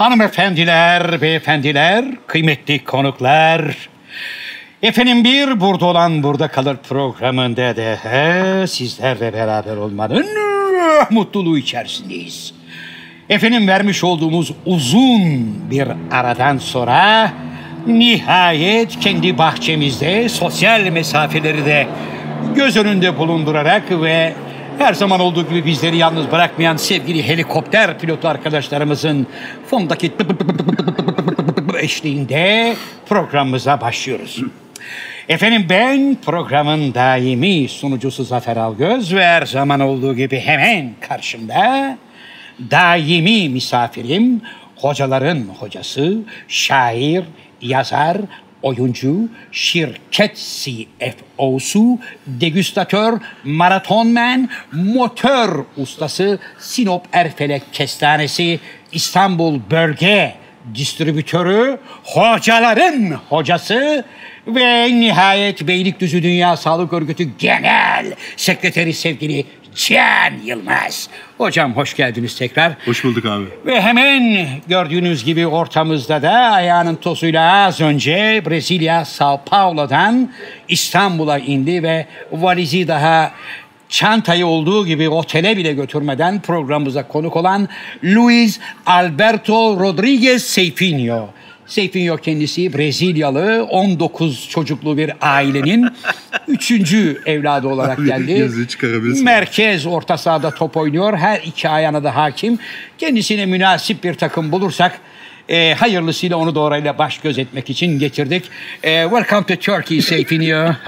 Hanımefendiler, 0.00 1.20
beyefendiler, 1.22 2.04
kıymetli 2.26 2.84
konuklar. 2.84 3.88
Efendim 4.82 5.24
bir 5.24 5.60
burada 5.60 5.86
olan 5.86 6.22
burada 6.22 6.48
kalır 6.48 6.76
programında 6.88 7.76
da 7.76 7.96
he, 8.02 8.66
sizlerle 8.66 9.32
beraber 9.32 9.76
olmanın 9.76 10.26
mutluluğu 11.10 11.58
içerisindeyiz. 11.58 12.54
Efendim 13.28 13.68
vermiş 13.68 14.04
olduğumuz 14.04 14.52
uzun 14.66 15.54
bir 15.70 15.88
aradan 16.10 16.58
sonra 16.58 17.32
nihayet 17.86 19.00
kendi 19.00 19.38
bahçemizde 19.38 20.28
sosyal 20.28 20.80
mesafeleri 20.80 21.64
de 21.64 21.86
göz 22.54 22.76
önünde 22.76 23.18
bulundurarak 23.18 23.90
ve 23.90 24.34
her 24.80 24.94
zaman 24.94 25.20
olduğu 25.20 25.48
gibi 25.48 25.66
bizleri 25.66 25.96
yalnız 25.96 26.32
bırakmayan 26.32 26.76
sevgili 26.76 27.28
helikopter 27.28 27.98
pilotu 27.98 28.28
arkadaşlarımızın 28.28 29.26
fondaki 29.66 30.12
eşliğinde 31.80 32.74
programımıza 33.08 33.80
başlıyoruz. 33.80 34.42
Efendim 35.28 35.66
ben 35.70 36.16
programın 36.24 36.94
daimi 36.94 37.68
sunucusu 37.68 38.24
Zafer 38.24 38.56
Algöz 38.56 39.14
ve 39.14 39.26
her 39.26 39.46
zaman 39.46 39.80
olduğu 39.80 40.16
gibi 40.16 40.40
hemen 40.40 40.90
karşımda 41.08 41.98
daimi 42.70 43.48
misafirim, 43.48 44.42
hocaların 44.76 45.46
hocası, 45.58 46.18
şair, 46.48 47.24
yazar, 47.62 48.16
oyuncu, 48.62 49.28
şirket 49.52 50.36
CFO'su, 50.36 51.98
degüstatör, 52.26 53.18
maratonmen, 53.44 54.48
motor 54.72 55.64
ustası, 55.76 56.38
Sinop 56.58 57.06
Erfelek 57.12 57.62
Kestanesi, 57.72 58.60
İstanbul 58.92 59.60
Bölge 59.70 60.34
distribütörü, 60.74 61.78
hocaların 62.04 63.18
hocası 63.28 64.04
ve 64.46 65.00
nihayet 65.00 65.66
Beylikdüzü 65.66 66.22
Dünya 66.22 66.56
Sağlık 66.56 66.92
Örgütü 66.92 67.28
Genel 67.38 68.12
Sekreteri 68.36 68.92
sevgili 68.92 69.44
Can 69.74 70.32
Yılmaz. 70.44 71.08
Hocam 71.40 71.76
hoş 71.76 71.96
geldiniz 71.96 72.36
tekrar. 72.36 72.72
Hoş 72.84 73.04
bulduk 73.04 73.24
abi. 73.26 73.44
Ve 73.66 73.80
hemen 73.80 74.46
gördüğünüz 74.68 75.24
gibi 75.24 75.46
ortamızda 75.46 76.22
da 76.22 76.30
ayağının 76.30 76.96
tozuyla 76.96 77.66
az 77.66 77.80
önce 77.80 78.42
Brezilya 78.46 79.04
Sao 79.04 79.40
Paulo'dan 79.46 80.30
İstanbul'a 80.68 81.38
indi 81.38 81.82
ve 81.82 82.06
valizi 82.32 82.88
daha 82.88 83.32
çantayı 83.88 84.46
olduğu 84.46 84.86
gibi 84.86 85.08
otele 85.08 85.56
bile 85.56 85.72
götürmeden 85.72 86.40
programımıza 86.40 87.08
konuk 87.08 87.36
olan 87.36 87.68
Luis 88.04 88.60
Alberto 88.86 89.80
Rodriguez 89.80 90.42
Seifinho. 90.42 91.28
Seyfinho 91.70 92.16
kendisi 92.16 92.78
Brezilyalı 92.78 93.66
19 93.70 94.48
çocuklu 94.48 94.96
bir 94.96 95.12
ailenin 95.20 95.88
üçüncü 96.48 97.22
evladı 97.26 97.68
olarak 97.68 97.98
geldi. 98.06 98.50
Merkez 99.22 99.86
orta 99.86 100.18
sahada 100.18 100.50
top 100.50 100.76
oynuyor. 100.76 101.16
Her 101.16 101.40
iki 101.40 101.68
ayağına 101.68 102.04
da 102.04 102.16
hakim. 102.16 102.58
Kendisine 102.98 103.46
münasip 103.46 104.04
bir 104.04 104.14
takım 104.14 104.52
bulursak 104.52 105.00
e, 105.48 105.74
hayırlısıyla 105.74 106.36
onu 106.36 106.54
da 106.54 106.60
orayla 106.60 106.98
baş 106.98 107.18
göz 107.18 107.38
etmek 107.38 107.70
için 107.70 107.98
getirdik. 107.98 108.44
E, 108.82 109.02
welcome 109.02 109.46
to 109.46 109.56
Turkey 109.56 110.02
Seyfinho. 110.02 110.74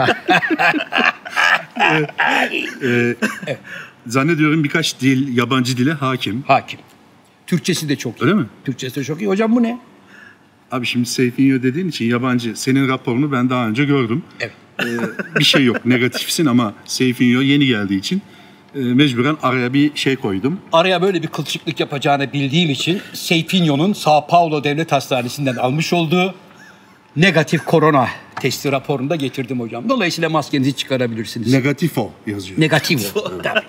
Ee, 2.82 3.16
Zannediyorum 4.06 4.64
birkaç 4.64 5.00
dil, 5.00 5.36
yabancı 5.36 5.76
dile 5.76 5.92
hakim. 5.92 6.44
hakim. 6.46 6.80
Türkçesi 7.46 7.88
de 7.88 7.96
çok 7.96 8.18
iyi. 8.20 8.24
Öyle 8.24 8.34
mi? 8.34 8.46
Türkçesi 8.64 8.96
de 9.00 9.04
çok 9.04 9.20
iyi. 9.20 9.28
Hocam 9.28 9.56
bu 9.56 9.62
ne? 9.62 9.78
Abi 10.72 10.86
şimdi 10.86 11.08
Seyfinho 11.08 11.62
dediğin 11.62 11.88
için 11.88 12.04
yabancı. 12.04 12.56
Senin 12.56 12.88
raporunu 12.88 13.32
ben 13.32 13.50
daha 13.50 13.68
önce 13.68 13.84
gördüm. 13.84 14.22
Evet. 14.40 14.52
Ee, 14.82 14.86
bir 15.38 15.44
şey 15.44 15.64
yok, 15.64 15.86
negatifsin 15.86 16.46
ama 16.46 16.74
Seyfinho 16.84 17.40
yeni 17.40 17.66
geldiği 17.66 17.98
için 17.98 18.22
e, 18.74 18.78
mecburen 18.78 19.36
araya 19.42 19.72
bir 19.72 19.90
şey 19.94 20.16
koydum. 20.16 20.58
Araya 20.72 21.02
böyle 21.02 21.22
bir 21.22 21.26
kılçıklık 21.28 21.80
yapacağını 21.80 22.32
bildiğim 22.32 22.70
için 22.70 23.00
Seyfinho'nun 23.12 23.92
Sao 23.92 24.26
Paulo 24.26 24.64
Devlet 24.64 24.92
Hastanesi'nden 24.92 25.56
almış 25.56 25.92
olduğu 25.92 26.34
negatif 27.16 27.64
korona 27.64 28.08
testi 28.40 28.72
raporunu 28.72 29.10
da 29.10 29.16
getirdim 29.16 29.60
hocam. 29.60 29.88
Dolayısıyla 29.88 30.30
maskenizi 30.30 30.76
çıkarabilirsiniz. 30.76 31.52
Negatifo 31.52 32.10
yazıyor. 32.26 32.60
Negatif. 32.60 33.14
Tabii. 33.42 33.60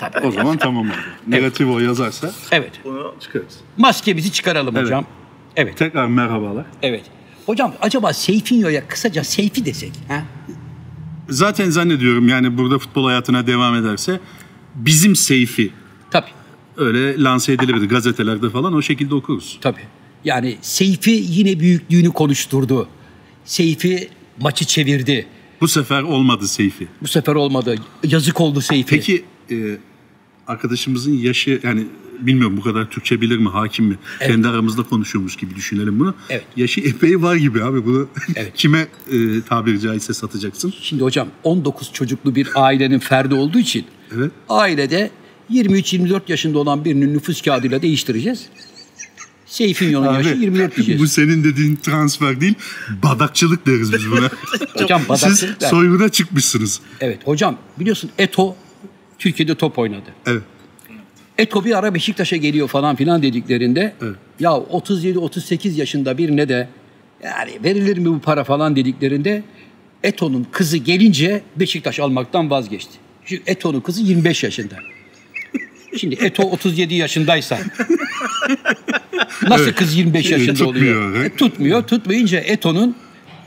Tabii. 0.00 0.26
o 0.26 0.30
zaman 0.32 0.56
tamam 0.56 0.86
abi. 0.86 1.36
Negatifo 1.36 1.78
yazarsa 1.78 2.30
Evet. 2.52 2.72
onu 2.84 3.14
çıkarız. 3.20 3.56
Maskemizi 3.76 4.32
çıkaralım 4.32 4.76
Evet. 4.76 4.86
hocam. 4.86 5.06
Evet. 5.58 5.76
Tekrar 5.76 6.06
merhabalar. 6.06 6.66
Evet. 6.82 7.04
Hocam 7.46 7.74
acaba 7.80 8.12
Seyfinho'ya 8.12 8.88
kısaca 8.88 9.24
Seyfi 9.24 9.64
desek? 9.64 9.92
Ha? 10.08 10.24
Zaten 11.28 11.70
zannediyorum 11.70 12.28
yani 12.28 12.58
burada 12.58 12.78
futbol 12.78 13.04
hayatına 13.04 13.46
devam 13.46 13.74
ederse 13.74 14.20
bizim 14.74 15.16
Seyfi 15.16 15.70
Tabii. 16.10 16.30
öyle 16.76 17.22
lanse 17.22 17.52
edilebilir 17.52 17.88
gazetelerde 17.88 18.50
falan 18.50 18.72
o 18.74 18.82
şekilde 18.82 19.14
okuruz. 19.14 19.58
Tabii. 19.60 19.80
Yani 20.24 20.56
Seyfi 20.60 21.24
yine 21.28 21.60
büyüklüğünü 21.60 22.10
konuşturdu. 22.10 22.88
Seyfi 23.44 24.08
maçı 24.40 24.64
çevirdi. 24.64 25.26
Bu 25.60 25.68
sefer 25.68 26.02
olmadı 26.02 26.48
Seyfi. 26.48 26.88
Bu 27.02 27.08
sefer 27.08 27.34
olmadı. 27.34 27.74
Yazık 28.04 28.40
oldu 28.40 28.60
Seyfi. 28.60 28.90
Peki 28.90 29.24
e, 29.50 29.78
arkadaşımızın 30.46 31.12
yaşı 31.12 31.60
yani 31.62 31.86
bilmiyorum 32.20 32.56
bu 32.56 32.62
kadar 32.62 32.90
Türkçe 32.90 33.20
bilir 33.20 33.36
mi, 33.38 33.48
hakim 33.48 33.84
mi? 33.84 33.98
Kendi 34.20 34.48
aramızda 34.48 34.82
konuşuyormuş 34.82 35.36
gibi 35.36 35.54
düşünelim 35.54 36.00
bunu. 36.00 36.14
Evet. 36.30 36.44
Yaşı 36.56 36.80
epey 36.80 37.22
var 37.22 37.36
gibi 37.36 37.64
abi. 37.64 37.86
Bunu 37.86 38.08
Evet. 38.36 38.52
kime 38.56 38.86
e, 39.12 39.42
tabiri 39.48 39.80
caizse 39.80 40.14
satacaksın? 40.14 40.74
Şimdi 40.82 41.02
hocam 41.02 41.28
19 41.44 41.92
çocuklu 41.92 42.34
bir 42.34 42.48
ailenin 42.54 42.98
ferdi 42.98 43.34
olduğu 43.34 43.58
için 43.58 43.84
Evet. 44.16 44.30
ailede 44.48 45.10
23-24 45.50 46.20
yaşında 46.28 46.58
olan 46.58 46.84
birinin 46.84 47.14
nüfus 47.14 47.42
kağıdıyla 47.42 47.82
değiştireceğiz. 47.82 48.46
Seyfinho'nun 49.46 50.14
yaşı 50.14 50.28
24 50.28 50.76
diyeceğiz. 50.76 51.00
bu 51.00 51.06
senin 51.06 51.44
dediğin 51.44 51.76
transfer 51.76 52.40
değil, 52.40 52.54
badakçılık 53.02 53.66
deriz 53.66 53.92
biz 53.92 54.10
buna. 54.10 54.30
Hocam 54.82 55.00
Siz 55.00 55.08
badakçılık 55.08 55.60
der. 55.60 55.68
soyguna 55.68 56.08
çıkmışsınız. 56.08 56.80
Evet 57.00 57.18
hocam 57.26 57.56
biliyorsun 57.80 58.10
Eto 58.18 58.56
Türkiye'de 59.18 59.54
top 59.54 59.78
oynadı. 59.78 60.04
Evet. 60.26 60.42
Eto 61.38 61.64
bir 61.64 61.78
ara 61.78 61.94
Beşiktaş'a 61.94 62.36
geliyor 62.36 62.68
falan 62.68 62.96
filan 62.96 63.22
dediklerinde 63.22 63.92
Evet. 64.02 64.14
ya 64.40 64.50
37-38 64.50 65.74
yaşında 65.74 66.18
birine 66.18 66.48
de 66.48 66.68
yani 67.24 67.50
verilir 67.64 67.98
mi 67.98 68.06
bu 68.06 68.20
para 68.20 68.44
falan 68.44 68.76
dediklerinde 68.76 69.42
Eto'nun 70.02 70.46
kızı 70.52 70.76
gelince 70.76 71.42
Beşiktaş 71.56 72.00
almaktan 72.00 72.50
vazgeçti. 72.50 72.92
Şimdi 73.26 73.42
Eto'nun 73.46 73.80
kızı 73.80 74.02
25 74.02 74.44
yaşında. 74.44 74.74
Şimdi 75.96 76.14
Eto 76.14 76.42
37 76.42 76.94
yaşındaysa 76.94 77.58
nasıl 79.48 79.64
Evet. 79.64 79.74
kız 79.74 79.94
25 79.96 80.30
yaşında 80.30 80.54
Tutmuyor, 80.54 80.96
oluyor? 81.02 81.16
evet. 81.16 81.32
E, 81.32 81.36
tutmuyor. 81.36 81.82
Tutmayınca 81.82 82.38
Eto'nun 82.40 82.96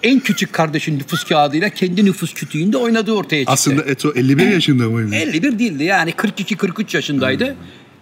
en 0.03 0.19
küçük 0.19 0.53
kardeşin 0.53 0.99
nüfus 0.99 1.23
kağıdıyla 1.23 1.69
kendi 1.69 2.05
nüfus 2.05 2.33
kütüğünde 2.33 2.77
oynadığı 2.77 3.11
ortaya 3.11 3.39
çıktı. 3.39 3.51
Aslında 3.53 3.83
Eto 3.83 4.11
51 4.15 4.47
yaşında 4.47 4.89
mıymış? 4.89 5.17
51 5.17 5.59
değildi 5.59 5.83
yani 5.83 6.11
42-43 6.11 6.95
yaşındaydı. 6.97 7.55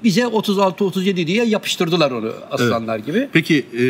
Bize 0.03 0.21
36-37 0.21 1.27
diye 1.27 1.45
yapıştırdılar 1.45 2.11
onu 2.11 2.31
aslanlar 2.51 2.99
gibi. 2.99 3.29
Peki 3.33 3.65
e, 3.79 3.83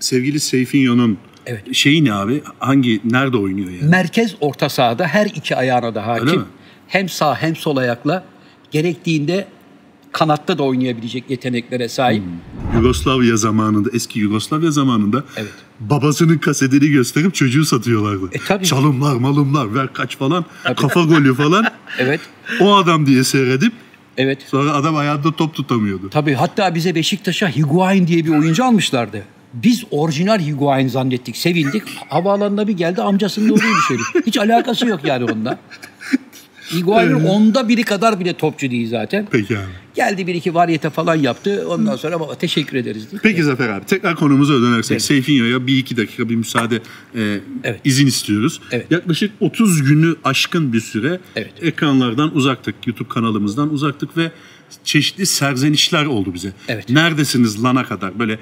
sevgili 0.00 0.40
Seyfinho'nun 0.40 1.18
Evet. 1.46 1.74
şeyi 1.74 2.04
ne 2.04 2.12
abi? 2.12 2.42
Hangi, 2.58 3.00
nerede 3.04 3.36
oynuyor 3.36 3.70
yani? 3.70 3.90
Merkez 3.90 4.34
orta 4.40 4.68
sahada 4.68 5.06
her 5.06 5.26
iki 5.26 5.56
ayağına 5.56 5.94
da 5.94 6.06
hakim. 6.06 6.44
Hem 6.88 7.08
sağ 7.08 7.34
hem 7.42 7.56
sol 7.56 7.76
ayakla 7.76 8.24
gerektiğinde 8.70 9.48
kanatta 10.12 10.58
da 10.58 10.62
oynayabilecek 10.62 11.30
yeteneklere 11.30 11.88
sahip. 11.88 12.22
Yugoslavya 12.74 13.36
zamanında, 13.36 13.88
eski 13.92 14.18
Yugoslavya 14.20 14.70
zamanında 14.70 15.24
Evet. 15.36 15.50
babasının 15.80 16.38
kasetini 16.38 16.88
gösterip 16.90 17.34
çocuğu 17.34 17.64
satıyorlardı. 17.64 18.26
E, 18.32 18.38
tabii. 18.38 18.64
Çalımlar, 18.64 19.16
malımlar, 19.16 19.74
ver 19.74 19.92
kaç 19.92 20.16
falan, 20.18 20.44
kafa 20.76 21.02
golü 21.02 21.34
falan. 21.34 21.64
Evet. 21.98 22.20
O 22.60 22.74
adam 22.76 23.06
diye 23.06 23.24
seyredip 23.24 23.72
Evet. 24.18 24.38
sonra 24.46 24.74
adam 24.74 24.96
ayağında 24.96 25.32
top 25.32 25.54
tutamıyordu. 25.54 26.10
Tabii 26.10 26.34
hatta 26.34 26.74
bize 26.74 26.94
Beşiktaş'a 26.94 27.48
Higuain 27.48 28.06
diye 28.06 28.24
bir 28.24 28.30
oyuncu 28.30 28.64
almışlardı. 28.64 29.22
Biz 29.54 29.84
orijinal 29.90 30.38
Higuain 30.38 30.88
zannettik, 30.88 31.36
sevindik. 31.36 31.82
Havaalanına 32.08 32.68
bir 32.68 32.72
geldi 32.72 33.02
amcasının 33.02 33.48
oğluymuş 33.48 33.90
herif. 33.90 34.26
Hiç 34.26 34.38
alakası 34.38 34.86
yok 34.86 35.00
yani 35.04 35.24
onunla. 35.24 35.58
Higuain'in 36.72 37.24
onda 37.24 37.68
biri 37.68 37.82
kadar 37.82 38.20
bile 38.20 38.32
topçu 38.32 38.70
değil 38.70 38.88
zaten. 38.88 39.28
Peki 39.30 39.58
abi. 39.58 39.64
Geldi 39.94 40.26
bir 40.26 40.34
iki 40.34 40.54
variyete 40.54 40.90
falan 40.90 41.14
yaptı. 41.14 41.64
Ondan 41.68 41.96
sonra 41.96 42.20
baba 42.20 42.34
teşekkür 42.34 42.76
ederiz. 42.76 43.10
diye. 43.10 43.20
Peki 43.22 43.42
Zafer 43.44 43.68
abi 43.68 43.84
tekrar 43.86 44.16
konumuza 44.16 44.52
dönersek 44.54 45.02
Seyfinyo'ya 45.02 45.66
bir 45.66 45.76
iki 45.78 45.96
dakika 45.96 46.28
bir 46.28 46.34
müsaade 46.36 46.76
e, 46.76 46.80
Evet. 47.64 47.80
izin 47.84 48.06
istiyoruz. 48.06 48.60
Evet. 48.72 48.86
Yaklaşık 48.90 49.32
30 49.40 49.82
günü 49.82 50.16
aşkın 50.24 50.72
bir 50.72 50.80
süre 50.80 51.20
Evet. 51.36 51.52
ekranlardan 51.62 52.34
uzaktık. 52.36 52.74
YouTube 52.86 53.08
kanalımızdan 53.08 53.72
uzaktık 53.72 54.16
ve 54.16 54.30
çeşitli 54.84 55.26
serzenişler 55.26 56.04
oldu 56.06 56.34
bize. 56.34 56.52
Evet. 56.68 56.90
Neredesiniz 56.90 57.64
lana 57.64 57.84
kadar 57.84 58.18
böyle 58.18 58.32
e, 58.32 58.38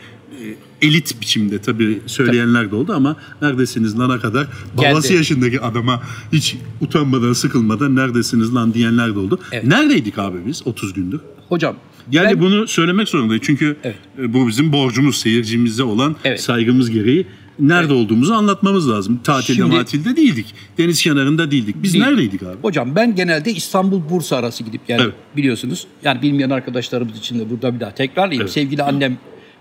elit 0.82 1.20
biçimde 1.20 1.58
tabii 1.58 2.00
söyleyenler 2.06 2.70
de 2.70 2.74
oldu 2.74 2.92
ama 2.92 3.16
neredesiniz 3.42 3.98
lana 3.98 4.20
kadar 4.20 4.46
babası 4.76 5.08
Geldi. 5.08 5.18
yaşındaki 5.18 5.60
adama 5.60 6.02
hiç 6.32 6.56
utanmadan 6.80 7.32
sıkılmadan 7.32 7.96
neredesiniz 7.96 8.54
lan 8.54 8.74
diyenler 8.74 9.14
de 9.14 9.18
oldu. 9.18 9.40
Evet. 9.52 9.64
Neredeydik 9.64 10.18
abi 10.18 10.38
biz 10.46 10.66
30 10.66 10.92
gündür? 10.92 11.20
Hocam 11.48 11.76
Yani 12.12 12.26
ben- 12.30 12.40
bunu 12.40 12.66
söylemek 12.68 13.08
zorundayız. 13.08 13.42
Çünkü 13.46 13.76
Evet. 13.84 13.96
bu 14.18 14.48
bizim 14.48 14.72
borcumuz, 14.72 15.16
seyircimize 15.16 15.82
olan 15.82 16.16
Evet. 16.24 16.40
saygımız 16.42 16.90
gereği 16.90 17.26
nerede 17.58 17.92
olduğumuzu 17.92 18.34
anlatmamız 18.34 18.90
lazım. 18.90 19.20
Tatilde 19.24 19.56
Şimdi- 19.56 19.76
matilde 19.76 20.16
değildik. 20.16 20.54
Deniz 20.78 21.02
kenarında 21.02 21.50
değildik. 21.50 21.76
Biz 21.82 21.94
Değil. 21.94 22.04
neredeydik 22.04 22.42
abi? 22.42 22.56
Hocam 22.62 22.96
ben 22.96 23.14
genelde 23.14 23.52
İstanbul-Bursa 23.52 24.36
arası 24.36 24.64
gidip 24.64 24.80
yani 24.88 25.02
Evet. 25.02 25.14
biliyorsunuz. 25.36 25.86
Yani 26.04 26.22
bilmeyen 26.22 26.50
arkadaşlarımız 26.50 27.18
için 27.18 27.38
de 27.38 27.50
burada 27.50 27.74
bir 27.74 27.80
daha 27.80 27.94
tekrarlayayım. 27.94 28.42
Evet. 28.42 28.52
Sevgili 28.52 28.82
annem 28.82 29.18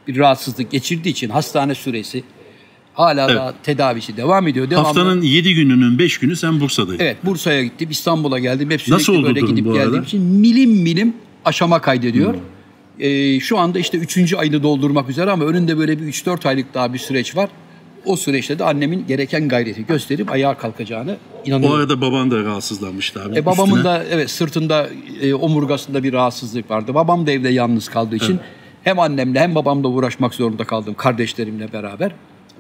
bir 0.08 0.18
rahatsızlık 0.18 0.72
geçirdiği 0.72 1.10
için 1.10 1.30
hastane 1.30 1.76
süresi 1.76 2.24
hala 2.94 3.26
Evet. 3.26 3.36
da 3.36 3.54
tedavisi 3.64 4.18
devam 4.18 4.48
ediyor. 4.48 4.70
Devamlı. 4.70 4.88
Haftanın 4.88 5.22
7 5.22 5.56
gününün 5.56 6.00
5 6.00 6.18
günü 6.18 6.36
sen 6.36 6.60
Bursa'daydın. 6.60 7.04
Evet 7.04 7.18
Bursa'ya 7.26 7.64
gittim, 7.64 7.88
İstanbul'a 7.92 8.40
geldim. 8.40 8.72
Hep 8.72 8.82
sürekli 8.82 8.94
Nasıl 9.00 9.24
böyle 9.24 9.40
gidip 9.40 9.66
geldiğim 9.66 9.82
arada? 9.82 10.02
için 10.02 10.22
milim 10.22 10.72
milim 10.72 11.14
aşama 11.46 11.82
kaydediyor. 11.82 12.36
Ee, 13.00 13.40
şu 13.40 13.58
anda 13.58 13.80
işte 13.80 13.98
3. 13.98 14.34
ayını 14.34 14.64
doldurmak 14.64 15.10
üzere 15.10 15.32
ama 15.32 15.46
önünde 15.46 15.78
böyle 15.78 16.00
bir 16.02 16.06
3-4 16.06 16.46
aylık 16.46 16.74
daha 16.74 16.94
bir 16.94 17.00
süreç 17.00 17.36
var. 17.36 17.50
O 18.06 18.16
süreçte 18.18 18.60
de 18.60 18.64
annemin 18.64 19.08
gereken 19.08 19.48
gayreti 19.48 19.86
gösterip 19.86 20.32
ayağa 20.32 20.58
kalkacağını 20.58 21.12
O 21.44 21.48
inanıyorum. 21.48 21.80
arada 21.80 22.02
baban 22.02 22.32
da 22.32 22.44
rahatsızlanmıştı 22.44 23.24
abi. 23.24 23.38
E, 23.38 23.46
babamın 23.46 23.66
Üstüne. 23.76 23.84
da 23.84 24.04
evet 24.12 24.30
sırtında 24.30 24.88
e, 25.22 25.34
omurgasında 25.34 26.04
bir 26.04 26.14
rahatsızlık 26.14 26.72
vardı. 26.72 26.94
Babam 26.94 27.28
da 27.28 27.32
evde 27.32 27.50
yalnız 27.50 27.90
kaldığı 27.90 28.16
için 28.16 28.40
hem 28.84 29.00
annemle 29.00 29.40
hem 29.40 29.56
babamla 29.56 29.88
uğraşmak 29.88 30.34
zorunda 30.34 30.64
kaldım 30.64 30.94
kardeşlerimle 30.98 31.74
beraber. 31.74 32.12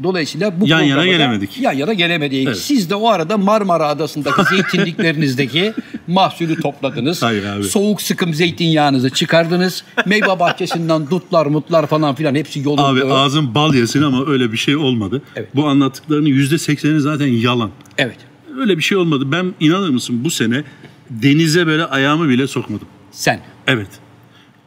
Dolayısıyla 0.03 0.61
bu 0.61 0.67
Yan 0.67 0.81
yana 0.81 1.05
gelemedik. 1.05 1.57
Yan 1.61 1.73
yana 1.73 1.93
gelemedik. 1.93 2.47
Evet. 2.47 2.57
Siz 2.57 2.89
de 2.89 2.95
o 2.95 3.09
arada 3.09 3.37
Marmara 3.37 3.87
Adası'ndaki 3.87 4.41
zeytinliklerinizdeki 4.55 5.73
mahsulü 6.07 6.61
topladınız. 6.61 7.23
Hayır 7.23 7.45
abi. 7.45 7.63
Soğuk 7.63 8.01
sıkım 8.01 8.33
zeytinyağınızı 8.33 9.09
çıkardınız. 9.09 9.83
Meyve 10.05 10.39
bahçesinden 10.39 11.09
dutlar 11.09 11.45
mutlar 11.45 11.87
falan 11.87 12.15
filan 12.15 12.35
hepsi 12.35 12.59
yolunda. 12.59 12.83
Abi 12.85 13.03
ağzın 13.05 13.55
bal 13.55 13.73
yesin 13.73 14.01
ama 14.01 14.25
öyle 14.27 14.51
bir 14.51 14.57
şey 14.57 14.75
olmadı. 14.75 15.21
Evet. 15.35 15.49
Bu 15.55 15.67
anlattıklarının 15.67 16.29
%80'i 16.29 16.99
zaten 16.99 17.27
yalan. 17.27 17.71
Evet. 17.97 18.17
Öyle 18.59 18.77
bir 18.77 18.83
şey 18.83 18.97
olmadı. 18.97 19.31
Ben 19.31 19.53
inanır 19.59 19.89
mısın 19.89 20.23
bu 20.23 20.29
sene 20.29 20.63
denize 21.09 21.67
böyle 21.67 21.85
ayağımı 21.85 22.29
bile 22.29 22.47
sokmadım. 22.47 22.87
Sen. 23.11 23.39
Evet. 23.67 23.87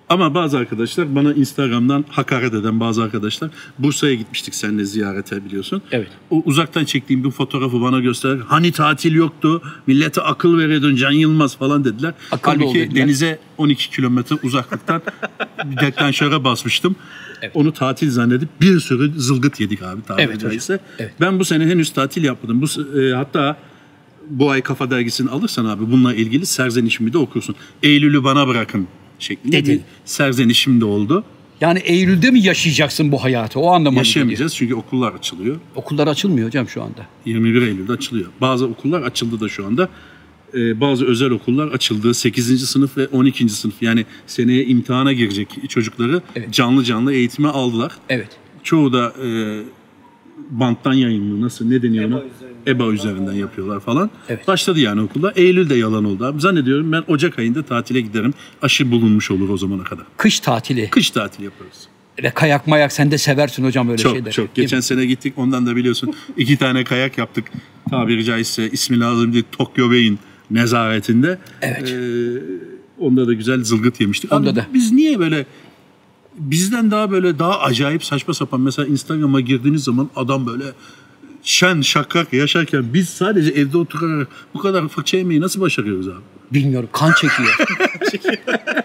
Ama 0.09 0.35
bazı 0.35 0.59
arkadaşlar 0.59 1.15
bana 1.15 1.33
Instagram'dan 1.33 2.05
hakaret 2.09 2.55
eden 2.55 2.81
bazı 2.81 3.03
arkadaşlar 3.03 3.51
Bursa'ya 3.79 4.15
gitmiştik 4.15 4.55
seninle 4.55 4.85
ziyarete 4.85 5.45
biliyorsun. 5.45 5.83
Evet. 5.91 6.09
O 6.31 6.43
uzaktan 6.45 6.85
çektiğim 6.85 7.25
bir 7.25 7.31
fotoğrafı 7.31 7.81
bana 7.83 8.01
göster. 8.01 8.39
Hani 8.47 8.73
tatil 8.73 9.15
yoktu. 9.15 9.63
Millete 9.87 10.21
akıl 10.21 10.59
veriyordun 10.59 10.97
Can 10.97 11.11
Yılmaz 11.11 11.57
falan 11.57 11.85
dediler. 11.85 12.15
Akıllı 12.31 12.55
Halbuki 12.55 12.79
dediler. 12.79 13.03
denize 13.05 13.39
12 13.59 13.91
kilometre 13.91 14.37
uzaklıktan 14.43 15.03
bir 15.65 15.77
deklanşöre 15.77 16.45
basmıştım. 16.45 16.97
Onu 17.55 17.73
tatil 17.73 18.11
zannedip 18.11 18.49
bir 18.61 18.81
sürü 18.81 19.21
zılgıt 19.21 19.61
yedik 19.61 19.83
abi 19.83 20.03
tabiri 20.03 20.25
Evet 20.25 20.37
hocam. 20.37 20.51
caizse. 20.51 20.81
Evet. 20.99 21.13
Ben 21.21 21.39
bu 21.39 21.45
sene 21.45 21.65
henüz 21.67 21.91
tatil 21.93 22.25
yapmadım. 22.25 22.63
Bu 22.63 22.99
e, 23.01 23.13
hatta 23.13 23.57
bu 24.31 24.51
ay 24.51 24.63
Kafa 24.63 24.91
Dergisi'ni 24.91 25.31
alırsan 25.31 25.65
abi 25.65 25.91
bununla 25.93 26.15
ilgili 26.15 26.47
serzenişimi 26.47 27.13
de 27.13 27.19
okursun. 27.19 27.55
Eylül'ü 27.83 28.25
bana 28.25 28.49
bırakın 28.49 28.89
şeklinde 29.19 29.57
Dedi. 29.57 29.71
bir 29.71 29.81
serzenişim 30.05 30.81
de 30.81 30.85
oldu. 30.85 31.25
Yani 31.61 31.79
Eylül'de 31.79 32.31
mi 32.31 32.41
yaşayacaksın 32.41 33.13
bu 33.13 33.25
hayatı? 33.25 33.61
O 33.61 33.71
anlamda? 33.71 33.99
Yaşayamayacağız 33.99 34.57
çünkü 34.57 34.75
okullar 34.75 35.13
açılıyor. 35.13 35.57
Okullar 35.75 36.07
açılmıyor 36.07 36.47
hocam 36.47 36.69
şu 36.69 36.83
anda. 36.83 37.07
21 37.25 37.63
Eylül'de 37.63 37.93
açılıyor. 37.93 38.27
Bazı 38.41 38.67
okullar 38.67 39.03
açıldı 39.03 39.41
da 39.41 39.49
şu 39.49 39.67
anda. 39.67 39.89
Ee, 40.55 40.81
bazı 40.81 41.07
özel 41.07 41.31
okullar 41.31 41.69
açıldı. 41.69 42.15
8. 42.15 42.69
sınıf 42.71 42.97
ve 42.97 43.07
12. 43.09 43.49
sınıf 43.49 43.83
yani 43.83 44.07
seneye 44.27 44.65
imtihana 44.65 45.13
girecek 45.13 45.49
çocukları 45.69 46.23
Evet. 46.37 46.53
canlı 46.53 46.85
canlı 46.85 47.13
eğitime 47.13 47.49
aldılar. 47.49 47.93
Evet. 48.09 48.29
Çoğu 48.65 48.93
da 48.93 49.13
e, 49.25 49.29
banttan 50.51 50.93
yayınlı 50.93 51.41
nasıl 51.41 51.67
ne 51.67 51.83
deniyor 51.83 52.05
ona? 52.11 52.23
EBA 52.67 52.93
üzerinden 52.93 53.33
yapıyorlar 53.33 53.81
falan. 53.81 54.11
Evet. 54.29 54.49
Başladı 54.49 54.81
yani 54.81 55.01
okulda. 55.01 55.33
Eylül'de 55.37 55.75
yalan 55.75 56.05
oldu 56.05 56.25
abi. 56.25 56.41
Zannediyorum 56.41 56.93
ben 56.93 57.05
Ocak 57.09 57.39
ayında 57.39 57.63
tatile 57.63 58.01
giderim. 58.01 58.35
Aşı 58.63 58.91
bulunmuş 58.91 59.31
olur 59.31 59.49
o 59.49 59.57
zamana 59.57 59.85
kadar. 59.85 60.05
Kış 60.17 60.41
tatili. 60.41 60.91
Kış 60.91 61.11
tatili 61.11 61.45
yaparız. 61.45 61.89
Ve 62.23 62.31
kayak 62.31 62.67
mayak 62.67 62.93
sen 62.93 63.11
de 63.11 63.19
seversin 63.19 63.65
hocam 63.65 63.89
öyle 63.89 64.03
Çok 64.03 64.17
şeyleri. 64.17 64.33
çok. 64.33 64.57
Değil 64.57 64.65
Geçen 64.67 64.77
mi? 64.79 64.83
sene 64.83 65.07
gittik 65.07 65.33
ondan 65.37 65.67
da 65.67 65.77
biliyorsun 65.77 66.15
iki 66.37 66.57
tane 66.57 66.85
kayak 66.85 67.19
yaptık. 67.19 67.45
Tabiri 67.91 68.25
caizse 68.25 68.71
ismi 68.71 69.01
lazım 69.01 69.33
değil 69.33 69.45
Tokyo 69.53 69.91
Bay'in 69.91 70.19
nezaretinde. 70.51 71.39
Evet. 71.63 71.93
Ee, 71.93 72.41
onda 72.99 73.27
da 73.29 73.33
güzel 73.33 73.65
zılgıt 73.65 74.01
yemiştik. 74.01 74.33
Onda 74.33 74.51
Abi 74.51 74.57
da. 74.57 74.67
Biz 74.75 74.93
niye 74.93 75.19
böyle 75.19 75.47
bizden 76.39 76.91
daha 76.91 77.11
böyle 77.11 77.39
daha 77.39 77.61
acayip 77.61 78.05
saçma 78.05 78.35
sapan 78.35 78.61
mesela 78.61 78.89
Instagram'a 78.89 79.41
girdiğiniz 79.41 79.85
zaman 79.85 80.11
adam 80.17 80.47
böyle 80.47 80.65
şen 81.43 81.81
şakrak 81.81 82.33
yaşarken 82.33 82.85
biz 82.95 83.09
sadece 83.09 83.51
evde 83.51 83.79
oturarak 83.79 84.29
bu 84.55 84.59
kadar 84.59 84.89
fırça 84.89 85.17
yemeyi 85.17 85.41
nasıl 85.41 85.61
başarıyoruz 85.61 86.09
abi? 86.09 86.23
Bilmiyorum 86.53 86.89
kan 86.93 87.13
çekiyor. 87.13 87.57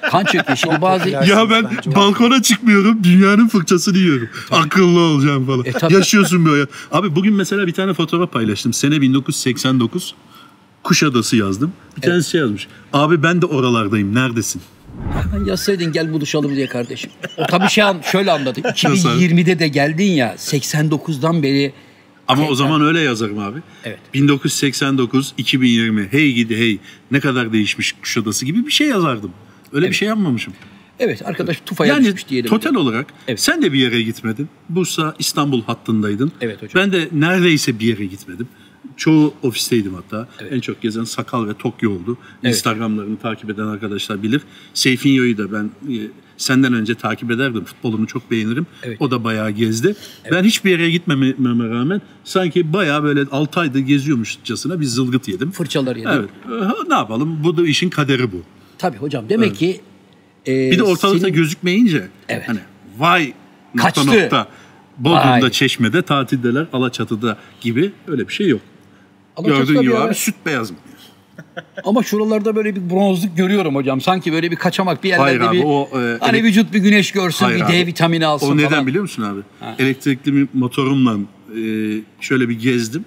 kan 0.12 0.26
çekiyor. 0.26 0.58
Şimdi 0.58 0.82
bazı 0.82 1.10
Ya 1.10 1.50
ben 1.50 1.70
balkona 1.96 2.42
çıkmıyorum 2.42 3.04
dünyanın 3.04 3.48
fırçasını 3.48 3.98
yiyorum. 3.98 4.30
Akıllı 4.52 5.00
olacağım 5.00 5.46
falan. 5.46 5.66
E, 5.66 5.72
tabii. 5.72 5.94
Yaşıyorsun 5.94 6.46
böyle. 6.46 6.66
Abi 6.92 7.16
bugün 7.16 7.34
mesela 7.34 7.68
bir 7.68 7.74
tane 7.74 7.94
fotoğraf 7.94 8.32
paylaştım. 8.34 8.74
Sene 8.74 9.02
1989. 9.02 10.16
Kuşadası 10.84 11.36
yazdım. 11.36 11.72
Bir 11.98 12.02
tanesi 12.02 12.30
şey 12.30 12.42
yazmış. 12.42 12.68
Abi 12.94 13.24
ben 13.24 13.42
de 13.42 13.46
oralardayım. 13.46 14.16
Neredesin? 14.16 14.62
Yazsaydın 15.48 15.92
gel 15.92 16.14
buluşalım 16.14 16.56
diye 16.56 16.68
kardeşim. 16.68 17.12
O 17.38 17.44
tabii 17.48 17.70
şey 17.70 17.84
an, 17.84 18.02
şöyle 18.12 18.32
anladım. 18.32 18.64
Nasıl? 18.66 19.10
2020'de 19.10 19.60
de 19.60 19.68
geldin 19.68 20.12
ya 20.12 20.36
89'dan 20.38 21.44
beri 21.44 21.74
Ama 22.28 22.48
o 22.48 22.56
zaman 22.56 22.82
öyle 22.82 23.00
yazarım 23.00 23.40
abi. 23.40 23.60
Evet. 23.84 24.00
1989, 24.14 25.34
2020. 25.38 26.08
Hey 26.12 26.32
gidi 26.34 26.58
hey. 26.58 26.78
Ne 27.12 27.20
kadar 27.20 27.54
değişmiş 27.54 27.92
Kuşadası 27.92 28.46
gibi 28.46 28.66
bir 28.66 28.72
şey 28.72 28.88
yazardım. 28.88 29.32
Öyle 29.74 29.90
bir 29.90 29.94
şey 29.96 30.08
yapmamışım. 30.08 30.54
evet 31.00 31.22
arkadaş 31.28 31.58
tufaya 31.66 31.94
Yani 31.94 32.06
düşmüş 32.06 32.28
diyelim. 32.30 32.50
total 32.50 32.76
olarak 32.76 33.08
Evet. 33.28 33.40
sen 33.42 33.62
de 33.62 33.74
bir 33.74 33.80
yere 33.80 34.02
gitmedin. 34.02 34.50
Bursa 34.70 35.16
İstanbul 35.20 35.64
hattındaydın. 35.64 36.32
Evet 36.42 36.62
hocam. 36.62 36.84
Ben 36.84 36.92
de 36.94 37.08
neredeyse 37.12 37.80
bir 37.80 37.86
yere 37.88 38.06
gitmedim. 38.06 38.48
Çoğu 38.98 39.34
ofisteydim 39.44 39.94
hatta. 39.94 40.28
En 40.52 40.60
çok 40.60 40.82
gezen 40.82 41.04
Sakal 41.04 41.48
ve 41.48 41.54
Tokyo 41.54 41.92
oldu. 41.92 42.18
Evet. 42.44 42.56
Instagramlarını 42.56 43.18
takip 43.18 43.50
eden 43.50 43.68
arkadaşlar 43.68 44.24
bilir. 44.24 44.42
Seyfinyo'yu 44.74 45.38
da 45.38 45.52
ben 45.52 45.64
e, 45.94 45.98
senden 46.38 46.74
önce 46.74 46.96
takip 46.96 47.32
ederdim. 47.32 47.64
Futbolunu 47.66 48.08
çok 48.08 48.32
beğenirim. 48.32 48.68
Evet. 48.84 48.98
O 49.02 49.12
da 49.12 49.24
bayağı 49.24 49.52
gezdi. 49.52 49.96
Ben 50.32 50.44
hiçbir 50.44 50.70
yere 50.72 50.90
gitmememe 50.90 51.70
rağmen 51.70 52.02
sanki 52.24 52.74
bayağı 52.74 53.04
böyle 53.04 53.22
6 53.32 53.60
ayda 53.60 53.80
geziyormuşçasına 53.80 54.80
bir 54.80 54.86
zılgıt 54.86 55.28
yedim. 55.28 55.52
Fırçalar 55.52 55.96
yedim. 55.96 56.12
Evet. 56.14 56.30
Ha, 56.62 56.76
Ne 56.88 56.94
yapalım? 56.94 57.40
Bu 57.44 57.58
da 57.58 57.68
işin 57.68 57.90
kaderi 57.90 58.32
bu. 58.32 58.42
Tabii 58.78 58.98
hocam 58.98 59.26
demek 59.30 59.56
ki 59.56 59.82
e, 60.48 60.72
Bir 60.72 60.78
de 60.78 60.84
ortalıkta 60.84 61.20
senin- 61.20 61.34
gözükmeyince 61.34 62.08
Evet. 62.30 62.44
hani 62.48 62.60
vay 62.98 63.34
nokta 63.76 63.92
Kaçtı. 64.02 64.08
nokta 64.24 64.48
Bodrum'da, 64.98 65.42
Vay. 65.42 65.52
Çeşme'de 65.52 66.02
tatildeler, 66.02 66.66
Alaçatı'da 66.74 67.38
gibi 67.62 67.92
öyle 68.08 68.28
bir 68.28 68.34
şey 68.34 68.48
yok. 68.48 68.62
Alaçatı'da 69.38 69.64
Gördüğün 69.64 69.82
gibi 69.82 69.98
abi 69.98 70.16
süt 70.16 70.36
beyaz 70.46 70.72
mı? 70.72 70.78
Ama 71.86 72.04
şuralarda 72.04 72.56
böyle 72.56 72.76
bir 72.76 72.90
bronzluk 72.90 73.38
görüyorum 73.38 73.76
hocam. 73.76 74.02
Sanki 74.02 74.34
böyle 74.34 74.52
bir 74.52 74.56
kaçamak 74.56 75.04
bir 75.04 75.10
yerlerde 75.10 75.24
Hayır 75.24 75.42
abi, 75.42 75.58
bir 75.58 75.64
o, 75.64 75.90
e, 76.02 76.18
hani 76.20 76.44
vücut 76.44 76.74
bir 76.74 76.80
güneş 76.80 77.12
görsün, 77.12 77.46
Hayır 77.46 77.60
bir 77.60 77.66
abi. 77.66 77.74
D 77.74 77.86
vitamini 77.88 78.26
alsın 78.26 78.52
O 78.52 78.58
neden 78.58 78.70
falan. 78.70 78.88
biliyor 78.88 79.02
musun 79.02 79.24
abi? 79.24 79.40
Elektrikli 79.80 80.34
bir 80.34 80.48
motorumla 80.54 81.18
e, 81.18 81.62
şöyle 82.22 82.50
bir 82.50 82.60
gezdim. 82.60 83.06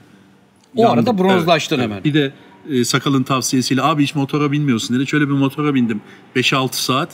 O 0.76 0.82
Yandım. 0.82 0.98
arada 0.98 1.18
bronzlaştın 1.18 1.80
hemen. 1.80 2.04
Bir 2.04 2.14
de 2.14 2.32
e, 2.70 2.84
sakalın 2.84 3.22
tavsiyesiyle 3.22 3.82
abi 3.82 4.02
hiç 4.02 4.14
motora 4.14 4.52
binmiyorsun 4.52 4.96
dedi. 4.96 5.06
Şöyle 5.06 5.28
bir 5.28 5.34
motora 5.34 5.74
bindim. 5.74 6.00
5-6 6.36 6.68
saat 6.72 7.08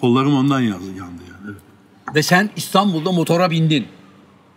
kollarım 0.00 0.34
ondan 0.34 0.60
yandı, 0.60 0.86
yandı 0.98 1.22
yani. 1.28 1.44
Evet. 1.44 2.14
Ve 2.14 2.22
sen 2.22 2.50
İstanbul'da 2.56 3.12
motora 3.12 3.50
bindin. 3.50 3.86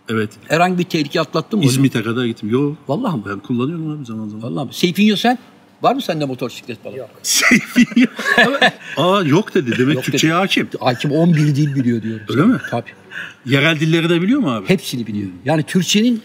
Evet. 0.08 0.30
Herhangi 0.48 0.78
bir 0.78 0.84
tehlike 0.84 1.20
atlattın 1.20 1.58
mı 1.58 1.64
hocam? 1.64 1.74
İzmit'e 1.76 2.02
kadar 2.02 2.24
gittim. 2.24 2.50
Yok. 2.50 2.76
Vallahi 2.88 3.16
mı? 3.16 3.22
Ben 3.30 3.38
kullanıyorum 3.38 3.90
abi 3.98 4.04
zaman 4.06 4.28
zaman. 4.28 4.42
Vallahi 4.42 4.66
mi? 4.66 4.74
Seyfinyo 4.74 5.16
sen? 5.16 5.38
Var 5.82 5.94
mı 5.94 6.02
sende 6.02 6.24
motosiklet 6.24 6.82
falan? 6.82 6.96
Yok. 6.96 7.10
Seyfi. 7.22 7.84
Aa 8.96 9.22
yok 9.22 9.54
dedi. 9.54 9.78
Demek 9.78 9.94
Yok 9.94 10.04
Türkçe'ye 10.04 10.32
dedi. 10.32 10.38
hakim. 10.38 10.68
Hakim 10.80 11.10
11 11.12 11.38
dil 11.56 11.74
biliyor 11.74 12.02
diyorum. 12.02 12.22
Öyle 12.28 12.40
sana. 12.42 12.52
mi? 12.52 12.58
Tabii. 12.70 12.90
Yerel 13.46 13.80
dilleri 13.80 14.08
de 14.10 14.22
biliyor 14.22 14.40
mu 14.40 14.50
abi? 14.50 14.68
Hepsini 14.68 15.06
biliyor. 15.06 15.28
Yani 15.44 15.62
Türkçenin 15.62 16.22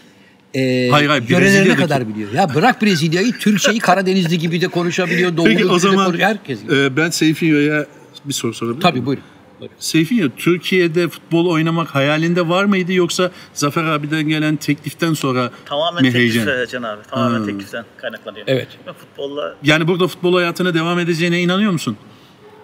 e, 0.54 0.88
Hayır, 0.90 1.08
hayır, 1.08 1.28
yörelerine 1.28 1.74
kadar 1.76 2.08
biliyor. 2.08 2.32
Ya 2.32 2.54
bırak 2.54 2.82
Brezilya'yı 2.82 3.32
Türkçeyi 3.32 3.78
Karadenizli 3.78 4.38
gibi 4.38 4.60
de 4.60 4.68
konuşabiliyor. 4.68 5.36
Doğulu 5.36 5.48
Peki 5.48 5.62
gibi 5.62 5.72
o 5.72 5.74
de 5.74 5.78
zaman 5.80 6.04
konuşuyor. 6.06 6.28
Herkes 6.28 6.62
gibi. 6.62 6.74
e, 6.74 6.96
ben 6.96 7.10
Seyfi'ye 7.10 7.86
bir 8.24 8.32
soru 8.32 8.54
sorabilir 8.54 8.78
miyim? 8.78 8.90
Tabii 8.90 9.06
buyurun. 9.06 9.24
Buyurun. 9.62 9.76
Seyfiye 9.78 10.28
Türkiye'de 10.36 11.08
futbol 11.08 11.46
oynamak 11.46 11.94
hayalinde 11.94 12.48
var 12.48 12.64
mıydı 12.64 12.92
yoksa 12.92 13.30
Zafer 13.54 13.84
abiden 13.84 14.28
gelen 14.28 14.56
tekliften 14.56 15.14
sonra 15.14 15.50
Tamamen 15.64 16.02
mi 16.02 16.10
heyecan? 16.14 16.66
Can 16.72 16.82
abi. 16.82 17.02
Tamamen 17.10 17.38
Hmm. 17.38 17.46
tekliften 17.46 17.84
kaynaklanıyor. 17.96 18.44
Evet. 18.48 18.68
Ve 18.86 18.92
futbolla 18.92 19.56
Yani 19.64 19.88
burada 19.88 20.06
futbol 20.08 20.34
hayatına 20.34 20.74
devam 20.74 20.98
edeceğine 20.98 21.40
inanıyor 21.42 21.72
musun? 21.72 21.96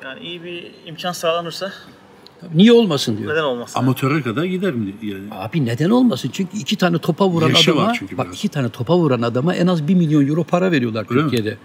yani 0.05 0.21
iyi 0.21 0.43
bir 0.45 0.71
imkan 0.87 1.13
sağlanırsa 1.13 1.73
Niye 2.55 2.73
olmasın 2.73 3.19
diyor. 3.19 3.33
neden 3.33 3.43
olmasın? 3.43 3.79
Amatöre 3.79 4.23
kadar 4.23 4.45
gider 4.45 4.73
mi 4.73 4.95
yani? 5.03 5.25
Abi 5.31 5.67
neden 5.67 5.91
olmasın? 5.91 6.31
Çünkü 6.33 6.59
iki 6.59 6.77
tane 6.77 6.99
topa 6.99 7.29
vuran 7.29 7.49
Yaşı 7.49 7.77
var 7.77 7.83
adama, 7.83 7.95
çünkü 7.99 8.19
bak 8.19 8.27
biraz. 8.27 8.37
iki 8.37 8.49
tane 8.49 8.69
topa 8.69 8.97
vuran 8.97 9.23
adama 9.23 9.55
en 9.55 9.67
az 9.67 9.89
bir 9.89 9.95
milyon 9.95 10.27
euro 10.29 10.45
para 10.45 10.71
veriyorlar 10.73 11.07
Öyle 11.11 11.23
mi? 11.23 11.31
Türkiye'de. 11.31 11.59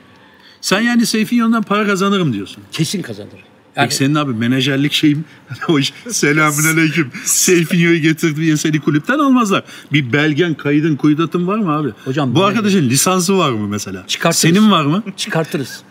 Sen 0.61 0.81
yani 0.81 1.05
Seyfiye'den 1.05 1.61
para 1.63 1.85
kazanırım 1.85 2.33
diyorsun. 2.33 2.63
Kesin 2.71 3.01
kazanır. 3.01 3.43
Yani 3.75 3.85
Peki 3.85 3.95
senin 3.95 4.15
abi 4.15 4.33
menajerlik 4.33 4.93
şeyim 4.93 5.25
o 5.67 5.79
iş 5.79 5.93
selamün 6.09 6.63
aleyküm 6.73 7.11
Seyfiye'yi 7.25 8.01
getirdi 8.01 8.41
diye 8.41 8.57
seni 8.57 8.79
kulüpten 8.79 9.19
almazlar. 9.19 9.63
Bir 9.91 10.13
belgen, 10.13 10.53
kaydın, 10.53 10.95
kuyudatın 10.95 11.47
var 11.47 11.57
mı 11.57 11.71
abi? 11.71 11.89
Hocam, 12.05 12.35
Bu 12.35 12.43
arkadaşın 12.43 12.89
lisansı 12.89 13.37
var 13.37 13.51
mı 13.51 13.67
mesela? 13.67 14.03
Çıkartırız. 14.07 14.41
Senin 14.55 14.71
var 14.71 14.85
mı? 14.85 15.03
çıkartırız. 15.17 15.81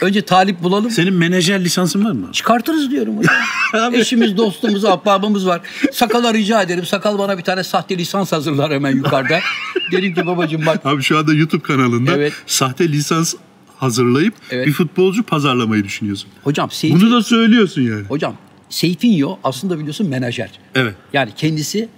Önce 0.00 0.22
talip 0.22 0.62
bulalım. 0.62 0.90
Senin 0.90 1.14
menajer 1.14 1.64
lisansın 1.64 2.04
var 2.04 2.12
mı? 2.12 2.28
Çıkartırız 2.32 2.90
diyorum 2.90 3.16
hocam. 3.18 3.94
Eşimiz, 3.94 4.36
dostumuz, 4.36 4.84
ahbabımız 4.84 5.46
var. 5.46 5.60
Sakala 5.92 6.34
rica 6.34 6.62
ederim. 6.62 6.86
Sakal 6.86 7.18
bana 7.18 7.38
bir 7.38 7.42
tane 7.42 7.64
sahte 7.64 7.98
lisans 7.98 8.32
hazırlar 8.32 8.72
hemen 8.72 8.96
yukarıda. 8.96 9.40
Derim 9.92 10.14
ki 10.14 10.26
babacığım 10.26 10.66
bak 10.66 10.86
Abi 10.86 11.02
şu 11.02 11.18
anda 11.18 11.34
YouTube 11.34 11.62
kanalında 11.62 12.12
Evet. 12.16 12.32
sahte 12.46 12.88
lisans 12.88 13.34
hazırlayıp 13.80 14.34
Evet. 14.50 14.66
bir 14.66 14.72
futbolcu 14.72 15.22
pazarlamayı 15.22 15.84
düşünüyorsun. 15.84 16.28
hocam 16.44 16.70
Seyfi, 16.70 17.00
Bunu 17.00 17.12
da 17.12 17.22
söylüyorsun 17.22 17.82
yani. 17.82 18.04
hocam 18.08 18.34
Seyfinho 18.68 19.38
aslında 19.44 19.78
biliyorsun 19.78 20.08
menajer. 20.08 20.50
Evet. 20.74 20.94
Yani 21.12 21.30
kendisi 21.36 21.88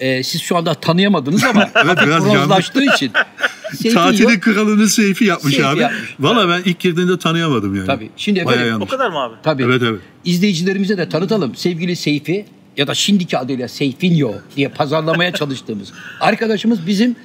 e, 0.00 0.22
siz 0.22 0.40
şu 0.42 0.56
anda 0.56 0.74
tanıyamadınız 0.74 1.44
ama 1.44 1.60
hafif 1.74 2.06
biraz 2.06 2.24
bronzlaştığı 2.24 2.84
için. 2.84 3.10
Seyfinho, 3.76 3.94
Tatilin 4.04 4.40
kralını 4.40 4.88
Seyfi 4.88 5.24
yapmış 5.24 5.54
Seyfi 5.54 5.68
abi. 5.68 5.80
yapmış. 5.80 6.14
Valla 6.20 6.48
ben 6.48 6.62
ilk 6.70 6.80
girdiğinde 6.80 7.18
tanıyamadım 7.18 7.74
yani. 7.76 7.86
Tabii. 7.86 8.10
Şimdi 8.16 8.38
Bayağı 8.44 8.52
efendim- 8.52 8.72
yanlış. 8.72 8.86
O 8.88 8.90
kadar 8.90 9.10
mı 9.10 9.18
abi? 9.18 9.34
Tabii. 9.42 9.62
Evet, 9.62 9.82
evet. 9.84 10.00
İzleyicilerimize 10.24 10.98
de 10.98 11.08
tanıtalım. 11.08 11.54
Sevgili 11.54 11.96
Seyfi 11.96 12.44
ya 12.76 12.86
da 12.86 12.94
şimdiki 12.94 13.38
adıyla 13.38 13.68
Seyfinho 13.68 14.34
diye 14.56 14.68
pazarlamaya 14.68 15.32
çalıştığımız 15.32 15.92
arkadaşımız 16.20 16.86
bizim 16.86 17.16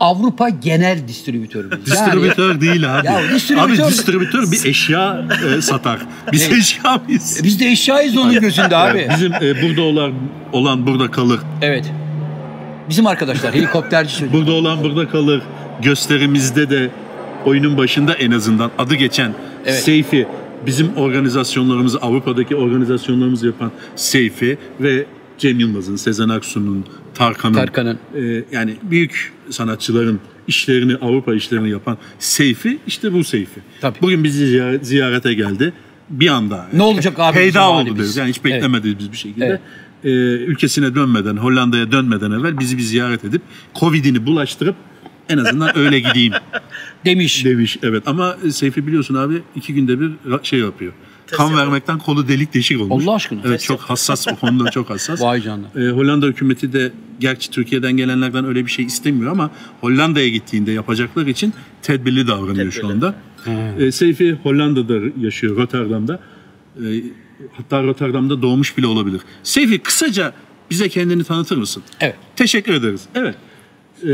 Avrupa 0.00 0.48
genel 0.48 1.08
distribütörümüz. 1.08 1.86
Distribütör 1.86 2.60
değil 2.60 2.98
abi. 2.98 3.06
Ya 3.06 3.20
distribütör- 3.34 3.82
Abi 3.84 3.90
distribütör 3.92 4.52
bir 4.52 4.64
eşya 4.64 5.24
e, 5.58 5.60
satar. 5.62 5.98
Biz 6.32 6.42
Evet. 6.42 6.52
eşya 6.58 7.00
mıyız? 7.06 7.36
Yani, 7.36 7.44
biz 7.46 7.60
de 7.60 7.66
eşyayız 7.70 8.16
onun 8.16 8.40
gözünde 8.40 8.76
abi. 8.76 9.08
Bizim 9.14 9.32
e, 9.34 9.62
burada 9.62 9.82
olan 9.82 10.12
olan 10.52 10.86
burada 10.86 11.10
kalır. 11.10 11.40
Evet. 11.62 11.92
Bizim 12.88 13.06
arkadaşlar 13.06 13.54
helikopterci 13.54 14.18
çocuk. 14.18 14.32
Burada 14.32 14.52
olan 14.52 14.84
burada 14.84 15.08
kalır. 15.08 15.42
Gösterimizde 15.82 16.70
de 16.70 16.90
oyunun 17.44 17.76
başında 17.76 18.14
en 18.14 18.30
azından 18.30 18.70
adı 18.78 18.94
geçen 18.94 19.34
Evet. 19.66 19.80
Seyfi 19.82 20.26
bizim 20.66 20.96
organizasyonlarımızı 20.96 21.98
Avrupa'daki 21.98 22.56
organizasyonlarımızı 22.56 23.46
yapan 23.46 23.70
Seyfi 23.96 24.58
ve 24.80 25.06
Cem 25.38 25.60
Yılmaz'ın, 25.60 25.96
Sezen 25.96 26.28
Aksu'nun, 26.28 26.84
Tarkan'ın, 27.14 27.54
Tarkan'ın. 27.54 27.98
e, 28.16 28.44
yani 28.52 28.76
büyük 28.82 29.32
sanatçıların 29.50 30.20
işlerini, 30.48 30.96
Avrupa 30.96 31.34
işlerini 31.34 31.70
yapan 31.70 31.98
Seyfi 32.18 32.78
işte 32.86 33.12
bu 33.12 33.24
Seyfi. 33.24 33.60
Tabii. 33.80 33.96
Bugün 34.02 34.24
bizi 34.24 34.44
ziyaret- 34.46 34.84
ziyarete 34.84 35.34
geldi. 35.34 35.72
Bir 36.10 36.28
anda. 36.28 36.66
Ne 36.72 36.82
olacak 36.82 37.14
abi 37.18 37.34
Peyda 37.38 37.70
oldu 37.70 37.84
diyoruz. 37.96 38.16
Yani 38.16 38.28
hiç 38.28 38.40
Evet. 38.44 38.54
beklemediğimiz 38.54 38.98
biz 39.04 39.12
bir 39.12 39.16
şekilde. 39.16 39.44
Evet. 39.46 39.60
e, 40.04 40.08
ülkesine 40.44 40.94
dönmeden, 40.94 41.36
Hollanda'ya 41.36 41.92
dönmeden 41.92 42.30
evvel 42.30 42.58
bizi 42.58 42.76
bir 42.78 42.82
ziyaret 42.82 43.24
edip 43.24 43.42
Covid'ini 43.74 44.26
bulaştırıp 44.26 44.76
en 45.28 45.38
azından 45.38 45.78
öyle 45.78 46.00
gideyim 46.00 46.32
Demiş. 47.04 47.44
demiş. 47.44 47.78
Evet 47.82 48.02
ama 48.06 48.36
Seyfi 48.50 48.86
biliyorsun 48.86 49.14
abi 49.14 49.42
iki 49.56 49.74
günde 49.74 50.00
bir 50.00 50.10
şey 50.42 50.58
yapıyor. 50.60 50.92
Kan 51.36 51.56
vermekten 51.56 51.98
kolu 51.98 52.28
delik 52.28 52.54
deşik 52.54 52.80
olmuş. 52.80 53.04
Allah 53.04 53.14
aşkına. 53.14 53.40
Evet 53.44 53.52
Test 53.52 53.64
çok 53.64 53.80
hassas 53.80 54.28
o 54.28 54.36
konuda 54.36 54.70
çok 54.70 54.90
hassas. 54.90 55.20
Vay 55.22 55.42
canına. 55.42 55.66
Ee, 55.76 55.90
Hollanda 55.90 56.26
hükümeti 56.26 56.72
de 56.72 56.92
gerçi 57.20 57.50
Türkiye'den 57.50 57.92
gelenlerden 57.96 58.44
öyle 58.44 58.66
bir 58.66 58.70
şey 58.70 58.84
istemiyor 58.84 59.32
ama 59.32 59.50
Hollanda'ya 59.80 60.28
gittiğinde 60.28 60.72
yapacaklar 60.72 61.26
için 61.26 61.52
tedbirli 61.82 62.26
davranıyor 62.26 62.72
şu 62.72 62.80
Tedbirli. 62.80 62.92
anda. 62.92 63.14
Ee, 63.78 63.92
Seyfi 63.92 64.32
Hollanda'da 64.42 64.94
yaşıyor, 65.20 65.56
Rotterdam'da. 65.56 66.20
Ee, 66.76 67.02
hatta 67.56 67.82
Rotterdam'da 67.82 68.42
doğmuş 68.42 68.78
bile 68.78 68.86
olabilir. 68.86 69.20
Seyfi 69.42 69.78
kısaca 69.78 70.32
bize 70.70 70.88
kendini 70.88 71.24
tanıtır 71.24 71.56
mısın? 71.56 71.82
Evet. 72.00 72.16
Teşekkür 72.36 72.72
ederiz. 72.74 73.00
Evet. 73.14 73.34
Ee, 74.04 74.08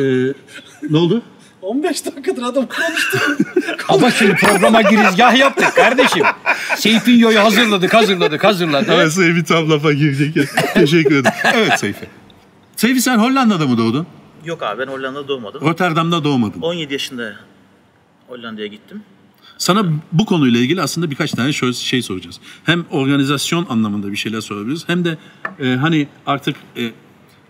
ne 0.90 0.96
oldu? 0.96 1.22
15 1.64 2.06
dakikadır 2.06 2.42
adam 2.42 2.66
konuştu. 2.66 3.18
Ama 3.88 4.10
şimdi 4.10 4.34
programa 4.34 4.82
girizgah 4.82 5.38
yaptık 5.38 5.74
kardeşim. 5.76 6.22
Seyfinho'yu 6.76 7.38
hazırladık, 7.38 7.94
hazırladık, 7.94 8.44
hazırladık. 8.44 8.88
Evet 8.92 9.12
Seyfi 9.12 9.44
tam 9.44 9.70
lafa 9.70 9.92
girecek. 9.92 10.48
Teşekkür 10.74 11.14
ederim. 11.16 11.36
Evet 11.54 11.80
Seyfi. 11.80 12.06
Seyfi 12.76 13.00
sen 13.00 13.18
Hollanda'da 13.18 13.66
mı 13.66 13.78
doğdun? 13.78 14.06
Yok 14.44 14.62
abi 14.62 14.82
ben 14.82 14.92
Hollanda'da 14.92 15.28
doğmadım. 15.28 15.60
Rotterdam'da 15.60 16.24
doğmadın. 16.24 16.60
17 16.60 16.92
yaşında 16.92 17.36
Hollanda'ya 18.28 18.66
gittim. 18.66 19.02
Sana 19.58 19.84
bu 20.12 20.26
konuyla 20.26 20.60
ilgili 20.60 20.82
aslında 20.82 21.10
birkaç 21.10 21.30
tane 21.30 21.52
şöyle 21.52 21.72
şey 21.72 22.02
soracağız. 22.02 22.40
Hem 22.64 22.84
organizasyon 22.90 23.66
anlamında 23.68 24.12
bir 24.12 24.16
şeyler 24.16 24.40
sorabiliriz. 24.40 24.84
Hem 24.86 25.04
de 25.04 25.18
e, 25.60 25.76
hani 25.76 26.08
artık 26.26 26.56
e, 26.76 26.90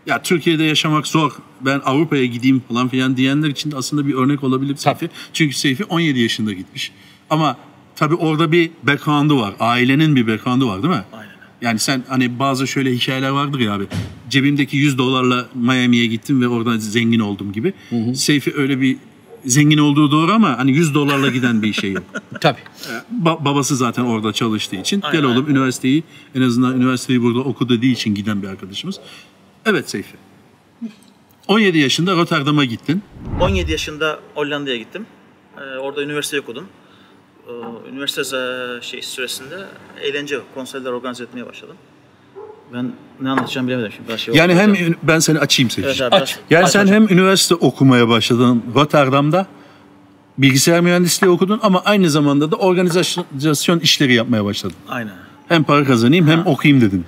ya 0.06 0.22
Türkiye'de 0.22 0.64
yaşamak 0.64 1.06
zor. 1.06 1.32
Ben 1.60 1.80
Avrupa'ya 1.84 2.24
gideyim 2.24 2.62
falan 2.68 2.88
filan 2.88 3.16
diyenler 3.16 3.48
için 3.48 3.70
de 3.70 3.76
aslında 3.76 4.06
bir 4.06 4.14
örnek 4.14 4.44
olabilir 4.44 4.76
Seyfi. 4.76 5.10
Çünkü 5.32 5.56
Seyfi 5.56 5.84
17 5.84 6.20
yaşında 6.20 6.52
gitmiş. 6.52 6.92
Ama 7.30 7.56
tabii 7.96 8.14
orada 8.14 8.52
bir 8.52 8.70
background'u 8.82 9.40
var. 9.40 9.54
Ailenin 9.60 10.16
bir 10.16 10.26
background'u 10.26 10.68
var 10.68 10.82
değil 10.82 10.94
mi? 10.94 11.04
Aynen. 11.12 11.34
Yani 11.62 11.78
sen 11.78 12.02
hani 12.08 12.38
bazı 12.38 12.66
şöyle 12.66 12.92
hikayeler 12.92 13.30
vardır 13.30 13.60
ya 13.60 13.72
abi. 13.74 13.84
Cebimdeki 14.30 14.76
100 14.76 14.98
dolarla 14.98 15.46
Miami'ye 15.54 16.06
gittim 16.06 16.42
ve 16.42 16.48
oradan 16.48 16.78
zengin 16.78 17.20
oldum 17.20 17.52
gibi. 17.52 17.72
Seyfi 18.14 18.52
öyle 18.56 18.80
bir 18.80 18.96
zengin 19.46 19.78
olduğu 19.78 20.10
doğru 20.10 20.32
ama 20.32 20.58
hani 20.58 20.70
100 20.72 20.94
dolarla 20.94 21.28
giden 21.30 21.62
bir 21.62 21.72
şey 21.72 21.92
yok. 21.92 22.04
Tabii. 22.40 22.58
Ba- 23.22 23.44
babası 23.44 23.76
zaten 23.76 24.04
orada 24.04 24.32
çalıştığı 24.32 24.76
için 24.76 25.00
Aynen, 25.02 25.20
gel 25.20 25.30
oğlum 25.30 25.50
üniversiteyi 25.50 26.04
en 26.34 26.40
azından 26.40 26.76
üniversiteyi 26.76 27.22
burada 27.22 27.38
oku 27.38 27.68
dediği 27.68 27.92
için 27.92 28.14
giden 28.14 28.42
bir 28.42 28.48
arkadaşımız. 28.48 29.00
Evet 29.66 29.90
Seyfi. 29.90 30.16
17 31.48 31.78
yaşında 31.78 32.16
Rotterdam'a 32.16 32.64
gittin. 32.64 33.02
17 33.40 33.72
yaşında 33.72 34.18
Hollanda'ya 34.34 34.76
gittim. 34.76 35.06
Ee, 35.58 35.78
orada 35.78 36.02
üniversite 36.02 36.40
okudum. 36.40 36.66
Ee, 37.48 37.50
üniversite 37.92 38.22
şey 38.82 39.02
süresinde 39.02 39.64
eğlence 40.02 40.38
konserler 40.54 40.90
organize 40.90 41.24
etmeye 41.24 41.46
başladım. 41.46 41.76
Ben 42.72 42.92
ne 43.20 43.30
anlatacağımı 43.30 43.68
bilemedim 43.68 43.92
şimdi. 43.92 44.08
Biraz 44.08 44.20
şey 44.20 44.34
Yani 44.34 44.54
hem 44.54 44.74
ün- 44.74 44.96
ben 45.02 45.18
seni 45.18 45.38
açayım 45.38 45.70
Seyfi. 45.70 45.88
Evet 45.88 46.00
abi, 46.02 46.14
Aç. 46.16 46.20
biraz- 46.36 46.40
Yani 46.50 46.64
aç 46.64 46.70
sen 46.70 46.82
hocam. 46.82 46.94
hem 46.94 47.08
üniversite 47.18 47.54
okumaya 47.54 48.08
başladın 48.08 48.62
Rotterdam'da. 48.74 49.46
Bilgisayar 50.38 50.80
mühendisliği 50.80 51.30
okudun 51.32 51.60
ama 51.62 51.82
aynı 51.84 52.10
zamanda 52.10 52.50
da 52.50 52.56
organizasyon 52.56 53.78
işleri 53.78 54.14
yapmaya 54.14 54.44
başladın. 54.44 54.76
Aynen. 54.88 55.12
Hem 55.48 55.64
para 55.64 55.84
kazanayım 55.84 56.26
hem 56.28 56.46
okuyayım 56.46 56.80
dedin. 56.84 57.04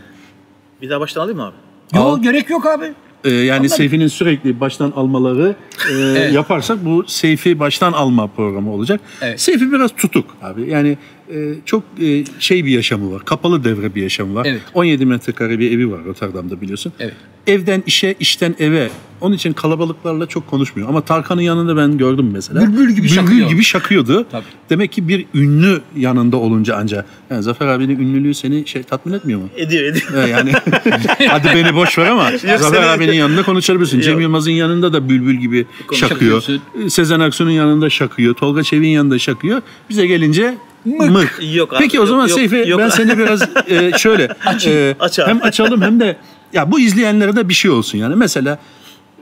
Bir 0.82 0.90
daha 0.90 1.00
baştan 1.00 1.20
alayım 1.20 1.38
mı 1.38 1.44
abi? 1.46 1.54
Yok 1.94 2.22
gerek 2.22 2.50
yok 2.50 2.66
abi. 2.66 2.92
Ee, 3.24 3.30
yani 3.30 3.68
Seyfi'nin 3.68 4.08
sürekli 4.08 4.60
baştan 4.60 4.92
almaları 4.96 5.54
e, 5.92 5.94
yaparsak 6.32 6.84
bu 6.84 7.04
Seyfi 7.06 7.58
baştan 7.58 7.92
alma 7.92 8.26
programı 8.26 8.72
olacak. 8.72 9.00
Evet. 9.22 9.40
Seyfi 9.40 9.72
biraz 9.72 9.90
tutuk 9.96 10.36
abi. 10.42 10.70
Yani 10.70 10.98
e, 11.34 11.54
çok 11.64 11.82
e, 12.02 12.24
şey 12.38 12.64
bir 12.64 12.70
yaşamı 12.70 13.12
var. 13.12 13.24
Kapalı 13.24 13.64
devre 13.64 13.94
bir 13.94 14.02
yaşamı 14.02 14.34
var. 14.34 14.46
Evet. 14.50 14.60
17 14.74 15.06
metrekare 15.06 15.58
bir 15.58 15.72
evi 15.72 15.90
var 15.90 16.04
Rotterdam'da 16.04 16.60
biliyorsun. 16.60 16.92
Evet. 16.98 17.14
Evden 17.46 17.82
işe, 17.86 18.14
işten 18.20 18.54
eve 18.58 18.88
Onun 19.20 19.34
için 19.34 19.52
kalabalıklarla 19.52 20.26
çok 20.26 20.46
konuşmuyor. 20.46 20.88
Ama 20.88 21.00
Tarkan'ın 21.00 21.40
yanında 21.40 21.76
ben 21.76 21.98
gördüm 21.98 22.30
mesela. 22.32 22.60
Bülbül 22.66 22.90
gibi 22.94 23.08
şakıyor. 23.08 23.48
gibi 23.48 23.62
şakıyordu. 23.62 24.26
Tabii. 24.30 24.44
Demek 24.70 24.92
ki 24.92 25.08
bir 25.08 25.26
ünlü 25.34 25.80
yanında 25.96 26.36
olunca 26.36 26.76
ancak. 26.76 27.04
Yani 27.30 27.42
Zafer 27.42 27.66
abinin 27.66 27.98
ünlülüğü 27.98 28.34
seni 28.34 28.66
şey 28.66 28.82
tatmin 28.82 29.12
etmiyor 29.12 29.40
mu? 29.40 29.48
Ediyor 29.56 29.84
ediyor. 29.84 30.24
Ee, 30.24 30.30
yani 30.30 30.52
hadi 31.28 31.48
beni 31.54 31.74
boş 31.74 31.98
ver 31.98 32.06
ama 32.06 32.30
Zafer 32.38 32.58
seni- 32.58 32.86
abinin 32.86 33.12
yanında 33.12 33.42
konuşabilirsin. 33.42 34.00
Cem 34.00 34.12
Yok. 34.12 34.22
Yılmaz'ın 34.22 34.50
yanında 34.50 34.92
da 34.92 35.08
bülbül 35.08 35.34
gibi 35.34 35.66
şakıyor. 35.92 36.42
Sezen 36.88 37.20
Aksu'nun 37.20 37.50
yanında 37.50 37.90
şakıyor. 37.90 38.34
Tolga 38.34 38.62
Çevik'in 38.62 38.90
yanında 38.90 39.18
şakıyor. 39.18 39.62
Bize 39.90 40.06
gelince 40.06 40.54
mık. 40.86 41.38
Yok 41.54 41.72
abi, 41.72 41.78
Peki 41.82 41.98
o 41.98 42.02
yok, 42.02 42.08
zaman 42.08 42.28
yok, 42.28 42.38
Seyfi 42.38 42.64
yok. 42.66 42.80
ben 42.80 42.88
seni 42.88 43.18
biraz 43.18 43.42
e, 43.68 43.92
şöyle 43.98 44.24
e, 44.66 44.96
Aç 45.00 45.18
hem 45.18 45.42
açalım 45.42 45.82
hem 45.82 46.00
de 46.00 46.16
ya 46.52 46.72
bu 46.72 46.80
izleyenlere 46.80 47.36
de 47.36 47.48
bir 47.48 47.54
şey 47.54 47.70
olsun 47.70 47.98
yani. 47.98 48.16
Mesela 48.16 48.58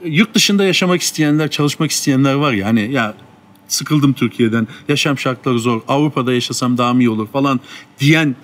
yurt 0.05 0.33
dışında 0.33 0.65
yaşamak 0.65 1.01
isteyenler, 1.01 1.49
çalışmak 1.49 1.91
isteyenler 1.91 2.33
var 2.33 2.53
ya 2.53 2.67
hani 2.67 2.91
ya 2.91 3.13
sıkıldım 3.67 4.13
Türkiye'den, 4.13 4.67
yaşam 4.89 5.19
şartları 5.19 5.59
zor, 5.59 5.81
Avrupa'da 5.87 6.33
yaşasam 6.33 6.77
daha 6.77 6.93
mı 6.93 7.01
iyi 7.01 7.09
olur 7.09 7.27
falan 7.27 7.59
diyen 7.99 8.35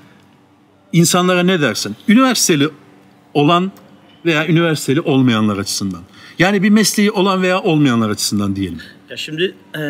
insanlara 0.93 1.43
ne 1.43 1.61
dersin? 1.61 1.95
Üniversiteli 2.07 2.69
olan 3.33 3.71
veya 4.25 4.47
üniversiteli 4.47 5.01
olmayanlar 5.01 5.57
açısından. 5.57 6.01
Yani 6.39 6.63
bir 6.63 6.69
mesleği 6.69 7.11
olan 7.11 7.41
veya 7.41 7.61
olmayanlar 7.61 8.09
açısından 8.09 8.55
diyelim. 8.55 8.79
Ya 9.09 9.17
şimdi 9.17 9.55
e, 9.77 9.81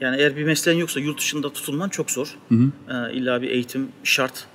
yani 0.00 0.16
eğer 0.16 0.36
bir 0.36 0.44
mesleğin 0.44 0.78
yoksa 0.78 1.00
yurt 1.00 1.18
dışında 1.18 1.52
tutulman 1.52 1.88
çok 1.88 2.10
zor. 2.10 2.36
E, 2.90 3.12
illa 3.12 3.42
bir 3.42 3.50
eğitim 3.50 3.88
şart. 4.04 4.46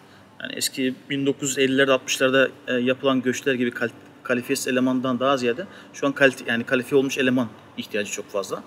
Yani 0.42 0.54
eski 0.56 0.96
1950'lerde 1.10 2.00
60'larda 2.08 2.50
e, 2.68 2.74
yapılan 2.74 3.22
göçler 3.22 3.54
gibi 3.54 3.72
kal, 3.72 3.90
kalifiyesiz 4.24 4.68
elemandan 4.68 5.20
daha 5.20 5.38
ziyade 5.38 5.68
şu 5.94 6.08
an 6.08 6.14
kalite, 6.14 6.44
yani 6.48 6.64
kalifiye 6.64 7.00
olmuş 7.00 7.18
eleman 7.18 7.48
ihtiyacı 7.78 8.12
çok 8.12 8.32
fazla. 8.32 8.64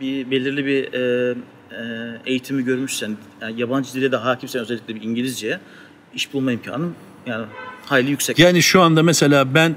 Bir 0.00 0.30
belirli 0.30 0.66
bir 0.66 0.92
e, 0.92 1.34
e, 1.70 2.20
eğitimi 2.26 2.64
görmüşsen, 2.64 3.16
yani 3.40 3.60
yabancı 3.60 3.94
dile 3.94 4.12
de 4.12 4.16
hakimsen 4.16 4.62
özellikle 4.62 4.94
bir 4.94 5.02
İngilizceye 5.02 5.60
iş 6.14 6.32
bulma 6.32 6.52
imkanın 6.52 6.94
yani 7.26 7.46
hayli 7.86 8.10
yüksek. 8.10 8.38
Yani 8.38 8.62
şu 8.62 8.82
anda 8.82 9.02
mesela 9.02 9.54
ben 9.54 9.74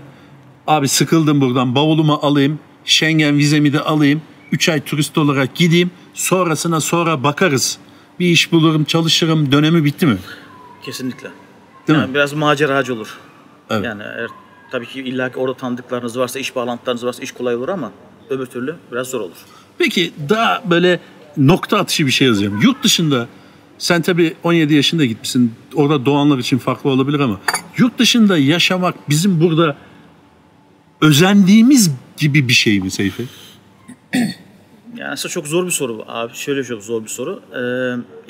abi 0.68 0.88
sıkıldım 0.88 1.42
buradan 1.42 1.76
bavulumu 1.76 2.14
alayım, 2.14 2.60
Schengen 2.86 3.38
vizemi 3.38 3.74
de 3.74 3.80
alayım, 3.80 4.22
3 4.52 4.70
ay 4.70 4.82
turist 4.82 5.18
olarak 5.18 5.56
gideyim, 5.56 5.92
sonrasına 6.20 6.82
sonra 6.82 7.24
bakarız. 7.24 7.78
Bir 8.20 8.26
iş 8.26 8.52
bulurum, 8.52 8.84
çalışırım, 8.84 9.52
dönemi 9.52 9.86
bitti 9.86 10.06
mi? 10.06 10.18
Kesinlikle. 10.84 11.30
Değil 11.88 12.00
yani 12.00 12.10
mi? 12.10 12.14
biraz 12.14 12.34
maceracı 12.34 12.94
olur. 12.94 13.18
Evet. 13.70 13.86
Yani 13.86 14.04
eğer, 14.04 14.28
tabii 14.72 14.88
ki 14.88 15.00
illa 15.02 15.32
ki 15.32 15.40
orada 15.40 15.58
tanıdıklarınız 15.58 16.20
varsa, 16.20 16.40
iş 16.40 16.56
bağlantılarınız 16.56 17.06
varsa 17.06 17.24
iş 17.24 17.32
kolay 17.32 17.56
olur 17.56 17.70
ama 17.70 17.92
öbür 18.30 18.46
türlü 18.46 18.76
biraz 18.92 19.08
zor 19.08 19.20
olur. 19.20 19.38
Peki 19.78 20.14
daha 20.30 20.62
böyle 20.66 21.00
nokta 21.38 21.78
atışı 21.80 22.06
bir 22.06 22.12
şey 22.12 22.28
yazacağım. 22.28 22.62
Yurt 22.62 22.84
dışında 22.84 23.28
sen 23.78 24.02
tabii 24.02 24.36
17 24.44 24.74
yaşında 24.74 25.06
gitmişsin. 25.06 25.54
Orada 25.74 26.06
doğanlar 26.06 26.38
için 26.38 26.58
farklı 26.58 26.90
olabilir 26.90 27.20
ama 27.20 27.40
yurt 27.78 28.00
dışında 28.00 28.38
yaşamak 28.38 29.10
bizim 29.10 29.42
burada 29.42 29.78
özendiğimiz 31.02 31.92
gibi 32.18 32.48
bir 32.48 32.54
şey 32.54 32.80
mi 32.80 32.92
Seyfi? 32.92 33.24
Yani 34.98 35.12
aslında 35.12 35.32
çok 35.34 35.48
zor 35.48 35.66
bir 35.66 35.72
soru 35.72 36.04
abi. 36.08 36.34
Şöyle 36.34 36.64
çok 36.64 36.84
zor 36.84 37.04
bir 37.04 37.08
soru. 37.10 37.42
Ee, 37.54 37.58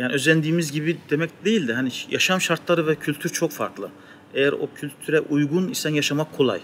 yani 0.01 0.13
özendiğimiz 0.13 0.71
gibi 0.71 0.97
demek 1.09 1.45
değil 1.45 1.67
de 1.67 1.73
hani 1.73 1.89
yaşam 2.11 2.41
şartları 2.41 2.87
ve 2.87 2.95
kültür 2.95 3.29
çok 3.29 3.51
farklı. 3.51 3.89
Eğer 4.33 4.51
o 4.51 4.69
kültüre 4.75 5.19
uygun 5.19 5.67
isen 5.69 5.89
yaşamak 5.93 6.37
kolay. 6.37 6.59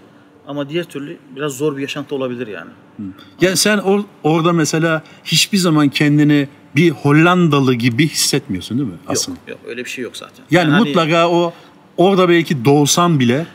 Ama 0.48 0.70
diğer 0.70 0.84
türlü 0.84 1.18
biraz 1.36 1.52
zor 1.58 1.78
bir 1.78 1.82
yaşantı 1.82 2.16
olabilir 2.16 2.48
yani. 2.48 2.70
Yani 3.42 3.58
sen 3.58 3.78
or- 3.78 4.04
orada 4.24 4.54
mesela 4.54 5.04
hiçbir 5.24 5.58
zaman 5.58 5.90
kendini 5.90 6.48
bir 6.76 6.90
Hollandalı 6.92 7.74
gibi 7.74 8.08
hissetmiyorsun 8.08 8.78
değil 8.78 8.90
mi 8.90 8.96
aslında? 9.08 9.38
Yok, 9.40 9.50
yok 9.50 9.60
öyle 9.70 9.86
bir 9.86 9.90
şey 9.90 10.04
yok 10.04 10.18
zaten. 10.18 10.46
Yani, 10.52 10.72
hani- 10.72 10.84
mutlaka 10.88 11.30
o 11.30 11.54
orada 11.98 12.30
belki 12.30 12.66
doğsan 12.66 13.20
bile 13.20 13.46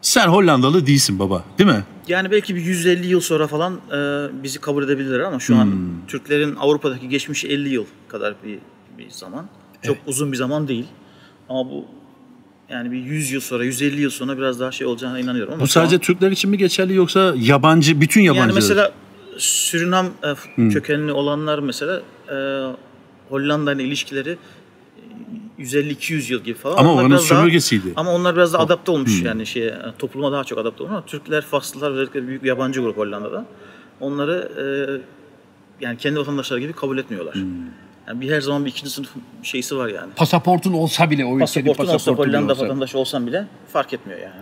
sen 0.00 0.28
Hollandalı 0.28 0.86
değilsin 0.86 1.18
baba 1.18 1.44
değil 1.58 1.70
mi? 1.70 1.84
Yani 2.08 2.30
belki 2.30 2.56
bir 2.56 2.60
150 2.60 3.06
yıl 3.06 3.20
sonra 3.20 3.46
falan 3.46 3.72
e, 3.92 3.98
bizi 4.42 4.60
kabul 4.60 4.84
edebilirler 4.84 5.20
ama 5.20 5.38
şu 5.40 5.56
an 5.56 5.64
Hmm. 5.64 6.06
Türklerin 6.08 6.56
Avrupa'daki 6.56 7.08
geçmişi 7.08 7.48
50 7.48 7.68
yıl 7.68 7.84
kadar 8.08 8.34
bir, 8.44 8.58
bir 8.98 9.10
zaman. 9.10 9.46
Çok 9.82 9.96
uzun 10.06 10.32
bir 10.32 10.36
zaman 10.36 10.68
değil. 10.68 10.84
Ama 11.48 11.70
bu 11.70 11.84
yani 12.68 12.92
bir 12.92 12.96
100 12.98 13.30
yıl 13.32 13.40
sonra, 13.40 13.64
150 13.64 14.00
yıl 14.00 14.10
sonra 14.10 14.38
biraz 14.38 14.60
daha 14.60 14.72
şey 14.72 14.86
olacağına 14.86 15.18
inanıyorum. 15.18 15.52
Ama 15.54 15.62
Bu 15.62 15.68
şu 15.68 15.80
an- 15.80 15.84
sadece 15.84 15.98
Türkler 15.98 16.30
için 16.30 16.50
mi 16.50 16.58
geçerli 16.58 16.94
yoksa 16.94 17.34
yabancı 17.36 18.00
bütün 18.00 18.20
yabancılar? 18.20 18.46
yani 18.46 18.54
mesela 18.54 18.92
Surinam 19.38 20.06
e, 20.56 20.68
kökenli 20.68 21.12
olanlar 21.12 21.58
mesela 21.58 22.02
e, 22.32 22.36
Hollanda 23.28 23.72
ile 23.72 23.84
ilişkileri 23.84 24.38
150-200 25.58 26.32
yıl 26.32 26.40
gibi 26.44 26.58
falan. 26.58 26.76
Ama 26.76 26.92
Onlar 26.92 27.00
oranın 27.02 27.10
daha- 27.10 27.20
sömürgesiydi. 27.20 27.92
ama 27.96 28.12
onlar 28.14 28.36
biraz 28.36 28.52
da 28.52 28.58
adapte 28.58 28.90
olmuş 28.92 29.22
yani 29.22 29.46
şey 29.46 29.72
topluma 29.98 30.32
daha 30.32 30.44
çok 30.44 30.58
adapte 30.58 30.82
olmuş 30.82 30.92
ama 30.96 31.06
Türkler, 31.06 31.42
Faslılar 31.42 31.90
özellikle 31.90 32.26
büyük 32.28 32.42
bir 32.42 32.48
yabancı 32.48 32.80
grup 32.80 32.96
Hollanda'da. 32.96 33.46
Onları 34.00 34.48
e, 34.58 34.64
yani 35.84 35.98
kendi 35.98 36.18
vatandaşları 36.20 36.60
gibi 36.60 36.72
kabul 36.72 36.98
etmiyorlar. 36.98 37.34
Yani 38.08 38.20
bir 38.20 38.30
her 38.32 38.40
zaman 38.40 38.64
bir 38.64 38.70
ikinci 38.70 38.90
sınıf 38.90 39.08
şeysi 39.42 39.76
var 39.76 39.88
yani. 39.88 40.12
Pasaportun 40.16 40.72
olsa 40.72 41.10
bile 41.10 41.24
o 41.24 41.28
ülkenin 41.28 41.40
Pasaportun 41.40 41.86
olsa 41.86 42.12
Hollanda 42.12 42.52
olsa. 42.52 42.62
vatandaşı 42.64 42.98
olsan 42.98 43.26
bile 43.26 43.46
fark 43.72 43.92
etmiyor 43.92 44.20
yani. 44.20 44.34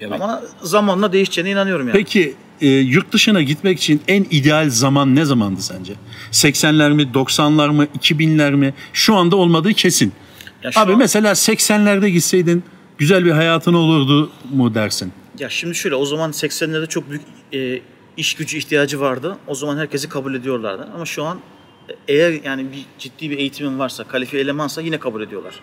Evet. 0.00 0.12
Ama 0.22 0.42
zamanla 0.62 1.12
değişeceğine 1.12 1.50
inanıyorum 1.50 1.88
yani. 1.88 1.96
Peki 1.96 2.34
e, 2.60 2.68
yurt 2.68 3.12
dışına 3.12 3.42
gitmek 3.42 3.78
için 3.78 4.00
en 4.08 4.26
ideal 4.30 4.70
zaman 4.70 5.14
ne 5.16 5.24
zamandı 5.24 5.60
sence? 5.60 5.92
80'ler 6.32 6.92
mi, 6.92 7.02
90'lar 7.14 7.68
mı, 7.70 7.86
2000'ler 7.98 8.54
mi? 8.54 8.74
Şu 8.92 9.14
anda 9.14 9.36
olmadığı 9.36 9.72
kesin. 9.72 10.12
Ya 10.66 10.82
Abi 10.82 10.92
an- 10.92 10.98
mesela 10.98 11.32
80'lerde 11.32 12.08
gitseydin 12.08 12.64
güzel 12.98 13.24
bir 13.24 13.30
hayatın 13.30 13.74
olurdu 13.74 14.30
mu 14.52 14.74
dersin? 14.74 15.12
Ya 15.38 15.50
şimdi 15.50 15.74
şöyle 15.74 15.94
o 15.94 16.06
zaman 16.06 16.30
80'lerde 16.30 16.88
çok 16.88 17.10
büyük 17.10 17.22
e, 17.52 17.80
iş 18.16 18.34
gücü 18.34 18.58
ihtiyacı 18.58 19.00
vardı. 19.00 19.36
O 19.46 19.54
zaman 19.54 19.76
herkesi 19.78 20.08
kabul 20.08 20.34
ediyorlardı. 20.34 20.88
Ama 20.94 21.04
şu 21.06 21.24
an 21.24 21.38
e, 21.88 21.92
eğer 22.08 22.40
yani 22.44 22.72
bir 22.72 22.84
ciddi 22.98 23.30
bir 23.30 23.38
eğitimin 23.38 23.78
varsa, 23.78 24.04
kalifiye 24.04 24.42
elemansa 24.42 24.80
yine 24.80 24.98
kabul 24.98 25.22
ediyorlar. 25.22 25.54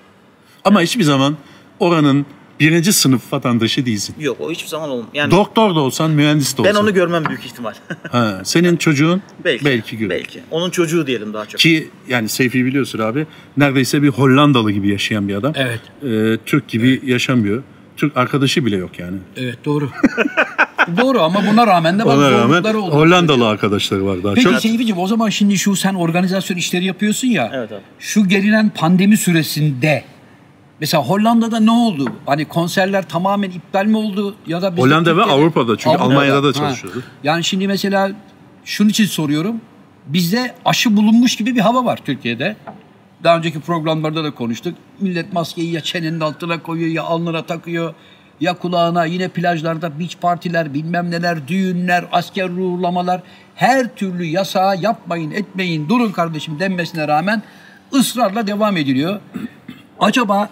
Ama 0.63 0.81
hiçbir 0.81 1.03
zaman 1.03 1.37
oranın 1.79 2.25
birinci 2.59 2.93
sınıf 2.93 3.33
vatandaşı 3.33 3.85
değilsin. 3.85 4.15
Yok 4.19 4.37
o 4.41 4.51
hiçbir 4.51 4.67
zaman 4.69 4.89
olmaz. 4.89 5.07
Yani 5.13 5.31
Doktor 5.31 5.75
da 5.75 5.79
olsan, 5.79 6.11
mühendis 6.11 6.57
de 6.57 6.63
ben 6.63 6.69
olsan. 6.69 6.83
onu 6.83 6.93
görmem 6.93 7.25
büyük 7.25 7.45
ihtimal. 7.45 7.73
Ha, 8.11 8.41
senin 8.43 8.77
çocuğun 8.77 9.21
belki. 9.45 9.65
belki 9.65 9.97
görür. 9.97 10.09
Belki. 10.09 10.39
Onun 10.51 10.69
çocuğu 10.69 11.07
diyelim 11.07 11.33
daha 11.33 11.45
çok. 11.45 11.59
Ki 11.59 11.89
yani 12.07 12.29
Seyfi 12.29 12.65
biliyorsun 12.65 12.99
abi 12.99 13.27
neredeyse 13.57 14.03
bir 14.03 14.07
Hollandalı 14.09 14.71
gibi 14.71 14.89
yaşayan 14.89 15.27
bir 15.27 15.35
adam. 15.35 15.53
Evet. 15.55 15.79
Ee, 16.03 16.37
Türk 16.45 16.67
gibi 16.67 17.01
yaşamıyor. 17.05 17.63
Türk 17.97 18.17
arkadaşı 18.17 18.65
bile 18.65 18.75
yok 18.75 18.99
yani. 18.99 19.17
Evet 19.37 19.57
doğru. 19.65 19.89
doğru 21.01 21.21
ama 21.21 21.43
buna 21.51 21.67
rağmen 21.67 21.99
de 21.99 22.03
rağmen 22.05 22.47
zorlukları 22.47 22.79
oldu. 22.79 22.95
Hollandalı 22.95 23.47
arkadaşları 23.47 24.05
var 24.05 24.23
daha 24.23 24.33
Peki 24.33 24.43
çok. 24.49 24.59
Seyfi'ciğim 24.61 24.97
o 24.97 25.07
zaman 25.07 25.29
şimdi 25.29 25.57
şu 25.57 25.75
sen 25.75 25.93
organizasyon 25.93 26.57
işleri 26.57 26.85
yapıyorsun 26.85 27.27
ya. 27.27 27.51
Evet 27.53 27.71
abi. 27.71 27.81
Şu 27.99 28.27
gelinen 28.27 28.69
pandemi 28.69 29.17
süresinde 29.17 30.03
mesela 30.83 31.03
Hollanda'da 31.03 31.59
ne 31.59 31.71
oldu? 31.71 32.11
Hani 32.25 32.45
konserler 32.45 33.09
tamamen 33.09 33.49
iptal 33.51 33.85
mi 33.85 33.97
oldu 33.97 34.35
ya 34.47 34.61
da 34.61 34.69
Hollanda 34.77 35.17
ve 35.17 35.23
Avrupa'da 35.23 35.77
çünkü 35.77 35.97
Almanya'da 35.97 36.43
da 36.43 36.47
Ha. 36.47 36.53
çalışıyordu. 36.53 37.03
Yani 37.23 37.43
şimdi 37.43 37.67
mesela 37.67 38.11
şunun 38.65 38.89
için 38.89 39.05
soruyorum. 39.05 39.61
Bizde 40.07 40.55
aşı 40.65 40.97
bulunmuş 40.97 41.35
gibi 41.35 41.55
bir 41.55 41.59
hava 41.59 41.85
var 41.85 41.99
Türkiye'de. 42.05 42.55
Daha 43.23 43.37
önceki 43.37 43.59
programlarda 43.59 44.23
da 44.23 44.31
konuştuk. 44.31 44.75
Millet 44.99 45.33
maskeyi 45.33 45.71
ya 45.73 45.81
çenenin 45.81 46.19
altına 46.19 46.63
koyuyor 46.63 46.91
ya 46.91 47.03
alnına 47.03 47.45
takıyor 47.45 47.93
ya 48.39 48.53
kulağına 48.53 49.05
yine 49.05 49.27
plajlarda 49.27 49.99
beach 49.99 50.15
partiler 50.21 50.73
bilmem 50.73 51.11
neler 51.11 51.47
düğünler 51.47 52.05
asker 52.11 52.49
uğurlamalar 52.49 53.21
her 53.55 53.95
türlü 53.95 54.23
yasağı 54.23 54.77
yapmayın 54.77 55.31
etmeyin 55.31 55.89
durun 55.89 56.11
kardeşim 56.11 56.59
denmesine 56.59 57.07
rağmen 57.07 57.43
ısrarla 57.93 58.47
devam 58.47 58.77
ediliyor. 58.77 59.19
Acaba 59.99 60.49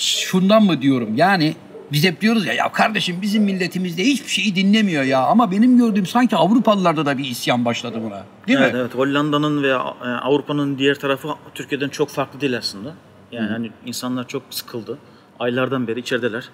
şundan 0.00 0.62
mı 0.62 0.82
diyorum 0.82 1.16
yani 1.16 1.54
biz 1.92 2.04
hep 2.04 2.20
diyoruz 2.20 2.46
ya 2.46 2.52
ya 2.52 2.72
kardeşim 2.72 3.22
bizim 3.22 3.42
milletimizde 3.42 4.04
hiçbir 4.04 4.30
şeyi 4.30 4.54
dinlemiyor 4.54 5.04
ya 5.04 5.20
ama 5.20 5.50
benim 5.50 5.78
gördüğüm 5.78 6.06
sanki 6.06 6.36
Avrupalılarda 6.36 7.06
da 7.06 7.18
bir 7.18 7.24
isyan 7.24 7.64
başladı 7.64 8.00
buna. 8.04 8.24
Değil 8.46 8.58
evet, 8.62 8.74
mi? 8.74 8.80
evet. 8.80 8.94
Hollanda'nın 8.94 9.62
ve 9.62 9.68
e, 9.68 9.74
Avrupa'nın 10.08 10.78
diğer 10.78 10.94
tarafı 10.94 11.28
Türkiye'den 11.54 11.88
çok 11.88 12.08
farklı 12.08 12.40
değil 12.40 12.58
aslında. 12.58 12.94
Yani 13.32 13.48
hani 13.48 13.70
insanlar 13.86 14.28
çok 14.28 14.42
sıkıldı. 14.50 14.98
Aylardan 15.38 15.88
beri 15.88 16.00
içerideler. 16.00 16.48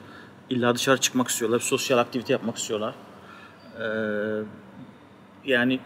İlla 0.51 0.75
dışarı 0.75 0.99
çıkmak 0.99 1.29
istiyorlar, 1.29 1.61
sosyal 1.61 1.99
aktivite 1.99 2.33
yapmak 2.33 2.57
istiyorlar. 2.57 2.95
Ee, 3.81 3.85
yani 5.45 5.81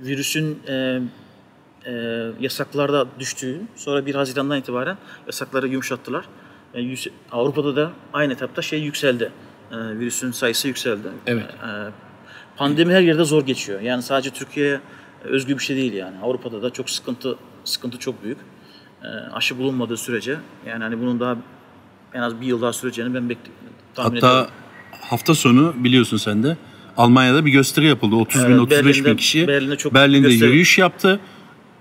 virüsün 0.00 0.62
e, 0.68 1.00
e, 1.86 1.92
yasaklarda 2.40 3.06
düştüğü, 3.20 3.60
sonra 3.76 4.06
1 4.06 4.14
Haziran'dan 4.14 4.58
itibaren 4.58 4.96
yasakları 5.26 5.68
yumuşattılar. 5.68 6.24
Yani 6.74 6.84
yüz- 6.86 7.08
Avrupa'da 7.32 7.76
da 7.76 7.90
aynı 8.12 8.32
etapta 8.32 8.62
şey 8.62 8.80
yükseldi. 8.82 9.30
E, 9.72 9.76
virüsün 9.98 10.30
sayısı 10.30 10.68
yükseldi. 10.68 11.08
Evet. 11.26 11.44
E, 11.44 11.68
pandemi 12.56 12.92
her 12.92 13.00
yerde 13.00 13.24
zor 13.24 13.46
geçiyor. 13.46 13.80
Yani 13.80 14.02
sadece 14.02 14.30
Türkiye'ye 14.30 14.80
özgü 15.24 15.58
bir 15.58 15.62
şey 15.62 15.76
değil 15.76 15.92
yani. 15.92 16.16
Avrupa'da 16.22 16.62
da 16.62 16.70
çok 16.70 16.90
sıkıntı 16.90 17.36
sıkıntı 17.64 17.98
çok 17.98 18.24
büyük. 18.24 18.38
Ee, 19.02 19.06
aşı 19.32 19.58
bulunmadığı 19.58 19.96
sürece 19.96 20.36
yani 20.66 20.82
hani 20.84 21.00
bunun 21.00 21.20
daha 21.20 21.36
en 22.14 22.20
az 22.20 22.40
bir 22.40 22.46
yıl 22.46 22.62
daha 22.62 22.72
süreceğini 22.72 23.14
ben 23.14 23.28
bekliyorum. 23.28 23.64
Hatta 23.96 24.16
ediyorum. 24.16 24.46
hafta 25.00 25.34
sonu 25.34 25.74
biliyorsun 25.76 26.16
sen 26.16 26.42
de 26.42 26.56
Almanya'da 26.96 27.46
bir 27.46 27.50
gösteri 27.50 27.86
yapıldı. 27.86 28.14
30 28.14 28.42
bin 28.42 28.50
Evet, 28.50 28.60
35 28.60 28.96
bin 28.98 29.04
Berlin'de- 29.04 29.16
kişi 29.16 29.48
Berlin'de 29.48 29.76
çok 29.76 29.94
Berlin'de 29.94 30.28
gösteri- 30.28 30.48
yürüyüş 30.48 30.78
yaptı. 30.78 31.20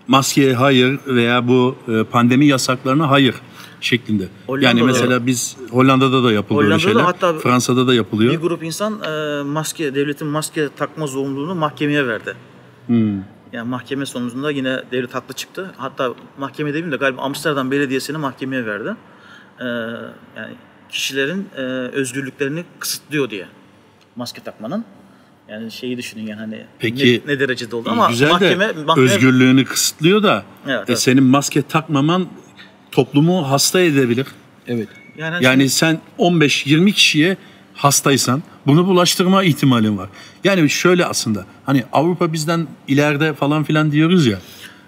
Maskeye 0.08 0.54
hayır 0.54 1.00
veya 1.08 1.48
bu 1.48 1.76
e, 1.88 2.04
pandemi 2.04 2.46
yasaklarına 2.46 3.10
hayır 3.10 3.36
şeklinde. 3.82 4.24
yani 4.24 4.82
Hollanda'da- 4.82 4.86
mesela 4.86 5.26
biz 5.26 5.58
Hollanda'da 5.72 6.24
da 6.24 6.32
yapıldı 6.32 6.60
öyle 6.60 6.68
Hollanda'da 6.68 6.90
şeyler. 6.90 7.02
hatta 7.04 7.34
Fransa'da 7.40 7.88
da 7.88 7.94
yapılıyor. 7.94 8.34
Bir 8.34 8.38
grup 8.40 8.64
insan 8.64 9.02
e, 9.04 9.44
maske, 9.44 9.96
devletin 9.96 10.28
maske 10.28 10.70
takma 10.78 11.08
zorunluluğunu 11.08 11.56
mahkemeye 11.56 12.08
verdi. 12.08 12.34
Hmm. 12.88 13.16
Yani 13.54 13.70
mahkeme 13.70 14.06
sonucunda 14.06 14.52
yine 14.52 14.82
devlet 14.92 15.16
haklı 15.16 15.34
çıktı. 15.34 15.72
Hatta 15.78 16.14
mahkeme 16.38 16.70
demeyeyim 16.70 16.92
de 16.92 16.96
galiba 16.98 17.22
Amsterdam 17.22 17.72
Belediyesi'ni 17.72 18.18
mahkemeye 18.18 18.66
verdi. 18.66 18.96
E, 19.60 19.66
yani 20.38 20.56
kişilerin 20.90 21.48
e, 21.58 21.62
özgürlüklerini 21.94 22.64
kısıtlıyor 22.80 23.30
diye 23.30 23.46
maske 24.16 24.42
takmanın. 24.44 24.86
Yani 25.54 25.72
şeyi 25.72 25.98
düşünün 25.98 26.28
yani 26.28 26.40
hani 26.40 26.64
Peki, 26.80 27.22
ne, 27.28 27.34
ne 27.34 27.40
derecede 27.40 27.76
oldu 27.76 27.90
ama 27.92 28.08
Güzel 28.10 28.30
mahkeme, 28.30 28.70
de 28.76 28.84
mahkeme 28.84 29.06
özgürlüğünü 29.06 29.66
kısıtlıyor 29.66 30.24
da 30.24 30.44
Evet, 30.68 30.80
e, 30.80 30.84
evet. 30.88 31.00
senin 31.00 31.24
maske 31.24 31.62
takmaman 31.62 32.28
toplumu 32.92 33.52
hasta 33.52 33.80
edebilir. 33.82 34.28
Evet. 34.68 34.88
yani, 35.18 35.46
Yani 35.46 35.70
sen 35.70 36.00
15-20 36.20 36.92
kişiye 36.92 37.38
hastaysan 37.74 38.44
bunu 38.68 38.88
bulaştırma 38.88 39.44
ihtimalin 39.44 39.98
var. 39.98 40.10
Yani 40.44 40.70
şöyle 40.70 41.06
aslında 41.06 41.46
hani 41.66 41.84
Avrupa 41.92 42.34
bizden 42.34 42.68
ileride 42.88 43.34
falan 43.34 43.64
filan 43.64 43.92
diyoruz 43.92 44.28
ya. 44.28 44.40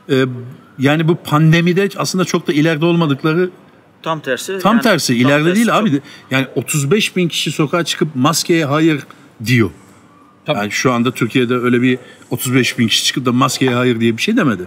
e, 0.10 0.26
yani 0.80 1.08
bu 1.08 1.16
pandemide 1.16 1.90
aslında 1.98 2.26
çok 2.26 2.48
da 2.48 2.54
ileride 2.54 2.86
olmadıkları 2.86 3.50
tam 4.04 4.20
tersi. 4.20 4.60
tam 4.60 4.76
yani 4.76 4.84
tersi 4.84 5.14
tam 5.14 5.22
ileride 5.22 5.44
tersi 5.44 5.56
değil 5.56 5.68
çok- 5.68 5.76
abi. 5.76 6.02
Yani 6.32 6.48
35 6.56 7.16
bin 7.16 7.28
kişi 7.28 7.52
sokağa 7.52 7.84
çıkıp 7.84 8.16
maskeye 8.16 8.66
hayır 8.66 9.04
diyor. 9.46 9.70
Tabii. 10.46 10.58
Yani 10.58 10.72
şu 10.72 10.92
anda 10.92 11.12
Türkiye'de 11.12 11.56
öyle 11.56 11.82
bir 11.82 11.98
35 12.30 12.80
bin 12.80 12.88
kişi 12.88 13.04
çıkıp 13.06 13.26
da 13.26 13.32
maskeye 13.32 13.72
hayır 13.76 14.00
diye 14.00 14.18
bir 14.18 14.22
şey 14.22 14.38
demedi. 14.38 14.64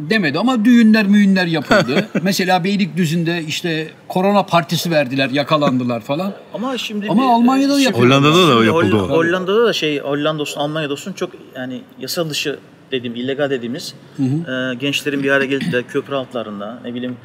demedi 0.00 0.38
ama 0.38 0.64
düğünler 0.64 1.06
müğünler 1.06 1.46
yapıldı. 1.46 2.08
Mesela 2.22 2.64
Beylikdüzü'nde 2.64 3.42
işte 3.48 3.88
korona 4.08 4.42
partisi 4.42 4.90
verdiler, 4.90 5.30
yakalandılar 5.30 6.00
falan. 6.00 6.32
Ama 6.54 6.78
şimdi 6.78 7.06
Ama 7.08 7.22
bir- 7.22 7.28
Almanya'da 7.28 7.74
da 7.74 7.80
yapılıyor. 7.80 8.08
Hollanda'da 8.10 8.48
da 8.60 8.64
yapıldı 8.64 8.96
Holl-. 8.96 9.08
Hollanda'da 9.10 9.64
da 9.66 9.72
şey 9.72 9.98
Hollanda 10.00 10.42
olsun 10.42 10.60
Almanya'da 10.60 10.92
olsun 10.92 11.12
çok 11.12 11.30
yani 11.56 11.82
yasa 11.98 12.30
dışı 12.30 12.58
dediğim 12.92 13.16
illegal 13.16 13.50
dediğimiz 13.50 13.94
e, 14.18 14.74
gençlerin 14.78 15.22
bir 15.22 15.30
araya 15.30 15.46
gelip 15.46 15.72
de 15.72 15.82
köprü 15.82 16.14
altlarında 16.14 16.80
ne 16.84 16.94
bileyim 16.94 17.16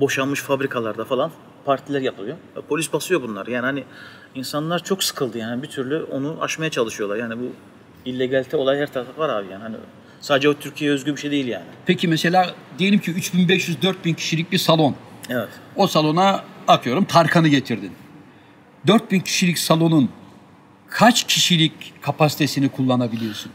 boşanmış 0.00 0.40
fabrikalarda 0.40 1.04
falan 1.04 1.30
partiler 1.64 2.00
yapılıyor. 2.00 2.36
E, 2.56 2.60
Polis 2.60 2.92
basıyor 2.92 3.22
bunlar. 3.22 3.46
Yani 3.46 3.64
hani 3.66 3.84
insanlar 4.34 4.84
çok 4.84 5.04
sıkıldı 5.04 5.38
yani 5.38 5.62
bir 5.62 5.68
türlü 5.68 6.02
onu 6.02 6.36
aşmaya 6.40 6.70
çalışıyorlar. 6.70 7.16
Yani 7.16 7.34
bu 7.40 7.52
illegalite 8.04 8.56
olay 8.56 8.78
her 8.78 8.92
tarafta 8.92 9.22
var 9.22 9.28
abi 9.28 9.52
yani 9.52 9.62
hani 9.62 9.76
sadece 10.20 10.48
o 10.48 10.54
Türkiye'ye 10.54 10.94
özgü 10.94 11.12
bir 11.16 11.20
şey 11.20 11.30
değil 11.30 11.46
yani. 11.46 11.64
Peki 11.86 12.08
mesela 12.08 12.54
diyelim 12.78 12.98
ki 12.98 13.12
3500-4000 13.12 14.14
kişilik 14.14 14.52
bir 14.52 14.58
salon. 14.58 14.94
Evet. 15.30 15.48
O 15.76 15.86
salona 15.86 16.44
atıyorum 16.68 17.04
Tarkan'ı 17.04 17.48
getirdin. 17.48 17.92
4000 18.86 19.20
kişilik 19.20 19.58
salonun 19.58 20.10
kaç 20.90 21.24
kişilik 21.24 21.72
kapasitesini 22.02 22.68
kullanabiliyorsun? 22.68 23.52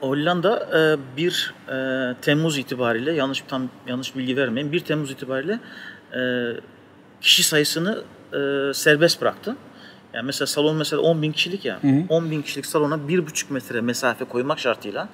Hollanda 0.00 0.68
e, 1.14 1.16
1 1.16 1.54
e, 1.68 2.14
Temmuz 2.22 2.58
itibariyle 2.58 3.12
yanlış 3.12 3.42
tam 3.48 3.68
yanlış 3.86 4.16
bilgi 4.16 4.36
vermeyin. 4.36 4.72
1 4.72 4.80
Temmuz 4.80 5.10
itibariyle 5.10 5.60
e, 6.14 6.20
kişi 7.20 7.42
sayısını 7.42 8.02
e, 8.32 8.74
serbest 8.74 9.20
bıraktı. 9.20 9.56
Yani 10.14 10.26
mesela 10.26 10.46
salon 10.46 10.76
mesela 10.76 11.02
10 11.02 11.22
bin 11.22 11.32
kişilik 11.32 11.64
ya. 11.64 11.80
10 12.08 12.30
bin 12.30 12.42
kişilik 12.42 12.66
salona 12.66 12.94
1,5 12.94 13.52
metre 13.52 13.80
mesafe 13.80 14.24
koymak 14.24 14.58
şartıyla 14.58 15.08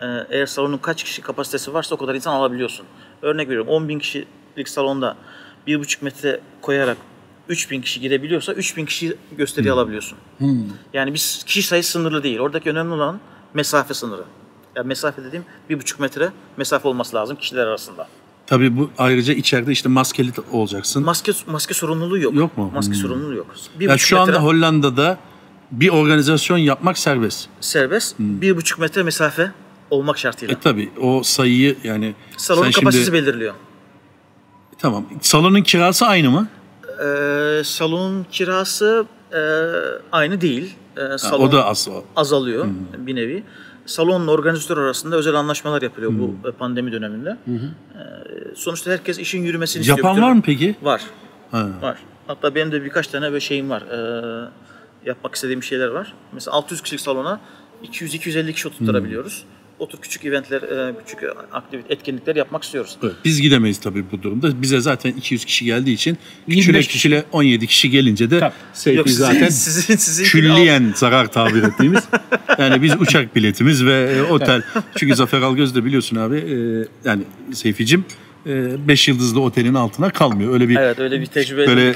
e, 0.00 0.06
eğer 0.30 0.46
salonun 0.46 0.78
kaç 0.78 1.04
kişi 1.04 1.22
kapasitesi 1.22 1.74
varsa 1.74 1.94
o 1.94 1.98
kadar 1.98 2.14
insan 2.14 2.34
alabiliyorsun. 2.34 2.86
Örnek 3.22 3.48
veriyorum 3.48 3.68
10 3.70 3.88
bin 3.88 3.98
kişilik 3.98 4.68
salonda 4.68 5.16
1,5 5.66 6.04
metre 6.04 6.40
koyarak 6.60 6.96
3000 7.48 7.80
kişi 7.80 8.00
girebiliyorsa 8.00 8.52
3000 8.52 8.84
kişi 8.86 9.16
gösteri 9.36 9.72
alabiliyorsun. 9.72 10.18
Yani 10.92 11.14
biz 11.14 11.44
kişi 11.46 11.62
sayısı 11.62 11.90
sınırlı 11.92 12.22
değil. 12.22 12.38
Oradaki 12.38 12.70
önemli 12.70 12.94
olan 12.94 13.20
mesafe 13.54 13.94
sınırı. 13.94 14.24
Yani 14.76 14.86
mesafe 14.86 15.24
dediğim 15.24 15.44
bir 15.70 15.80
buçuk 15.80 16.00
metre 16.00 16.28
mesafe 16.56 16.88
olması 16.88 17.16
lazım 17.16 17.36
kişiler 17.36 17.66
arasında. 17.66 18.08
Tabii 18.52 18.76
bu 18.76 18.90
ayrıca 18.98 19.34
içeride 19.34 19.72
işte 19.72 19.88
maskeli 19.88 20.30
olacaksın. 20.52 21.04
Maske 21.04 21.32
maske 21.46 21.74
sorumluluğu 21.74 22.18
yok. 22.18 22.34
Yok 22.34 22.58
mu? 22.58 22.70
Maske 22.74 22.92
Hmm. 22.94 23.00
sorumluluğu 23.02 23.34
yok. 23.34 23.46
Bir 23.80 23.88
Ya 23.88 23.94
buçuk 23.94 24.06
şu 24.08 24.20
anda 24.20 24.32
metre 24.32 24.42
Hollanda'da 24.44 25.18
bir 25.72 25.88
organizasyon 25.88 26.58
yapmak 26.58 26.98
serbest. 26.98 27.48
serbest. 27.60 28.14
Bir 28.18 28.56
buçuk 28.56 28.78
metre 28.78 29.02
mesafe 29.02 29.50
olmak 29.90 30.18
şartıyla. 30.18 30.54
E 30.54 30.58
tabii 30.60 30.90
o 31.00 31.22
sayıyı 31.22 31.76
yani 31.84 32.14
Salonun 32.36 32.64
sen 32.64 32.70
şimdi- 32.70 32.84
kapasitesi 32.84 33.12
belirliyor. 33.12 33.54
Tamam. 34.78 35.04
Salonun 35.20 35.62
kirası 35.62 36.06
aynı 36.06 36.30
mı? 36.30 36.48
Ee, 37.04 37.62
salonun 37.64 38.26
kirası 38.32 39.06
e, 39.32 39.40
aynı 40.12 40.40
değil. 40.40 40.74
Ha, 40.94 41.18
salon 41.18 41.48
o 41.48 41.52
da 41.52 41.66
asla. 41.66 41.92
azalıyor 42.16 42.66
bir 42.98 43.16
nevi. 43.16 43.44
Salonla 43.86 44.30
organizatör 44.30 44.78
arasında 44.78 45.16
özel 45.16 45.34
anlaşmalar 45.34 45.82
yapılıyor 45.82 46.12
bu 46.18 46.48
e, 46.48 46.52
pandemi 46.52 46.92
döneminde. 46.92 47.36
Ee, 47.48 47.98
sonuçta 48.54 48.90
herkes 48.90 49.18
işin 49.18 49.42
yürümesini 49.42 49.80
istiyor. 49.80 49.98
Yapan 49.98 50.22
var 50.22 50.32
mı 50.32 50.42
peki? 50.44 50.74
Var. 50.82 51.02
Ha. 51.50 51.68
Var. 51.82 51.98
Hatta 52.26 52.54
benim 52.54 52.72
de 52.72 52.84
birkaç 52.84 53.06
tane 53.06 53.26
böyle 53.26 53.40
şeyim 53.40 53.70
var. 53.70 53.82
Ee, 53.82 54.48
yapmak 55.06 55.34
istediğim 55.34 55.62
şeyler 55.62 55.88
var. 55.88 56.14
Mesela 56.32 56.56
600 56.56 56.80
kişilik 56.82 57.00
salona 57.00 57.40
200-250 57.84 58.52
kişi 58.52 58.68
oturtturabiliyoruz. 58.68 59.44
O 59.82 59.88
tür 59.88 59.98
küçük 59.98 60.24
eventler, 60.24 60.62
e, 60.62 60.94
küçük 61.06 61.20
aktivite, 61.52 61.94
etkinlikler 61.94 62.36
yapmak 62.36 62.62
istiyoruz. 62.62 62.96
Evet, 63.02 63.14
Biz 63.24 63.40
gidemeyiz 63.40 63.80
tabii 63.80 64.04
bu 64.12 64.22
durumda. 64.22 64.62
Bize 64.62 64.80
zaten 64.80 65.12
200 65.12 65.44
kişi 65.44 65.64
geldiği 65.64 65.92
için 65.92 66.18
25 66.46 66.76
küçük 66.76 66.92
kişiyle 66.92 67.24
17 67.32 67.66
kişi 67.66 67.90
gelince 67.90 68.30
de 68.30 68.40
Tabii. 68.40 68.52
Seyfi 68.72 69.12
zaten 69.12 69.48
sizin, 69.48 69.96
sizin 69.96 70.24
külliyen 70.24 70.92
zarar 70.96 71.32
tabir 71.32 71.62
ettiğimiz. 71.62 72.02
yani 72.58 72.82
biz 72.82 72.92
uçak 73.00 73.36
biletimiz 73.36 73.84
ve 73.84 74.12
e, 74.18 74.22
otel. 74.22 74.62
Çünkü 74.96 75.16
Zafer 75.16 75.42
Algöz 75.42 75.74
de 75.74 75.84
biliyorsun 75.84 76.16
abi 76.16 76.36
e, 76.36 76.56
yani 77.08 77.22
Seyficim 77.52 78.04
5 78.46 79.08
yıldızlı 79.08 79.40
otelin 79.40 79.74
altına 79.74 80.10
kalmıyor. 80.10 80.52
Öyle 80.52 80.68
bir 80.68 80.76
Evet 80.76 80.98
öyle 80.98 81.20
bir 81.20 81.26
tecrübe 81.26 81.66
böyle 81.66 81.94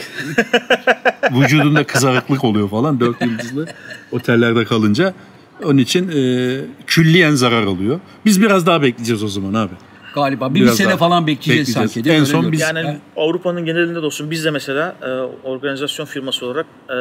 vücudunda 1.33 1.85
kızarıklık 1.85 2.45
oluyor 2.45 2.71
falan 2.71 3.01
4 3.01 3.23
yıldızlı 3.23 3.67
otellerde 4.13 4.65
kalınca. 4.65 5.15
Onun 5.65 5.79
için 5.79 6.09
e, 6.09 6.61
külliyen 6.87 7.35
zarar 7.35 7.63
alıyor. 7.63 8.01
Biz 8.25 8.43
biraz 8.43 8.67
daha 8.67 8.83
bekleyeceğiz 8.83 9.23
o 9.23 9.29
zaman 9.29 9.55
abi. 9.55 9.73
Galiba 10.15 10.55
bir, 10.55 10.61
Biraz 10.61 10.77
sene 10.77 10.89
daha 10.89 10.97
falan 10.97 11.27
bekleyeceğiz, 11.27 11.69
bekleyeceğiz. 11.69 11.93
sanki. 11.93 12.05
değil? 12.09 12.21
En 12.21 12.25
son 12.25 12.53
biz- 12.53 12.61
Yani 12.61 12.81
Ha, 12.83 12.97
Avrupa'nın 13.17 13.65
genelinde 13.65 14.03
de 14.03 14.07
olsun 14.07 14.31
biz 14.31 14.45
de 14.45 14.51
mesela 14.51 14.97
e, 15.03 15.07
organizasyon 15.49 16.07
firması 16.07 16.47
olarak 16.47 16.67
e, 16.89 16.95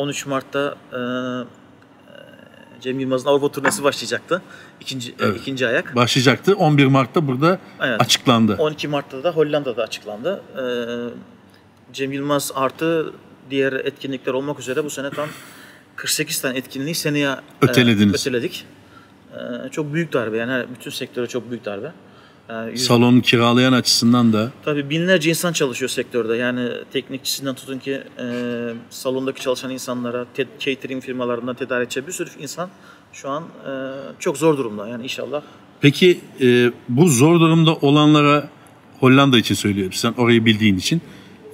13 0.00 0.26
Mart'ta 0.26 0.74
e, 0.92 0.96
e, 0.96 1.00
Cem 2.80 3.00
Yılmaz'ın 3.00 3.28
Avrupa 3.28 3.52
turnesi 3.52 3.84
başlayacaktı. 3.84 4.42
İkinci, 4.80 5.10
e, 5.10 5.14
Evet. 5.20 5.40
ikinci 5.40 5.66
ayak. 5.66 5.96
Başlayacaktı. 5.96 6.54
11 6.56 6.86
Mart'ta 6.86 7.26
burada 7.28 7.58
Evet. 7.80 8.00
açıklandı. 8.00 8.56
12 8.58 8.88
Mart'ta 8.88 9.24
da 9.24 9.30
Hollanda'da 9.30 9.82
açıklandı. 9.82 10.42
E, 10.56 10.62
Cem 11.92 12.12
Yılmaz 12.12 12.52
artı 12.54 13.12
diğer 13.50 13.72
etkinlikler 13.72 14.32
olmak 14.32 14.60
üzere 14.60 14.84
bu 14.84 14.90
sene 14.90 15.10
tam 15.10 15.28
48 15.98 16.40
tane 16.40 16.58
etkinliği 16.58 16.94
seneye 16.94 17.28
e, 17.28 17.36
Ötelediniz. 17.60 18.14
öteledik. 18.26 18.64
E, 19.32 19.70
çok 19.70 19.94
büyük 19.94 20.12
darbe 20.12 20.36
yani 20.36 20.66
bütün 20.76 20.90
sektöre 20.90 21.26
çok 21.26 21.50
büyük 21.50 21.64
darbe. 21.64 21.92
E, 22.48 22.70
yüz- 22.70 22.84
Salon 22.86 23.20
kiralayan 23.20 23.72
açısından 23.72 24.32
da 24.32 24.50
Tabii 24.64 24.90
binlerce 24.90 25.30
insan 25.30 25.52
çalışıyor 25.52 25.88
sektörde. 25.88 26.36
Yani 26.36 26.70
teknikçisinden 26.92 27.54
tutun 27.54 27.78
ki 27.78 28.02
e, 28.18 28.24
salondaki 28.90 29.40
çalışan 29.40 29.70
insanlara, 29.70 30.26
te- 30.34 30.46
catering 30.58 31.02
firmalarından 31.02 31.54
tedarikçi 31.54 32.06
bir 32.06 32.12
sürü 32.12 32.30
insan 32.40 32.70
şu 33.12 33.28
an 33.30 33.42
e, 33.42 33.70
çok 34.18 34.38
zor 34.38 34.58
durumda. 34.58 34.88
Yani 34.88 35.02
inşallah 35.02 35.42
Peki 35.80 36.20
e, 36.40 36.70
bu 36.88 37.08
zor 37.08 37.40
durumda 37.40 37.74
olanlara 37.74 38.48
Hollanda 39.00 39.38
için 39.38 39.54
söylüyorum. 39.54 39.92
Sen 39.92 40.12
orayı 40.12 40.44
bildiğin 40.44 40.76
için. 40.78 41.00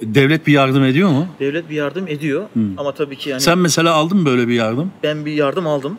Devlet 0.01 0.47
bir 0.47 0.53
yardım 0.53 0.83
ediyor 0.83 1.09
mu? 1.09 1.27
devlet 1.39 1.69
bir 1.69 1.75
yardım 1.75 2.07
ediyor. 2.07 2.45
Ama 2.77 2.91
tabii 2.91 3.15
ki 3.15 3.29
yani 3.29 3.41
Sen 3.41 3.57
mesela 3.57 3.93
aldın 3.93 4.17
mı 4.17 4.25
böyle 4.25 4.47
bir 4.47 4.53
yardım? 4.53 4.91
ben 5.03 5.25
bir 5.25 5.33
yardım 5.33 5.67
aldım. 5.67 5.97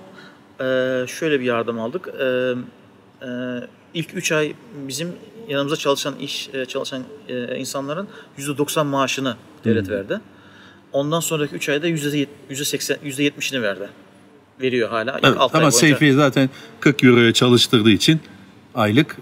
E, 0.61 0.65
şöyle 1.09 1.41
bir 1.41 1.45
yardım 1.45 1.81
aldık. 1.81 2.09
E, 2.21 2.25
e, 2.25 3.29
ilk 3.95 4.15
3 4.15 4.33
ay 4.33 4.53
bizim 4.89 5.09
yanımıza 5.49 5.77
çalışan 5.77 6.15
iş 6.21 6.51
e, 6.55 6.65
çalışan 6.65 7.03
e, 7.29 7.57
insanların 7.59 8.09
%90 8.39 8.85
maaşını 8.87 9.37
devlet 9.65 9.89
verdi. 9.91 10.21
Ondan 10.93 11.21
sonraki 11.21 11.55
3 11.55 11.69
ayda 11.69 11.89
%80 11.89 12.27
%70'ini 13.05 13.63
verdi. 13.63 13.89
veriyor 14.61 14.89
hala. 14.89 15.21
Evet, 15.23 15.37
ama. 15.53 15.71
Seyfi'yi 15.71 16.13
zaten 16.13 16.51
40 16.81 17.05
euroya 17.05 17.33
çalıştırdığı 17.33 17.91
için 17.91 18.21
aylık 18.77 19.17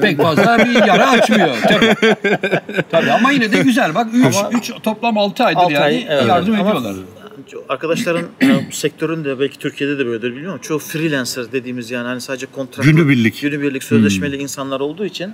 Pek 0.00 0.22
fazla 0.22 0.58
bir 0.58 0.86
yara 0.86 1.10
açmıyor. 1.10 1.48
Tabii. 1.68 2.14
Tabii 2.90 3.10
ama 3.10 3.30
yine 3.30 3.52
de 3.52 3.62
güzel. 3.62 3.94
Bak 3.94 4.06
3 4.52 4.70
toplam 4.82 5.18
6 5.18 5.44
aydır 5.44 5.60
Altı 5.60 5.72
yani 5.72 5.84
ay, 5.84 6.06
evet. 6.08 6.28
yardım 6.28 6.54
Ama 6.54 6.68
ediyorlar. 6.68 6.94
Arkadaşların 7.68 8.24
e, 8.42 8.72
sektörün 8.72 9.24
de 9.24 9.40
belki 9.40 9.58
Türkiye'de 9.58 9.98
de 9.98 10.06
böyledir 10.06 10.30
bilmiyorum. 10.30 10.58
Çoğu 10.62 10.78
freelancer 10.78 11.52
dediğimiz 11.52 11.90
yani 11.90 12.06
hani 12.06 12.20
sadece 12.20 12.46
kontrat 12.46 12.86
Günübirlik. 12.86 13.40
günübirlik 13.40 13.84
sözleşmeli 13.84 14.36
insanlar 14.36 14.80
olduğu 14.80 15.04
için 15.04 15.32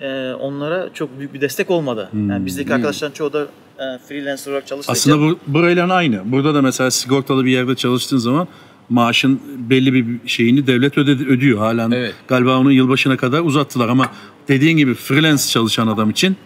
e, 0.00 0.32
onlara 0.32 0.88
çok 0.94 1.18
büyük 1.18 1.34
bir 1.34 1.40
destek 1.40 1.70
olmadı. 1.70 2.10
Yani 2.28 2.46
bizdeki 2.46 2.74
arkadaşların 2.74 3.12
çoğu 3.12 3.32
da 3.32 3.42
e, 3.78 3.98
freelancer 4.08 4.50
olarak 4.50 4.66
çalıştığı 4.66 4.92
Aslında 4.92 5.18
bu, 5.20 5.38
burayla 5.46 5.94
aynı. 5.94 6.32
Burada 6.32 6.54
da 6.54 6.62
mesela 6.62 6.90
sigortalı 6.90 7.44
bir 7.44 7.50
yerde 7.50 7.74
çalıştığın 7.74 8.18
zaman 8.18 8.48
maaşın 8.90 9.40
belli 9.70 9.94
bir 9.94 10.28
şeyini 10.28 10.66
devlet 10.66 10.98
ödedi, 10.98 11.26
ödüyor. 11.26 11.58
Halen 11.58 11.90
Evet. 11.90 12.14
galiba 12.28 12.58
onu 12.58 12.72
yılbaşına 12.72 13.16
kadar 13.16 13.40
uzattılar 13.40 13.88
ama 13.88 14.10
dediğin 14.48 14.76
gibi 14.76 14.94
freelance 14.94 15.42
çalışan 15.42 15.86
adam 15.86 16.10
için 16.10 16.36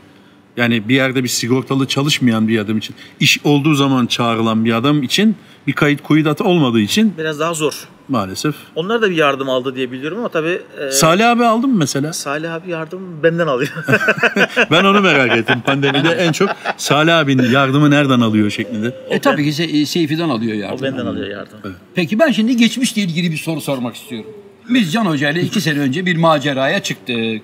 yani 0.56 0.88
bir 0.88 0.94
yerde 0.94 1.24
bir 1.24 1.28
sigortalı 1.28 1.86
çalışmayan 1.88 2.48
bir 2.48 2.58
adam 2.58 2.78
için 2.78 2.96
iş 3.20 3.40
olduğu 3.44 3.74
zaman 3.74 4.06
çağrılan 4.06 4.64
bir 4.64 4.72
adam 4.72 5.02
için 5.02 5.36
bir 5.66 5.72
kayıt 5.72 6.02
kuyudat 6.02 6.40
olmadığı 6.40 6.80
için 6.80 7.14
biraz 7.18 7.40
daha 7.40 7.54
zor. 7.54 7.88
maalesef. 8.08 8.54
Onlar 8.74 9.02
da 9.02 9.10
bir 9.10 9.16
yardım 9.16 9.48
aldı 9.50 9.74
diye 9.76 9.92
biliyorum 9.92 10.18
ama 10.18 10.28
tabii 10.28 10.60
e, 10.88 10.90
Salih 10.90 11.30
abi 11.30 11.44
aldın 11.44 11.70
mı 11.70 11.76
mesela? 11.76 12.12
Salih 12.12 12.52
abi 12.54 12.70
yardım 12.70 13.22
benden 13.22 13.46
alıyor. 13.46 13.72
Ben 14.70 14.84
onu 14.84 15.00
merak 15.00 15.36
ettim. 15.38 15.60
Pandemide 15.66 16.08
en 16.08 16.32
çok 16.32 16.48
Salih 16.76 17.18
abinin 17.18 17.50
yardımı 17.50 17.90
nereden 17.90 18.20
alıyor 18.20 18.50
şeklinde. 18.50 18.94
E 19.10 19.18
tabii 19.18 19.44
ki 19.52 19.62
Se- 19.62 19.86
Seyfi'den 19.86 20.28
alıyor 20.28 20.52
o 20.54 20.58
yardım. 20.58 20.82
benden 20.82 21.06
alıyor 21.06 21.28
yardım. 21.28 21.58
Peki 21.94 22.18
ben 22.18 22.30
şimdi 22.32 22.56
geçmişle 22.56 23.02
ilgili 23.02 23.30
bir 23.32 23.36
soru 23.36 23.60
sormak 23.60 23.96
istiyorum. 23.96 24.30
Biz 24.68 24.92
Can 24.92 25.04
Hoca 25.06 25.30
ile 25.30 25.42
iki 25.42 25.60
sene 25.60 25.78
önce 25.78 26.06
bir 26.06 26.16
maceraya 26.16 26.82
çıktık. 26.82 27.42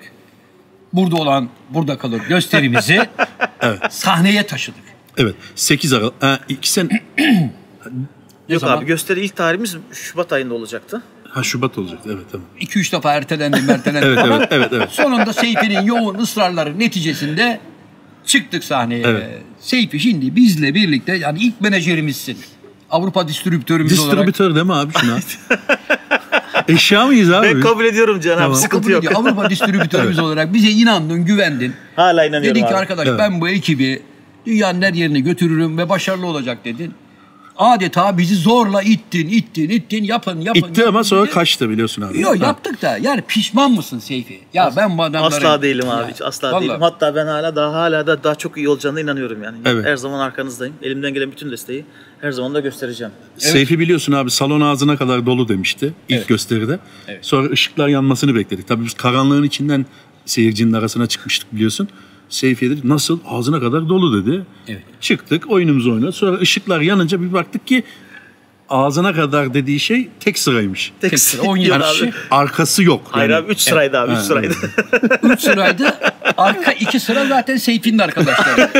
Burada 0.93 1.17
olan 1.17 1.49
Burada 1.71 1.99
Kalır 1.99 2.21
gösterimizi 2.29 3.09
sahneye 3.91 4.47
taşıdık. 4.47 4.85
Evet. 5.17 5.35
8 5.55 5.93
Aralık. 5.93 6.23
Ha, 6.23 6.39
iki 6.49 6.73
sene. 6.73 7.03
Yok 8.49 8.61
zaman? 8.61 8.79
abi 8.79 8.87
gösteri 8.87 9.25
ilk 9.25 9.37
tarihimiz 9.37 9.77
Şubat 9.93 10.33
ayında 10.33 10.55
olacaktı. 10.55 11.03
Ha 11.29 11.43
Şubat 11.43 11.79
olacak. 11.79 11.99
Evet 12.07 12.25
tamam. 12.33 12.47
2-3 12.61 12.93
defa 12.93 13.13
ertelendi 13.15 13.63
mertelendi 13.63 14.07
Evet 14.07 14.19
evet 14.27 14.49
evet 14.51 14.73
evet. 14.73 14.91
sonunda 14.91 15.33
Seyfi'nin 15.33 15.83
yoğun 15.83 16.19
ısrarları 16.19 16.79
neticesinde 16.79 17.61
çıktık 18.27 18.65
sahneye. 18.65 19.03
Evet. 19.07 19.43
Seyfi 19.61 20.01
şimdi 20.01 20.37
bizle 20.37 20.75
birlikte 20.75 21.17
yani 21.17 21.39
ilk 21.39 21.61
menajerimizsin. 21.61 22.39
Avrupa 22.91 23.29
distribütörümüz 23.29 23.99
olarak. 23.99 24.13
Distribütör 24.17 24.55
değil 24.55 24.67
mi 24.67 24.75
abi 24.75 24.93
şuna? 25.01 25.19
Eşya 26.69 27.07
mıyız 27.07 27.33
abi? 27.33 27.47
Ben 27.47 27.61
kabul 27.61 27.85
ediyorum 27.85 28.21
Can 28.21 28.39
abi 28.39 28.57
sıkıntı 28.57 28.91
yok. 28.91 29.05
Avrupa 29.17 29.51
distribütörümüz 29.51 30.19
olarak 30.19 30.55
bize 30.55 30.69
inandın, 30.71 31.25
güvendin. 31.25 31.75
Hala 31.97 32.25
inanıyorum 32.25 32.55
Dedin 32.55 32.67
ki 32.67 32.73
abi. 32.73 32.75
arkadaş 32.75 33.09
Evet. 33.09 33.19
ben 33.19 33.41
bu 33.41 33.49
ekibi 33.49 34.03
dünyanın 34.47 34.83
her 34.83 34.93
yerine 34.95 35.21
götürürüm 35.21 35.79
ve 35.79 35.89
başarılı 35.89 36.27
olacak 36.27 36.65
dedin. 36.65 36.95
Adeta 37.59 38.19
bizi 38.19 38.35
zorla 38.35 38.83
ittin, 38.83 39.29
ittin, 39.29 39.69
ittin, 39.69 40.05
yapın, 40.05 40.41
yapın. 40.41 40.61
İtti 40.61 40.81
yapın 40.81 40.89
ama 40.89 41.05
sonra 41.05 41.23
dedi. 41.23 41.31
kaçtı 41.31 41.71
biliyorsun 41.71 42.03
abi. 42.03 42.21
Yok 42.21 42.41
yaptık 42.43 42.83
da 42.83 42.99
yani 43.03 43.23
pişman 43.29 43.73
mısın 43.73 43.99
Seyfi? 43.99 44.41
Ya 44.55 44.73
ben 44.77 44.99
bu 44.99 45.03
adamları... 45.03 45.37
Asla 45.37 45.63
değilim 45.63 45.89
abi. 45.91 46.03
Ya, 46.03 46.11
hiç 46.11 46.23
asla 46.23 46.53
vallahi. 46.53 46.63
değilim. 46.69 46.81
Hatta 46.81 47.15
ben 47.15 47.27
hala 47.27 47.57
daha 47.57 47.73
hala 47.73 48.07
da 48.07 48.25
daha 48.25 48.35
çok 48.35 48.57
iyi 48.57 48.69
olacağına 48.69 49.01
inanıyorum 49.01 49.43
yani. 49.43 49.57
Evet. 49.65 49.85
Her 49.85 49.97
zaman 49.97 50.19
arkanızdayım. 50.19 50.75
Elimden 50.83 51.15
gelen 51.15 51.33
bütün 51.33 51.51
desteği 51.51 51.85
her 52.21 52.33
zaman 52.33 52.55
da 52.55 52.61
göstereceğim. 52.61 53.13
Seyfi 53.39 53.79
biliyorsun 53.79 54.13
abi 54.13 54.31
salon 54.31 54.61
ağzına 54.61 54.97
kadar 54.97 55.27
dolu 55.27 55.49
demişti 55.49 55.87
ilk 55.87 56.17
Evet. 56.19 56.29
gösteride. 56.29 56.79
Evet. 57.09 57.27
Sonra 57.27 57.51
ışıklar 57.51 57.89
yanmasını 57.89 58.35
bekledik. 58.35 58.69
Tabii 58.69 58.85
biz 58.85 58.95
karanlığın 58.95 59.43
içinden 59.43 59.87
seyircinin 60.25 60.73
arasına 60.73 61.07
çıkmıştık 61.07 61.55
biliyorsun. 61.55 61.89
Seyfi 62.29 62.71
dedi 62.71 62.81
nasıl 62.85 63.19
ağzına 63.27 63.61
kadar 63.61 63.89
dolu 63.89 64.25
dedi. 64.25 64.47
Evet. 64.69 64.83
Çıktık 65.01 65.51
oyunumuzu 65.51 65.93
oynadık. 65.93 66.15
Sonra 66.15 66.39
ışıklar 66.39 66.81
yanınca 66.81 67.23
bir 67.23 67.33
baktık 67.33 67.67
ki 67.67 67.85
ağzına 68.71 69.15
kadar 69.15 69.55
dediği 69.55 69.81
şey 69.81 70.09
tek 70.21 70.39
sıraymış. 70.39 70.93
Tek 71.01 71.19
sıra, 71.19 71.43
17 71.43 71.69
Yani 71.71 71.83
kişi. 71.83 72.05
abi. 72.05 72.13
Arkası 72.31 72.83
yok. 72.83 73.03
Hayır 73.11 73.31
Yani 73.31 73.45
abi 73.45 73.53
3 73.53 73.61
sıraydı 73.61 73.99
abi 73.99 74.13
3 74.13 74.19
sıraydı. 74.19 74.55
Üç 75.23 75.41
sıraydı. 75.41 75.95
Arka 76.37 76.73
iki 76.73 77.01
sıra 77.01 77.27
zaten 77.27 77.57
Seyfi'nin 77.57 77.99
arkadaşları. 77.99 78.71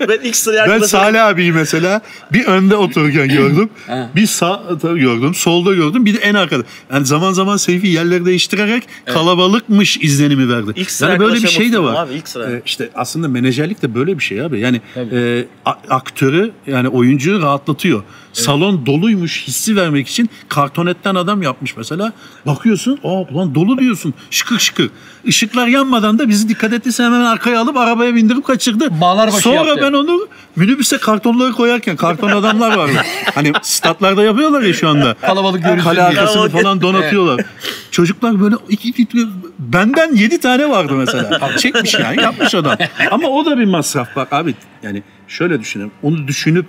ben 0.08 0.18
ilk 0.22 0.36
sıraya 0.36 0.68
Ben. 0.68 0.78
Salih 0.78 1.24
abiyi 1.26 1.52
mesela 1.52 2.00
bir 2.32 2.46
önde 2.46 2.76
otururken 2.76 3.28
gördüm. 3.36 3.70
Bir 4.16 4.26
sağda 4.26 4.92
gördüm, 4.92 5.34
solda 5.34 5.74
gördüm. 5.74 6.04
Bir 6.06 6.14
de 6.14 6.18
en 6.18 6.34
arkada. 6.34 6.62
Yani 6.92 7.06
zaman 7.06 7.32
zaman 7.32 7.56
Seyfi 7.56 7.86
yerleri 7.88 8.24
değiştirerek 8.26 8.82
kalabalıkmış 9.06 9.96
izlenimi 9.96 10.48
verdi. 10.48 10.72
İlk 10.76 10.90
sıra 10.90 11.10
yani 11.10 11.20
böyle 11.20 11.42
bir 11.42 11.48
şey 11.48 11.72
de 11.72 11.78
var. 11.82 12.04
abi, 12.06 12.14
ilk 12.14 12.28
sıra. 12.28 12.50
Ee, 12.50 12.62
işte 12.66 12.90
aslında 12.94 13.28
menajerlik 13.28 13.82
de 13.82 13.94
böyle 13.94 14.18
bir 14.18 14.24
şey 14.24 14.40
abi. 14.42 14.60
Yani 14.60 14.80
e, 15.12 15.44
aktörü 15.90 16.50
yani 16.66 16.88
oyuncuyu 16.88 17.42
rahatlatıyor. 17.42 18.02
Salon 18.32 18.86
doluymuş 18.86 19.46
hissi 19.46 19.76
vermek 19.76 20.08
için 20.08 20.30
kartonetten 20.48 21.14
adam 21.14 21.42
yapmış 21.42 21.76
mesela. 21.76 22.12
Bakıyorsun, 22.46 22.98
aa 23.04 23.08
ulan 23.08 23.54
dolu 23.54 23.78
diyorsun. 23.78 24.14
Şıkır 24.30 24.58
şıkır. 24.58 24.90
Işıklar 25.24 25.66
yanmadan 25.66 26.18
da 26.18 26.28
bizi 26.28 26.48
dikkat 26.48 26.72
ettiyse 26.72 27.04
hemen 27.04 27.20
arkaya 27.20 27.60
alıp 27.60 27.76
arabaya 27.76 28.14
bindirip 28.14 28.44
kaçırdı. 28.46 29.00
Bağlarbaşı 29.00 29.42
Sonra 29.42 29.68
yaptı. 29.68 29.82
ben 29.82 29.92
onu 29.92 30.28
minibüse 30.56 30.98
kartonları 30.98 31.52
koyarken 31.52 31.96
karton 31.96 32.28
adamlar 32.30 32.76
vardı. 32.76 32.92
hani 33.34 33.52
statlarda 33.62 34.22
yapıyorlar 34.22 34.62
ya 34.62 34.72
şu 34.74 34.88
anda. 34.88 35.14
Kalabalık 35.20 35.64
görünsün 35.64 35.84
Kale 35.84 36.02
arkasını 36.02 36.48
falan 36.48 36.80
donatıyorlar. 36.80 37.44
Çocuklar 37.90 38.40
böyle 38.40 38.54
iki, 38.68 38.88
iki, 38.88 39.02
iki- 39.02 39.28
benden 39.58 40.14
yedi 40.14 40.40
tane 40.40 40.70
vardı 40.70 40.92
mesela. 40.94 41.56
Çekmiş 41.58 41.94
yani 41.94 42.22
yapmış 42.22 42.54
adam. 42.54 42.76
Ama 43.10 43.28
o 43.28 43.46
da 43.46 43.58
bir 43.58 43.64
masraf 43.64 44.16
bak 44.16 44.32
abi. 44.32 44.54
Yani 44.82 45.02
şöyle 45.28 45.60
düşünelim. 45.60 45.90
Onu 46.02 46.28
düşünüp 46.28 46.66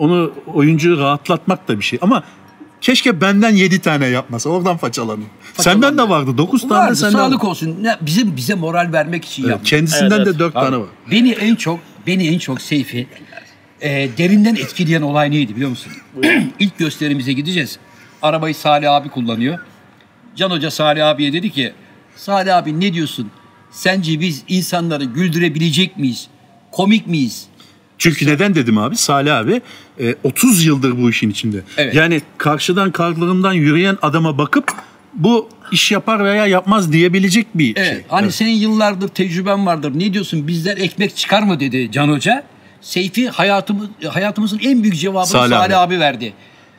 onu 0.00 0.32
oyuncuyu 0.54 0.98
rahatlatmak 0.98 1.68
da 1.68 1.78
bir 1.78 1.84
şey. 1.84 1.98
Ama 2.02 2.22
keşke 2.80 3.20
benden 3.20 3.50
yedi 3.50 3.78
tane 3.78 4.06
yapmasa. 4.06 4.50
Oradan 4.50 4.76
façalanıyor. 4.76 5.28
Senden 5.54 5.98
de 5.98 6.08
vardı. 6.08 6.38
Dokuz 6.38 6.62
tane 6.68 6.74
Vardı, 6.74 6.90
de 6.90 6.94
senden 6.96 7.18
sağlık 7.18 7.44
var. 7.44 7.48
olsun. 7.48 7.78
Ne, 7.82 7.96
bize 8.00 8.36
bize 8.36 8.54
moral 8.54 8.92
vermek 8.92 9.24
için 9.24 9.42
Evet, 9.42 9.50
yapmış. 9.50 9.70
kendisinden 9.70 10.16
Evet, 10.16 10.26
de 10.26 10.30
evet. 10.30 10.38
dört 10.38 10.56
Abi, 10.56 10.64
tane 10.64 10.76
var. 10.76 10.86
Beni 11.10 11.30
en 11.30 11.54
çok 11.54 11.80
beni 12.06 12.26
en 12.28 12.38
çok 12.38 12.60
Seyfi 12.60 13.06
e, 13.80 14.08
derinden 14.18 14.54
etkileyen 14.54 15.02
olay 15.02 15.30
neydi 15.30 15.56
biliyor 15.56 15.70
musun? 15.70 15.92
İlk 16.58 16.78
gösterimize 16.78 17.32
gideceğiz. 17.32 17.78
Arabayı 18.22 18.54
Salih 18.54 18.92
abi 18.92 19.08
kullanıyor. 19.08 19.58
Can 20.36 20.50
Hoca 20.50 20.70
Salih 20.70 21.06
abiye 21.08 21.32
dedi 21.32 21.50
ki 21.50 21.72
Salih 22.16 22.56
abi 22.56 22.80
ne 22.80 22.94
diyorsun? 22.94 23.30
Sence 23.70 24.20
biz 24.20 24.42
insanları 24.48 25.04
güldürebilecek 25.04 25.96
miyiz? 25.98 26.28
Komik 26.72 27.06
miyiz? 27.06 27.46
Çünkü 28.00 28.26
neden 28.26 28.54
dedim 28.54 28.78
abi? 28.78 28.96
Salih 28.96 29.36
abi 29.36 29.60
e, 30.00 30.14
30 30.24 30.64
yıldır 30.66 31.02
bu 31.02 31.10
işin 31.10 31.30
içinde. 31.30 31.60
Evet. 31.76 31.94
Yani 31.94 32.20
karşıdan 32.38 32.90
karlarından 32.92 33.52
yürüyen 33.52 33.98
adama 34.02 34.38
bakıp 34.38 34.72
bu 35.14 35.48
iş 35.72 35.92
yapar 35.92 36.24
veya 36.24 36.46
yapmaz 36.46 36.92
diyebilecek 36.92 37.46
bir 37.54 37.76
Evet. 37.76 37.88
şey. 37.88 38.04
Hani 38.08 38.22
Evet. 38.24 38.34
senin 38.34 38.50
yıllardır 38.50 39.08
tecrüben 39.08 39.66
vardır. 39.66 39.92
Ne 39.94 40.12
diyorsun? 40.14 40.48
Bizden 40.48 40.76
ekmek 40.76 41.16
çıkar 41.16 41.42
mı 41.42 41.60
dedi 41.60 41.92
Can 41.92 42.08
Hoca. 42.08 42.44
Seyfi 42.80 43.28
hayatımız 43.28 43.88
hayatımızın 44.08 44.58
en 44.64 44.82
büyük 44.82 44.96
cevabını 44.96 45.26
Salih 45.26 45.56
Salih, 45.56 45.78
abi. 45.80 45.94
abi. 45.94 46.00
verdi. 46.00 46.32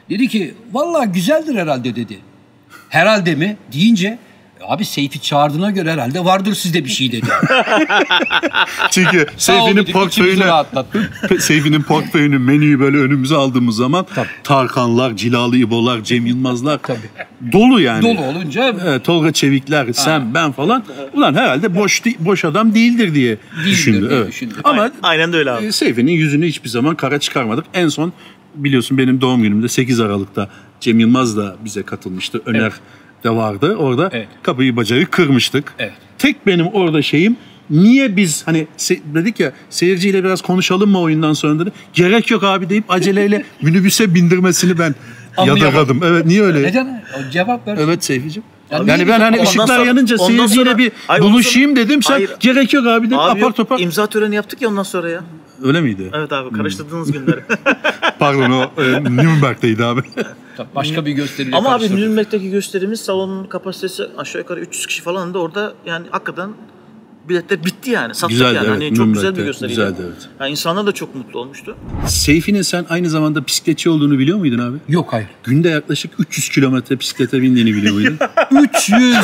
Dedi 0.10 0.28
ki 0.28 0.54
vallahi 0.74 1.12
güzeldir 1.12 1.56
herhalde 1.56 1.96
dedi. 1.96 2.20
Herhalde 2.90 3.36
mi 3.36 3.58
deyince 3.74 4.20
abi 4.68 4.86
Seyfi 4.86 5.22
çağırdığına 5.22 5.72
göre 5.72 5.92
herhalde 5.92 6.26
vardır 6.26 6.54
sizde 6.54 6.86
bir 6.86 6.90
şey 6.90 7.12
dedi. 7.12 7.26
Çünkü 8.92 9.26
Seyfi'nin 9.38 10.40
rahatlattın. 10.40 11.06
Seyfi'nin 11.40 11.82
portföyünü 11.82 12.38
menüyü 12.38 12.80
böyle 12.80 12.98
önümüze 12.98 13.36
aldığımız 13.36 13.76
zaman 13.76 14.06
Tarkanlar, 14.44 15.16
Cilalı 15.16 15.58
İbolar, 15.58 16.04
Cem 16.04 16.26
Yılmazlar 16.26 16.80
dolu 17.52 17.82
yani. 17.82 18.04
Dolu 18.04 18.26
olunca 18.26 18.76
Evet, 18.84 19.06
Tolga 19.06 19.32
Çevikler, 19.32 19.94
sen, 19.94 20.34
ben 20.34 20.52
falan. 20.52 20.84
Ulan 21.14 21.34
herhalde 21.34 21.76
boş 21.76 22.02
boş 22.20 22.46
adam 22.46 22.76
değildir 22.76 23.16
diye 23.16 23.38
düşündü. 23.66 24.10
diye 24.10 24.20
Evet. 24.20 24.28
düşündü. 24.28 24.54
Ama 24.64 24.92
Aynen 25.04 25.34
de 25.34 25.38
öyle 25.38 25.52
abi. 25.52 25.66
e, 25.66 25.72
Seyfi'nin 25.72 26.12
yüzünü 26.12 26.48
hiçbir 26.48 26.70
zaman 26.70 26.96
kara 26.96 27.20
çıkarmadık. 27.20 27.66
En 27.74 27.88
son 27.88 28.14
biliyorsun 28.56 28.98
benim 28.98 29.22
doğum 29.22 29.44
günümde 29.44 29.68
8 29.68 30.00
Aralık'ta 30.00 30.50
Cem 30.80 31.00
Yılmaz 31.00 31.38
da 31.38 31.56
bize 31.66 31.84
katılmıştı. 31.84 32.42
Öner 32.46 32.72
de 33.24 33.30
vardı. 33.30 33.76
Orada 33.76 34.10
Evet. 34.14 34.28
kapıyı 34.44 34.76
bacağı 34.76 35.06
kırmıştık. 35.06 35.74
Evet. 35.80 35.94
Tek 36.18 36.48
benim 36.48 36.68
orada 36.68 37.02
şeyim 37.02 37.38
niye 37.70 38.16
biz 38.16 38.48
hani 38.48 38.68
se- 38.78 39.00
dedik 39.16 39.40
ya 39.40 39.52
seyirciyle 39.70 40.24
biraz 40.24 40.42
konuşalım 40.42 40.90
mı 40.90 41.00
oyundan 41.00 41.34
sonra 41.34 41.60
dedi. 41.60 41.72
Gerek 41.94 42.32
yok 42.32 42.44
abi 42.44 42.70
deyip 42.70 42.84
aceleyle 42.92 43.44
minibüse 43.62 44.16
bindirmesini 44.16 44.80
ben 44.80 44.96
yadırgadım. 45.46 46.02
Evet 46.06 46.26
niye 46.26 46.42
öyle? 46.42 46.64
neden? 46.64 47.04
O 47.20 47.32
cevap 47.32 47.68
ver. 47.68 47.78
Evet 47.82 48.04
Seyfi'cim. 48.04 48.44
Ya 48.72 48.78
Yani 48.78 48.96
niye- 48.96 49.08
ben 49.08 49.20
hani 49.20 49.42
ışıklar 49.42 49.68
sonra- 49.68 49.86
yanınca 49.86 50.18
seyirciyle 50.18 50.66
sonra- 50.66 50.78
bir 50.78 50.92
Hayır, 51.08 51.24
buluşayım 51.24 51.70
sonra- 51.76 51.86
dedim. 51.86 52.04
Sen 52.04 52.14
Hayır. 52.14 52.32
gerek 52.40 52.74
yok 52.74 52.88
abi 52.88 53.08
dedim. 53.08 53.20
Abi 53.20 53.30
apar 53.30 53.40
yok, 53.42 53.56
topar. 53.56 53.80
imza 53.80 54.08
töreni 54.08 54.36
yaptık 54.36 54.62
ya 54.62 54.70
ondan 54.70 54.84
sonra 54.84 55.10
ya. 55.10 55.22
Öyle 55.64 55.82
miydi? 55.82 56.10
Evet 56.14 56.34
abi 56.34 56.58
karıştırdığınız 56.58 57.12
günleri. 57.12 57.44
Pardon 58.20 58.52
o 58.52 58.82
e, 58.82 59.04
Nürnberg'deydi 59.04 59.86
abi. 59.86 60.02
Başka 60.76 61.06
bir 61.06 61.12
gösteriyle 61.12 61.56
Ama 61.56 61.70
abi 61.70 61.78
karıştırdım. 61.80 62.02
Nürnberg'deki 62.04 62.50
gösterimiz 62.52 63.02
salonun 63.02 63.44
kapasitesi 63.44 64.04
aşağı 64.18 64.42
yukarı 64.42 64.60
300 64.60 64.86
kişi 64.88 65.02
falan 65.02 65.34
da 65.34 65.40
orada 65.40 65.74
yani 65.86 66.08
hakikaten 66.12 66.50
biletler 67.30 67.66
bitti 67.66 67.90
yani. 67.92 68.16
Sattık 68.16 68.30
Güzeldi, 68.30 68.56
yani. 68.56 68.68
evet. 68.68 68.82
Hani 68.90 68.96
çok 68.96 69.14
güzel 69.14 69.36
bir 69.38 69.44
gösteriydi. 69.44 69.76
Güzeldi, 69.76 70.02
evet. 70.06 70.30
Yani 70.40 70.52
insanlar 70.52 70.86
da 70.86 70.92
çok 70.92 71.16
mutlu 71.16 71.40
olmuştu. 71.40 71.78
Seyfi'nin 72.08 72.62
sen 72.62 72.86
aynı 72.90 73.10
zamanda 73.10 73.48
bisikletçi 73.48 73.90
olduğunu 73.90 74.20
biliyor 74.20 74.38
muydun 74.38 74.60
abi? 74.60 74.78
Yok 74.90 75.14
hayır. 75.14 75.28
Günde 75.44 75.70
yaklaşık 75.70 76.12
300 76.20 76.50
kilometre 76.50 77.00
bisiklete 77.00 77.42
bindiğini 77.42 77.76
biliyor 77.76 77.94
muydun? 77.94 78.18
300. 78.76 79.16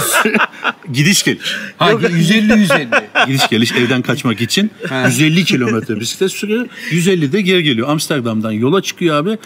Gidiş 0.94 1.24
geliş. 1.24 1.56
ha 1.78 1.92
150 1.92 2.60
150. 2.60 2.88
Gidiş 3.28 3.48
geliş 3.50 3.72
evden 3.72 4.02
kaçmak 4.02 4.42
için 4.42 4.72
150 5.06 5.46
kilometre 5.46 6.00
bisiklet 6.00 6.32
sürüyor. 6.32 6.68
150 6.92 7.32
de 7.32 7.42
geri 7.42 7.64
geliyor. 7.64 7.90
Amsterdam'dan 7.90 8.52
yola 8.52 8.82
çıkıyor 8.82 9.16
abi. 9.16 9.38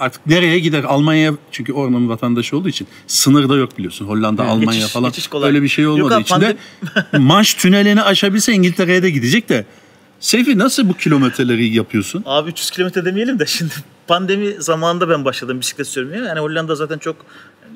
Artık 0.00 0.26
nereye 0.26 0.58
gider? 0.58 0.84
Almanya'ya 0.84 1.34
çünkü 1.52 1.72
oranın 1.72 2.08
vatandaşı 2.08 2.56
olduğu 2.56 2.68
için 2.68 2.86
sınırda 3.06 3.56
yok 3.56 3.78
biliyorsun. 3.78 4.06
Hollanda, 4.06 4.44
Almanya 4.44 4.80
Geçiş- 4.80 4.92
falan 4.92 5.10
geçiş 5.10 5.26
kolay. 5.26 5.48
öyle 5.48 5.62
bir 5.62 5.68
şey 5.68 5.86
olmadığı 5.86 6.20
için 6.20 6.40
de 6.40 6.56
Manş 7.18 7.54
tünelini 7.54 8.02
aşabilse 8.02 8.52
İngiltere'ye 8.52 9.02
de 9.02 9.10
gidecek 9.10 9.48
de 9.48 9.64
Seyfi 10.20 10.58
nasıl 10.58 10.88
bu 10.88 10.94
kilometreleri 10.96 11.66
yapıyorsun? 11.74 12.22
Abi 12.26 12.50
300 12.50 12.70
kilometre 12.70 13.04
demeyelim 13.04 13.38
de 13.38 13.46
şimdi 13.46 13.72
pandemi 14.06 14.52
zamanında 14.62 15.08
ben 15.08 15.24
başladım 15.24 15.60
bisiklet 15.60 15.86
sürmeye. 15.86 16.22
Yani 16.24 16.40
Hollanda 16.40 16.74
zaten 16.74 16.98
çok 16.98 17.16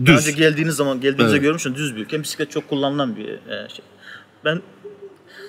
Düz. 0.00 0.06
daha 0.06 0.16
önce 0.16 0.32
geldiğiniz 0.32 0.74
zaman 0.74 1.00
geldiğinizde 1.00 1.36
Evet. 1.36 1.42
görmüşsün 1.42 1.74
düz 1.74 1.96
bir 1.96 2.00
ülke. 2.00 2.22
Bisiklet 2.22 2.50
çok 2.50 2.68
kullanılan 2.68 3.16
bir 3.16 3.24
e, 3.28 3.68
şey. 3.68 3.84
Ben 4.44 4.60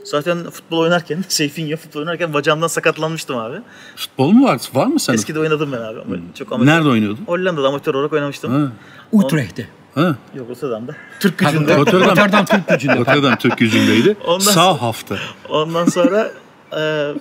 zaten 0.03 0.49
futbol 0.49 0.77
oynarken, 0.77 1.23
Seyfin'le 1.27 1.75
futbol 1.75 1.99
oynarken 1.99 2.33
bacağımdan 2.33 2.67
sakatlanmıştım 2.67 3.37
abi. 3.37 3.57
Futbol 3.95 4.31
mu 4.31 4.45
var? 4.45 4.61
Var 4.73 4.85
mı 4.85 4.99
senin? 4.99 5.17
Eskide 5.17 5.39
oynadım 5.39 5.71
ben 5.71 5.77
abi. 5.81 5.99
Ama 6.01 6.15
çok 6.37 6.51
amatör. 6.51 6.71
Nerede 6.71 6.87
oynuyordun? 6.89 7.23
Hollanda'da 7.25 7.67
amatör 7.67 7.93
olarak 7.95 8.13
oynamıştım. 8.13 8.51
Ha. 8.53 8.71
Utrecht'te. 9.11 9.67
Ha. 9.95 10.15
Yok 10.35 10.49
Rotterdam'da. 10.49 10.95
Türk 11.19 11.37
gücünde. 11.37 11.77
Rotterdam. 11.77 12.45
Türk 12.45 12.67
gücünde. 12.67 12.95
Rotterdam 12.97 13.35
Türk 13.35 13.61
yüzündeydi. 13.61 14.17
Ondan 14.25 14.39
Sağ 14.39 14.81
hafta. 14.81 15.15
Ondan 15.49 15.85
sonra 15.85 16.31
e, 16.77 17.11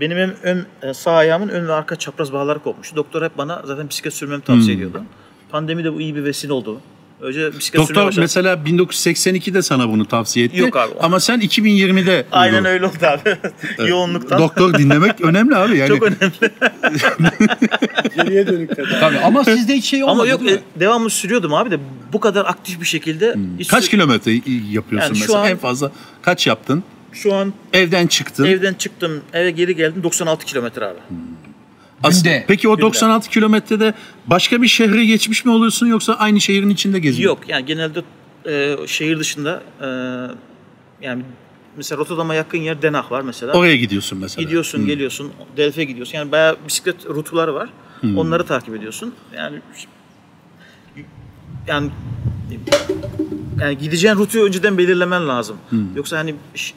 benim 0.00 0.18
hem 0.18 0.34
ön, 0.42 0.66
e, 0.82 0.94
sağ 0.94 1.12
ayağımın 1.12 1.48
ön 1.48 1.68
ve 1.68 1.72
arka 1.72 1.96
çapraz 1.96 2.32
bağları 2.32 2.58
kopmuştu. 2.58 2.96
Doktor 2.96 3.22
hep 3.22 3.38
bana 3.38 3.62
zaten 3.64 3.88
bisiklet 3.88 4.14
sürmemi 4.14 4.36
Hmm. 4.46 4.54
tavsiye 4.54 4.76
ediyordu. 4.76 5.02
Pandemi 5.50 5.84
de 5.84 5.94
bu 5.94 6.00
iyi 6.00 6.16
bir 6.16 6.24
vesile 6.24 6.52
oldu. 6.52 6.80
Önce 7.22 7.52
bisiklet 7.58 7.80
Doktor 7.82 8.06
başladım. 8.06 8.22
mesela 8.22 8.54
1982'de 8.54 9.62
sana 9.62 9.88
bunu 9.88 10.06
tavsiye 10.08 10.46
etti. 10.46 10.58
Yok 10.60 10.76
abi. 10.76 10.92
Ama 11.00 11.20
sen 11.20 11.40
2020'de 11.40 12.26
Aynen 12.32 12.64
öyle 12.64 12.86
oldu 12.86 12.94
abi. 13.02 13.36
Yoğunluktan. 13.88 14.38
Doktor 14.38 14.74
dinlemek 14.74 15.20
önemli 15.20 15.56
abi. 15.56 15.78
Yani 15.78 15.88
Çok 15.88 16.02
önemli. 16.02 16.32
Geriye 18.16 18.46
dönük 18.46 18.76
tedavi. 18.76 19.00
Tabii 19.00 19.18
ama 19.18 19.44
sizde 19.44 19.74
hiç 19.74 19.84
şey 19.84 20.04
olmadı 20.04 20.20
Ama 20.20 20.26
yok 20.26 20.50
e, 20.50 20.60
devamlı 20.80 21.10
sürüyordum 21.10 21.54
abi 21.54 21.70
de 21.70 21.78
bu 22.12 22.20
kadar 22.20 22.44
aktif 22.46 22.80
bir 22.80 22.86
şekilde. 22.86 23.34
hiç 23.58 23.68
kaç 23.68 23.84
sür- 23.84 23.90
kilometre 23.90 24.32
yapıyorsun 24.70 25.08
Yani 25.08 25.16
şu 25.16 25.20
mesela? 25.20 25.38
an- 25.40 25.48
En 25.50 25.56
fazla 25.56 25.92
kaç 26.22 26.46
yaptın? 26.46 26.84
Şu 27.12 27.34
an 27.34 27.52
Evden 27.72 28.06
çıktın. 28.06 28.44
evden 28.44 28.74
çıktım 28.74 29.20
eve 29.32 29.50
geri 29.50 29.76
geldim 29.76 30.02
96 30.02 30.46
kilometre 30.46 30.84
abi. 30.86 30.98
As- 32.02 32.22
Günde. 32.22 32.44
Peki 32.48 32.68
o 32.68 32.76
Günde. 32.76 32.86
96 32.86 33.30
kilometrede 33.30 33.94
başka 34.26 34.62
bir 34.62 34.68
şehre 34.68 35.04
geçmiş 35.04 35.44
mi 35.44 35.52
oluyorsun 35.52 35.86
yoksa 35.86 36.14
aynı 36.14 36.40
şehrin 36.40 36.70
içinde 36.70 36.98
geziyor 36.98 37.28
Yok 37.30 37.48
yani 37.48 37.66
genelde 37.66 38.02
e, 38.46 38.76
şehir 38.86 39.18
dışında 39.18 39.62
e, 39.80 39.86
yani 41.06 41.22
mesela 41.76 41.98
Rotterdam'a 41.98 42.34
yakın 42.34 42.58
yer 42.58 42.82
Den 42.82 42.92
Haag 42.94 43.12
var 43.12 43.20
mesela. 43.20 43.52
Oraya 43.52 43.76
gidiyorsun 43.76 44.18
mesela. 44.18 44.44
Gidiyorsun, 44.44 44.86
geliyorsun, 44.86 45.32
Delft'e 45.56 45.84
gidiyorsun. 45.84 46.14
Yani 46.18 46.32
bayağı 46.32 46.56
bisiklet 46.66 47.06
rutuları 47.06 47.54
var. 47.54 47.68
Onları 48.16 48.46
takip 48.46 48.74
ediyorsun. 48.74 49.14
Yani 49.36 49.58
yani 51.66 51.90
yani 53.62 53.78
gideceğin 53.78 54.14
rutu 54.16 54.38
önceden 54.40 54.78
belirlemen 54.78 55.28
lazım. 55.28 55.56
Yoksa 55.96 56.18
hani 56.18 56.34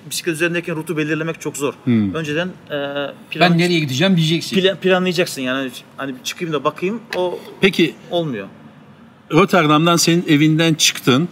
bisiklet 0.09 0.35
üzerindeyken 0.35 0.75
rutu 0.75 0.97
belirlemek 0.97 1.41
çok 1.41 1.57
zor. 1.57 1.73
Önceden 2.13 2.47
e, 2.47 2.77
plan, 3.31 3.51
Ben 3.51 3.57
nereye 3.57 3.79
gideceğim 3.79 4.15
diyeceksin. 4.17 4.55
plan- 4.57 4.75
planlayacaksın 4.77 5.41
yani 5.41 5.71
hani 5.97 6.15
çıkayım 6.23 6.53
da 6.53 6.63
bakayım 6.63 6.99
o 7.15 7.39
Peki 7.61 7.95
olmuyor. 8.11 8.47
Rotterdam'dan 9.31 9.95
senin 9.95 10.25
evinden 10.27 10.73
çıktın. 10.73 11.29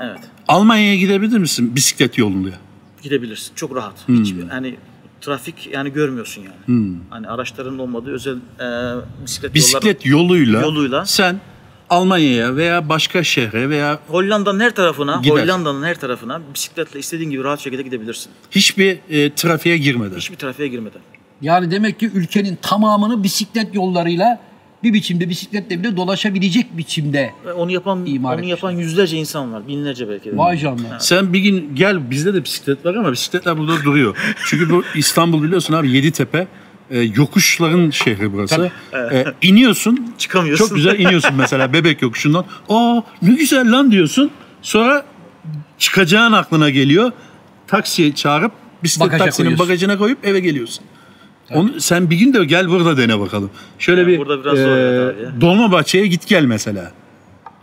Evet. 0.00 0.18
Almanya'ya 0.48 0.96
gidebilir 0.96 1.38
misin 1.38 1.76
bisiklet 1.76 2.18
yoluyla? 2.18 2.58
Gidebilirsin. 3.02 3.54
Çok 3.54 3.76
rahat. 3.76 4.08
Hiçbir 4.08 4.48
hani 4.48 4.76
trafik 5.20 5.68
yani 5.72 5.92
görmüyorsun 5.92 6.42
yani. 6.42 6.88
Hani 7.10 7.28
araçların 7.28 7.78
olmadığı 7.78 8.10
özel 8.12 8.36
e, 8.36 8.96
bisiklet. 9.24 9.54
Bisiklet 9.54 10.06
yoluyla, 10.06 10.60
Yoluyla. 10.60 11.04
sen 11.06 11.40
Almanya'ya 11.90 12.56
veya 12.56 12.88
başka 12.88 13.24
şehre 13.24 13.70
veya 13.70 13.98
Hollanda'nın 14.08 14.60
her 14.60 14.74
tarafına, 14.74 15.20
Gider. 15.22 15.42
Hollanda'nın 15.42 15.82
her 15.82 16.00
tarafına 16.00 16.40
bisikletle 16.54 16.98
istediğin 16.98 17.30
gibi 17.30 17.44
rahat 17.44 17.60
şekilde 17.60 17.82
gidebilirsin. 17.82 18.32
hiçbir 18.50 18.98
e, 19.10 19.34
trafiğe 19.34 19.78
girmeden. 19.78 20.16
Hiçbir 20.16 20.36
trafiğe 20.36 20.68
girmeden. 20.68 21.00
Yani 21.40 21.70
demek 21.70 22.00
ki 22.00 22.10
ülkenin 22.14 22.58
tamamını 22.62 23.22
bisiklet 23.22 23.74
yollarıyla 23.74 24.40
bir 24.82 24.92
biçimde 24.92 25.28
bisikletle 25.28 25.78
bile 25.78 25.96
dolaşabilecek 25.96 26.76
biçimde. 26.76 27.30
Ve 27.46 27.52
onu 27.52 27.70
yapan 27.70 28.06
İmar 28.06 28.38
onu 28.38 28.44
yapan 28.44 28.70
yüzlerce 28.70 29.16
insan 29.16 29.52
var, 29.52 29.68
binlerce 29.68 30.08
belki 30.08 30.32
de. 30.32 30.36
Vay 30.36 30.58
canına. 30.58 31.00
Sen 31.00 31.32
bir 31.32 31.38
gün 31.38 31.70
gel 31.74 32.10
bizde 32.10 32.34
de 32.34 32.44
bisiklet 32.44 32.86
var 32.86 32.94
ama 32.94 33.12
bisikletler 33.12 33.58
burada 33.58 33.84
duruyor. 33.84 34.16
Çünkü 34.46 34.70
bu 34.70 34.82
İstanbul 34.94 35.42
biliyorsun 35.42 35.74
abi 35.74 35.90
Yeditepe 35.90 36.46
e, 36.90 37.00
yokuşların 37.00 37.90
şehri 37.90 38.32
burası. 38.32 38.70
E, 39.12 39.24
iniyorsun. 39.42 40.14
Çıkamıyorsun. 40.18 40.66
Çok 40.66 40.76
güzel 40.76 40.98
iniyorsun 40.98 41.34
mesela 41.36 41.72
bebek 41.72 42.02
yokuşundan. 42.02 42.44
Aa 42.68 43.00
ne 43.22 43.34
güzel 43.34 43.72
lan 43.72 43.90
diyorsun. 43.92 44.30
Sonra 44.62 45.04
çıkacağın 45.78 46.32
aklına 46.32 46.70
geliyor. 46.70 47.12
Taksiye 47.66 48.14
çağırıp 48.14 48.52
bisiklet 48.82 49.08
Bagaja 49.08 49.24
taksinin 49.24 49.46
koyuyorsun. 49.46 49.66
bagajına 49.66 49.98
koyup 49.98 50.24
eve 50.26 50.40
geliyorsun. 50.40 50.84
Onu, 51.54 51.80
sen 51.80 52.10
bir 52.10 52.16
gün 52.16 52.34
de 52.34 52.44
gel 52.44 52.68
burada 52.68 52.96
dene 52.96 53.20
bakalım. 53.20 53.50
Şöyle 53.78 54.00
Yani 54.00 54.12
bir 54.12 54.18
burada 54.18 54.44
biraz 54.44 54.58
ya. 54.58 55.40
Dolmabahçe'ye 55.40 56.06
git 56.06 56.26
gel 56.26 56.44
mesela. 56.44 56.92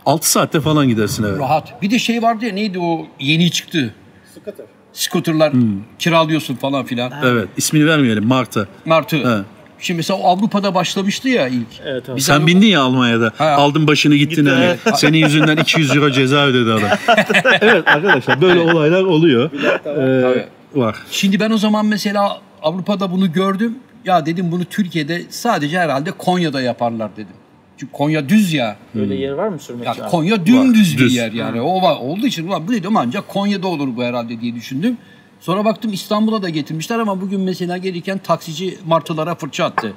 6 0.06 0.30
saatte 0.30 0.60
falan 0.60 0.88
gidersin 0.88 1.24
eve. 1.24 1.38
Rahat. 1.38 1.82
Bir 1.82 1.90
de 1.90 1.98
şey 1.98 2.22
vardı 2.22 2.44
ya 2.44 2.52
neydi 2.52 2.78
o 2.78 3.06
yeni 3.20 3.50
çıktı. 3.50 3.94
Scooter. 4.34 4.66
Scooter'lar 4.98 5.52
kiralıyorsun 5.98 6.54
falan 6.54 6.84
filan. 6.84 7.12
Evet 7.24 7.48
ismini 7.56 7.86
vermeyelim 7.86 8.26
Mart'a. 8.26 8.66
Martı. 8.84 9.16
He. 9.16 9.42
Şimdi 9.80 9.96
mesela 9.96 10.18
o 10.18 10.28
Avrupa'da 10.28 10.74
başlamıştı 10.74 11.28
ya 11.28 11.48
ilk. 11.48 11.66
Evet. 11.84 12.04
Biz 12.16 12.24
Sen 12.24 12.46
bindin 12.46 12.66
ya 12.66 12.82
Almanya'da. 12.82 13.32
Ha. 13.38 13.44
Aldın 13.50 13.86
başını 13.86 14.14
gittin 14.14 14.36
Gittim, 14.36 14.46
hani. 14.54 14.64
evet. 14.64 14.78
Senin 14.98 15.18
yüzünden 15.18 15.56
200 15.56 15.96
euro 15.96 16.10
ceza 16.10 16.46
ödedi 16.46 16.72
adam. 16.72 16.98
evet 17.60 17.88
arkadaşlar 17.88 18.40
böyle 18.40 18.60
olaylar 18.60 19.02
oluyor. 19.02 19.50
Ee, 19.86 20.48
var. 20.74 20.96
Şimdi 21.10 21.40
ben 21.40 21.50
o 21.50 21.58
zaman 21.58 21.86
mesela 21.86 22.38
Avrupa'da 22.62 23.10
bunu 23.10 23.32
gördüm. 23.32 23.78
Ya 24.04 24.26
dedim 24.26 24.52
bunu 24.52 24.64
Türkiye'de 24.64 25.22
sadece 25.30 25.78
herhalde 25.78 26.10
Konya'da 26.10 26.62
yaparlar 26.62 27.10
dedim. 27.16 27.34
Çünkü 27.78 27.92
Konya 27.92 28.28
düz 28.28 28.52
ya. 28.52 28.76
Böyle 28.94 29.14
yer 29.14 29.32
var 29.32 29.48
mı 29.48 29.58
sürmek 29.58 29.86
Ya 29.86 29.92
için? 29.92 30.02
Konya 30.02 30.46
dümdüz 30.46 30.98
bir 30.98 31.04
düz. 31.04 31.14
yer 31.16 31.32
yani. 31.32 31.60
O 31.60 31.82
var, 31.82 31.96
olduğu 32.00 32.26
için 32.26 32.48
ulan 32.48 32.68
bu 32.68 32.72
dedim 32.72 32.96
ancak 32.96 33.28
Konya'da 33.28 33.68
olur 33.68 33.96
bu 33.96 34.04
herhalde 34.04 34.40
diye 34.40 34.54
düşündüm. 34.54 34.96
Sonra 35.40 35.64
baktım 35.64 35.92
İstanbul'a 35.92 36.42
da 36.42 36.48
getirmişler 36.48 36.98
ama 36.98 37.20
bugün 37.20 37.40
mesela 37.40 37.76
gelirken 37.76 38.18
taksici 38.18 38.78
martılara 38.86 39.34
fırça 39.34 39.64
attı. 39.64 39.92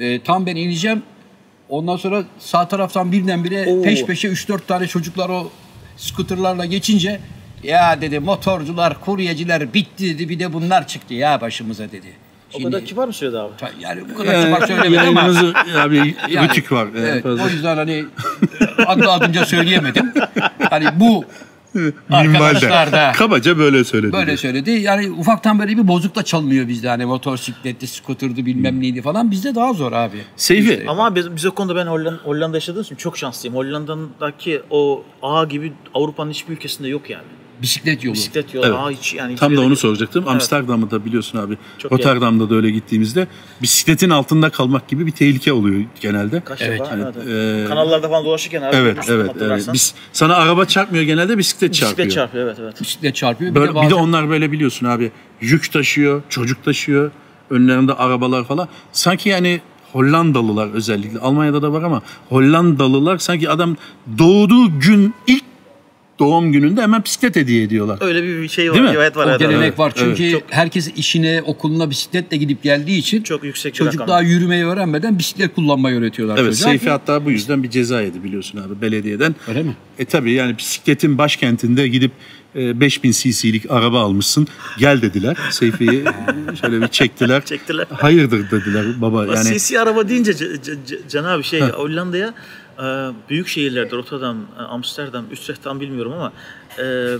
Ee, 0.00 0.20
tam 0.22 0.46
ben 0.46 0.56
ineceğim. 0.56 1.02
Ondan 1.68 1.96
sonra 1.96 2.24
sağ 2.38 2.68
taraftan 2.68 3.12
birdenbire 3.12 3.66
Oo. 3.72 3.82
peş 3.82 4.04
peşe 4.04 4.28
3-4 4.28 4.60
tane 4.66 4.86
çocuklar 4.86 5.28
o 5.28 5.50
skuterlarla 5.96 6.64
geçince 6.64 7.20
ya 7.62 8.00
dedi 8.00 8.20
motorcular, 8.20 9.00
kuryeciler 9.00 9.74
bitti 9.74 10.04
dedi 10.04 10.28
bir 10.28 10.38
de 10.38 10.52
bunlar 10.52 10.86
çıktı 10.86 11.14
ya 11.14 11.40
başımıza 11.40 11.92
dedi. 11.92 12.12
O 12.54 12.62
kadar 12.62 12.84
kibar 12.84 13.06
mı 13.06 13.12
söyledi 13.12 13.38
abi? 13.38 13.52
yani 13.80 14.00
bu 14.14 14.18
kadar 14.18 14.44
kibar 14.46 14.66
söylemedim 14.66 15.08
ama 15.08 15.20
Yayınınızı 15.20 15.54
abi 15.80 16.14
yani, 16.30 16.48
rütük 16.48 16.72
var. 16.72 16.86
Ee, 16.86 16.98
Evet, 17.00 17.22
fazla. 17.22 17.44
o 17.44 17.48
yüzden 17.48 17.76
hani 17.76 18.04
adı 18.86 19.10
adınca 19.10 19.44
söyleyemedim. 19.44 20.12
Hani 20.70 20.86
bu 20.96 21.24
arkadaşlar 22.10 22.92
da 22.92 23.12
Kabaca 23.16 23.58
böyle 23.58 23.84
söyledi. 23.84 24.12
böyle 24.12 24.36
söyledi. 24.36 24.70
Yani 24.70 25.10
ufaktan 25.10 25.58
böyle 25.58 25.76
bir 25.76 25.88
bozukla 25.88 26.22
çalınıyor 26.22 26.68
bizde 26.68 26.88
hani 26.88 27.04
motosikletti, 27.04 27.86
skuterdi 27.86 28.46
bilmem 28.46 28.80
neydi 28.82 29.02
falan. 29.02 29.30
Bizde 29.30 29.54
daha 29.54 29.72
zor 29.72 29.92
abi. 29.92 30.16
Seyfi. 30.36 30.84
Ama 30.88 31.14
biz, 31.14 31.36
biz 31.36 31.46
o 31.46 31.50
konuda 31.54 31.76
ben 31.76 31.86
Hollanda, 31.86 32.20
Hollanda 32.24 32.56
yaşadığım 32.56 32.82
için 32.82 32.96
çok 32.96 33.18
şanslıyım. 33.18 33.56
Hollanda'daki 33.56 34.62
o 34.70 35.04
ağ 35.22 35.44
gibi 35.44 35.72
Avrupa'nın 35.94 36.30
hiçbir 36.30 36.52
ülkesinde 36.52 36.88
yok 36.88 37.10
yani. 37.10 37.24
Bisiklet 37.62 38.04
yolu. 38.04 38.14
Bisiklet 38.14 38.54
yolu 38.54 38.66
Evet. 38.66 38.76
ağı 38.78 38.90
hiç 38.90 39.14
yani. 39.14 39.36
Tam 39.36 39.56
da 39.56 39.60
onu 39.60 39.68
yok. 39.68 39.78
soracaktım. 39.78 40.24
Evet. 40.24 40.34
Amsterdam'da 40.34 40.90
da 40.90 41.04
biliyorsun 41.04 41.38
abi. 41.38 41.58
Çok 41.78 41.92
Rotterdam'da 41.92 42.50
da 42.50 42.54
öyle 42.54 42.70
gittiğimizde 42.70 43.26
bisikletin 43.62 44.10
altında 44.10 44.50
kalmak 44.50 44.88
gibi 44.88 45.06
bir 45.06 45.12
tehlike 45.12 45.52
oluyor 45.52 45.84
genelde. 46.00 46.40
Kaç 46.40 46.62
Evet, 46.62 46.80
defa? 46.80 46.90
hani, 46.90 47.02
evet, 47.02 47.64
e, 47.64 47.68
Kanallarda 47.68 48.08
falan 48.08 48.24
dolaşırken 48.24 48.62
abi. 48.62 48.76
Evet, 48.76 48.98
evet, 49.08 49.30
evet. 49.40 49.68
Biz, 49.72 49.94
sana 50.12 50.34
araba 50.34 50.64
çarpmıyor 50.64 51.04
genelde 51.04 51.38
bisiklet 51.38 51.74
çarpıyor. 51.74 52.08
Bisiklet 52.08 52.12
çarpıyor 52.14 52.46
evet 52.46 52.56
evet. 52.60 52.80
Bisiklet 52.80 53.14
çarpıyor. 53.16 53.50
Bir 53.50 53.54
Böyle, 53.60 53.66
de 53.66 53.70
bir 53.70 53.76
bazen 53.76 53.90
de 53.90 53.94
onlar 53.94 54.28
böyle 54.30 54.52
biliyorsun 54.52 54.86
abi. 54.86 55.12
Yük 55.40 55.72
taşıyor, 55.72 56.22
çocuk 56.28 56.64
taşıyor. 56.64 57.10
önlerinde 57.50 57.92
arabalar 57.94 58.44
falan. 58.44 58.68
Sanki 58.92 59.28
yani 59.28 59.60
Hollandalılar 59.92 60.68
özellikle 60.74 61.18
Almanya'da 61.18 61.62
da 61.62 61.72
var 61.72 61.82
ama 61.82 62.02
Hollandalılar 62.28 63.18
sanki 63.18 63.50
adam 63.50 63.76
doğduğu 64.18 64.80
gün 64.80 65.14
ilk 65.26 65.44
doğum 66.20 66.52
gününde 66.52 66.82
hemen 66.82 67.04
bisiklet 67.04 67.36
hediye 67.36 67.62
ediyorlar. 67.62 67.98
Öyle 68.00 68.22
bir 68.22 68.48
şey 68.48 68.70
var. 68.70 68.76
Değil 68.76 68.88
mi? 68.88 68.94
Evet 68.96 69.16
var. 69.16 69.26
O 69.26 69.30
evet, 69.30 69.40
gelenek 69.40 69.62
evet. 69.62 69.78
var 69.78 69.92
çünkü 69.96 70.30
Çok- 70.30 70.42
herkes 70.50 70.90
işine, 70.96 71.42
okuluna 71.46 71.90
bisikletle 71.90 72.36
gidip 72.36 72.62
geldiği 72.62 72.98
için 72.98 73.22
Çok 73.22 73.44
yüksek 73.44 73.74
çocuk 73.74 73.94
rakam. 73.94 74.08
daha 74.08 74.20
yürümeyi 74.20 74.64
öğrenmeden 74.64 75.18
bisiklet 75.18 75.54
kullanmayı 75.54 75.98
öğretiyorlar 75.98 76.38
Evet 76.38 76.52
çocuğa. 76.52 76.68
Seyfi 76.68 76.90
hatta 76.90 77.24
bu 77.24 77.30
yüzden 77.30 77.62
bir 77.62 77.70
ceza 77.70 78.00
yedi 78.02 78.24
biliyorsun 78.24 78.58
abi 78.58 78.80
belediyeden. 78.80 79.34
Öyle 79.48 79.62
mi? 79.62 79.76
E 79.98 80.04
tabi 80.04 80.32
yani 80.32 80.58
bisikletin 80.58 81.18
başkentinde 81.18 81.88
gidip 81.88 82.12
e, 82.56 82.80
5000 82.80 83.12
cc'lik 83.12 83.70
araba 83.70 84.00
almışsın. 84.00 84.46
Gel 84.78 85.02
dediler. 85.02 85.36
Seyfi'yi 85.50 86.04
şöyle 86.60 86.80
bir 86.82 86.88
çektiler. 86.88 87.44
Çektiler. 87.44 87.86
Hayırdır 87.90 88.50
dediler 88.50 88.86
baba. 89.00 89.26
Yani... 89.26 89.58
CC 89.58 89.80
araba 89.80 90.08
deyince 90.08 90.34
C- 90.34 90.62
C- 90.62 90.76
C- 90.86 90.98
Can 91.08 91.24
abi 91.24 91.42
şey 91.42 91.60
Hollanda'ya 91.60 92.26
e, 92.26 92.32
büyük 93.30 93.48
şehirlerde 93.48 93.96
Rotterdam, 93.96 94.36
e, 94.58 94.62
Amsterdam, 94.62 95.24
Utrecht 95.32 95.62
tam 95.64 95.80
bilmiyorum 95.80 96.12
ama 96.12 96.32
e, 96.78 97.16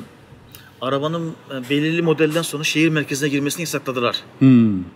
arabanın 0.81 1.29
e, 1.51 1.71
belirli 1.71 2.03
modelden 2.03 2.43
sonra 2.43 2.65
şehir 2.65 2.89
merkezine 2.89 3.29
girmesini 3.29 3.63
yasakladılar. 3.63 4.17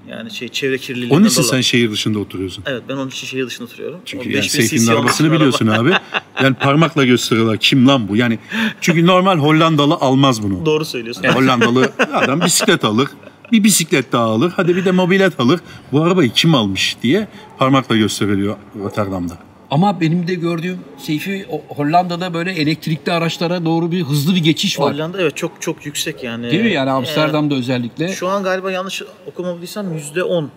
Yani 0.09 0.31
şey 0.31 0.49
çevre 0.49 0.79
kirliliğinden 0.79 1.15
Hmm. 1.15 1.23
onun 1.23 1.29
için 1.29 1.37
dolayı. 1.43 1.51
sen 1.51 1.61
şehir 1.61 1.91
dışında 1.91 2.19
oturuyorsun. 2.19 2.65
Evet 2.67 2.83
ben 2.89 2.95
onun 2.95 3.09
için 3.09 3.27
şehir 3.27 3.47
dışında 3.47 3.65
oturuyorum. 3.65 4.01
Çünkü 4.05 4.29
O 4.29 4.33
yani 4.33 4.35
5000 4.43 4.49
Seyfi'nin 4.49 4.87
arabasını 4.91 5.27
olan 5.27 5.37
biliyorsun 5.37 5.67
araba. 5.67 5.89
abi. 5.89 5.95
Yani 6.43 6.55
parmakla 6.55 7.05
gösteriyorlar 7.05 7.57
kim 7.59 7.89
lan 7.89 8.09
bu? 8.09 8.17
Yani 8.17 8.39
çünkü 8.81 9.07
normal 9.07 9.39
Hollandalı 9.39 9.95
almaz 9.95 10.43
bunu. 10.43 10.67
Doğru 10.67 10.85
söylüyorsun. 10.85 11.25
Hollandalı 11.25 11.93
adam 12.12 12.41
bisiklet 12.41 12.85
alır. 12.85 13.09
Bir 13.53 13.65
bisiklet 13.65 14.12
daha 14.12 14.25
alır. 14.25 14.53
Hadi 14.57 14.77
bir 14.77 14.85
de 14.85 14.91
mobilet 14.91 15.41
alır. 15.41 15.61
Bu 15.93 16.03
arabayı 16.03 16.31
kim 16.33 16.55
almış 16.55 16.97
diye 17.03 17.29
parmakla 17.59 17.97
gösteriliyor 17.97 18.57
Rotterdam'da. 18.79 19.39
Ama 19.75 20.01
benim 20.01 20.29
de 20.29 20.35
gördüğüm 20.35 20.79
Seyfi 20.99 21.47
Hollanda'da 21.68 22.35
böyle 22.35 22.53
elektrikli 22.53 23.12
araçlara 23.12 23.64
doğru 23.64 23.91
bir 23.91 24.03
hızlı 24.03 24.35
bir 24.35 24.43
geçiş 24.45 24.81
var. 24.81 24.95
Hollanda 24.95 25.22
evet 25.22 25.37
çok 25.37 25.62
çok 25.62 25.87
yüksek 25.87 26.22
yani. 26.25 26.51
Değil 26.51 26.62
mi? 26.64 26.72
Yani 26.72 26.89
E, 26.89 26.93
Amsterdam'da 26.93 27.55
özellikle. 27.55 28.09
Şu 28.09 28.29
an 28.29 28.43
galiba 28.43 28.70
yanlış 28.70 29.03
okumadıysam 29.27 29.95
yüzde 29.95 30.22
on 30.22 30.45
e, 30.45 30.51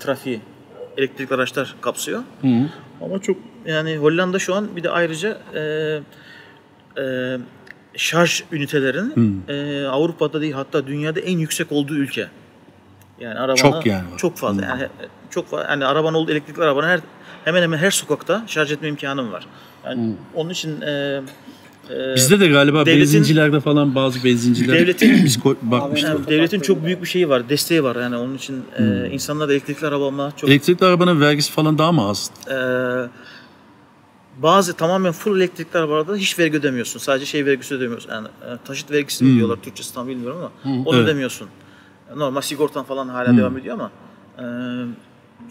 trafiği 0.00 0.40
elektrikli 0.96 1.34
araçlar 1.34 1.74
kapsıyor. 1.80 2.22
Ama 3.00 3.18
çok 3.22 3.36
yani 3.66 3.96
Hollanda 3.96 4.38
şu 4.38 4.54
an 4.54 4.76
bir 4.76 4.82
de 4.82 4.90
ayrıca 4.90 5.38
e, 5.54 5.60
e, 7.02 7.36
şarj 7.96 8.42
ünitelerinin 8.52 9.44
e, 9.48 9.86
Avrupa'da 9.86 10.40
değil 10.40 10.52
hatta 10.52 10.86
dünyada 10.86 11.20
en 11.20 11.38
yüksek 11.38 11.72
olduğu 11.72 11.94
ülke. 11.94 12.28
Yani 13.20 13.38
arabana 13.38 13.56
Çok 13.56 13.86
yani. 13.86 14.04
Çok 14.16 14.36
fazla. 14.36 14.64
Yani 14.64 14.86
çok 15.30 15.46
fazla. 15.48 15.66
Yani 15.70 15.84
araban 15.84 16.14
oldu 16.14 16.32
elektrikli 16.32 16.62
arabanın 16.62 16.88
her 16.88 17.00
hemen 17.44 17.62
hemen 17.62 17.78
her 17.78 17.90
sokakta 17.90 18.44
şarj 18.46 18.72
etme 18.72 18.88
imkanım 18.88 19.32
var. 19.32 19.46
Yani 19.84 20.14
onun 20.34 20.50
için 20.50 20.80
e, 20.80 21.22
e, 21.90 22.14
Bizde 22.14 22.40
de 22.40 22.48
galiba 22.48 22.82
devletin- 22.82 22.98
benzincilerde 23.00 23.60
falan 23.60 23.94
bazı 23.94 24.24
benzinciler 24.24 24.76
Devletin- 24.80 25.24
biz 25.24 25.44
bakmıştık. 25.62 26.08
yani 26.10 26.26
devletin 26.26 26.60
çok 26.60 26.84
büyük 26.84 27.02
bir 27.02 27.06
şeyi 27.08 27.28
var, 27.28 27.48
desteği 27.48 27.84
var. 27.84 27.96
Yani 27.96 28.16
onun 28.16 28.34
için 28.36 28.64
e, 28.78 29.08
insanlar 29.10 29.48
da 29.48 29.52
elektrikli 29.52 29.86
araba 29.86 30.06
alma 30.06 30.32
çok 30.36 30.50
Elektrikli 30.50 30.84
arabanın 30.84 31.20
vergisi 31.20 31.52
falan 31.52 31.78
daha 31.78 31.92
mı 31.92 32.08
az? 32.08 32.30
e, 32.50 32.56
bazı 34.42 34.72
tamamen 34.76 35.12
full 35.12 35.36
elektrikli 35.36 35.76
arabalarda 35.78 36.16
hiç 36.16 36.38
vergi 36.38 36.56
ödemiyorsun. 36.58 36.98
Sadece 36.98 37.26
şey 37.26 37.46
vergisi 37.46 37.74
ödemiyorsun. 37.74 38.10
Yani 38.10 38.28
e, 38.28 38.48
taşıt 38.64 38.90
vergisi 38.90 39.24
mi 39.24 39.34
diyorlar 39.36 39.56
Türkçesi 39.62 39.94
tam 39.94 40.08
bilmiyorum 40.08 40.38
ama 40.38 40.50
onu 40.86 40.96
Evet. 40.96 41.04
ödemiyorsun. 41.04 41.48
Normal 42.16 42.40
sigortan 42.40 42.84
falan 42.84 43.08
hala 43.08 43.36
devam 43.36 43.58
ediyor 43.58 43.74
ama 43.74 43.90
e, 44.38 44.44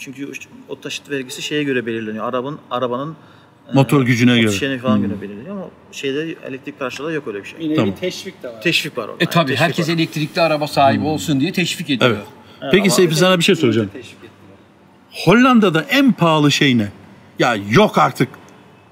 çünkü 0.02 0.32
o 0.70 0.80
taşıt 0.82 1.10
vergisi 1.10 1.41
şeye 1.41 1.64
göre 1.64 1.86
belirleniyor. 1.86 2.26
Arabanın 2.26 2.60
arabanın 2.72 3.16
e, 3.70 3.74
Motor 3.74 4.02
gücüne 4.02 4.36
göre. 4.38 4.47
oksijeni 4.47 4.78
falan 4.80 5.02
göre 5.02 5.22
belirleniyor 5.22 5.56
ama 5.56 5.66
şeyde 5.91 6.36
elektrikli 6.47 6.84
araçlarda 6.84 7.12
yok 7.12 7.28
öyle 7.28 7.43
bir 7.43 7.47
şey. 7.47 7.60
Yine 7.62 7.76
Tamam. 7.76 7.91
bir 7.91 7.95
teşvik 7.95 8.43
de 8.43 8.47
var. 8.47 8.62
Teşvik 8.62 8.97
var 8.97 9.08
orada. 9.08 9.24
E 9.24 9.26
tabii 9.26 9.45
teşvik 9.45 9.60
herkes 9.62 9.89
var. 9.89 9.93
elektrikli 9.93 10.39
araba 10.41 10.68
sahibi 10.68 11.06
olsun 11.06 11.39
diye 11.39 11.52
teşvik 11.52 11.89
ediyor. 11.89 12.12
Evet. 12.12 12.72
Peki 12.72 12.89
Seyfi 12.89 13.16
sana 13.16 13.38
bir 13.39 13.43
şey 13.43 13.56
soracağım. 13.56 13.89
Hollanda'da 15.12 15.82
en 15.89 16.12
pahalı 16.12 16.52
şey 16.52 16.78
ne? 16.78 16.88
Ya 17.39 17.56
yok 17.70 17.97
artık 17.97 18.30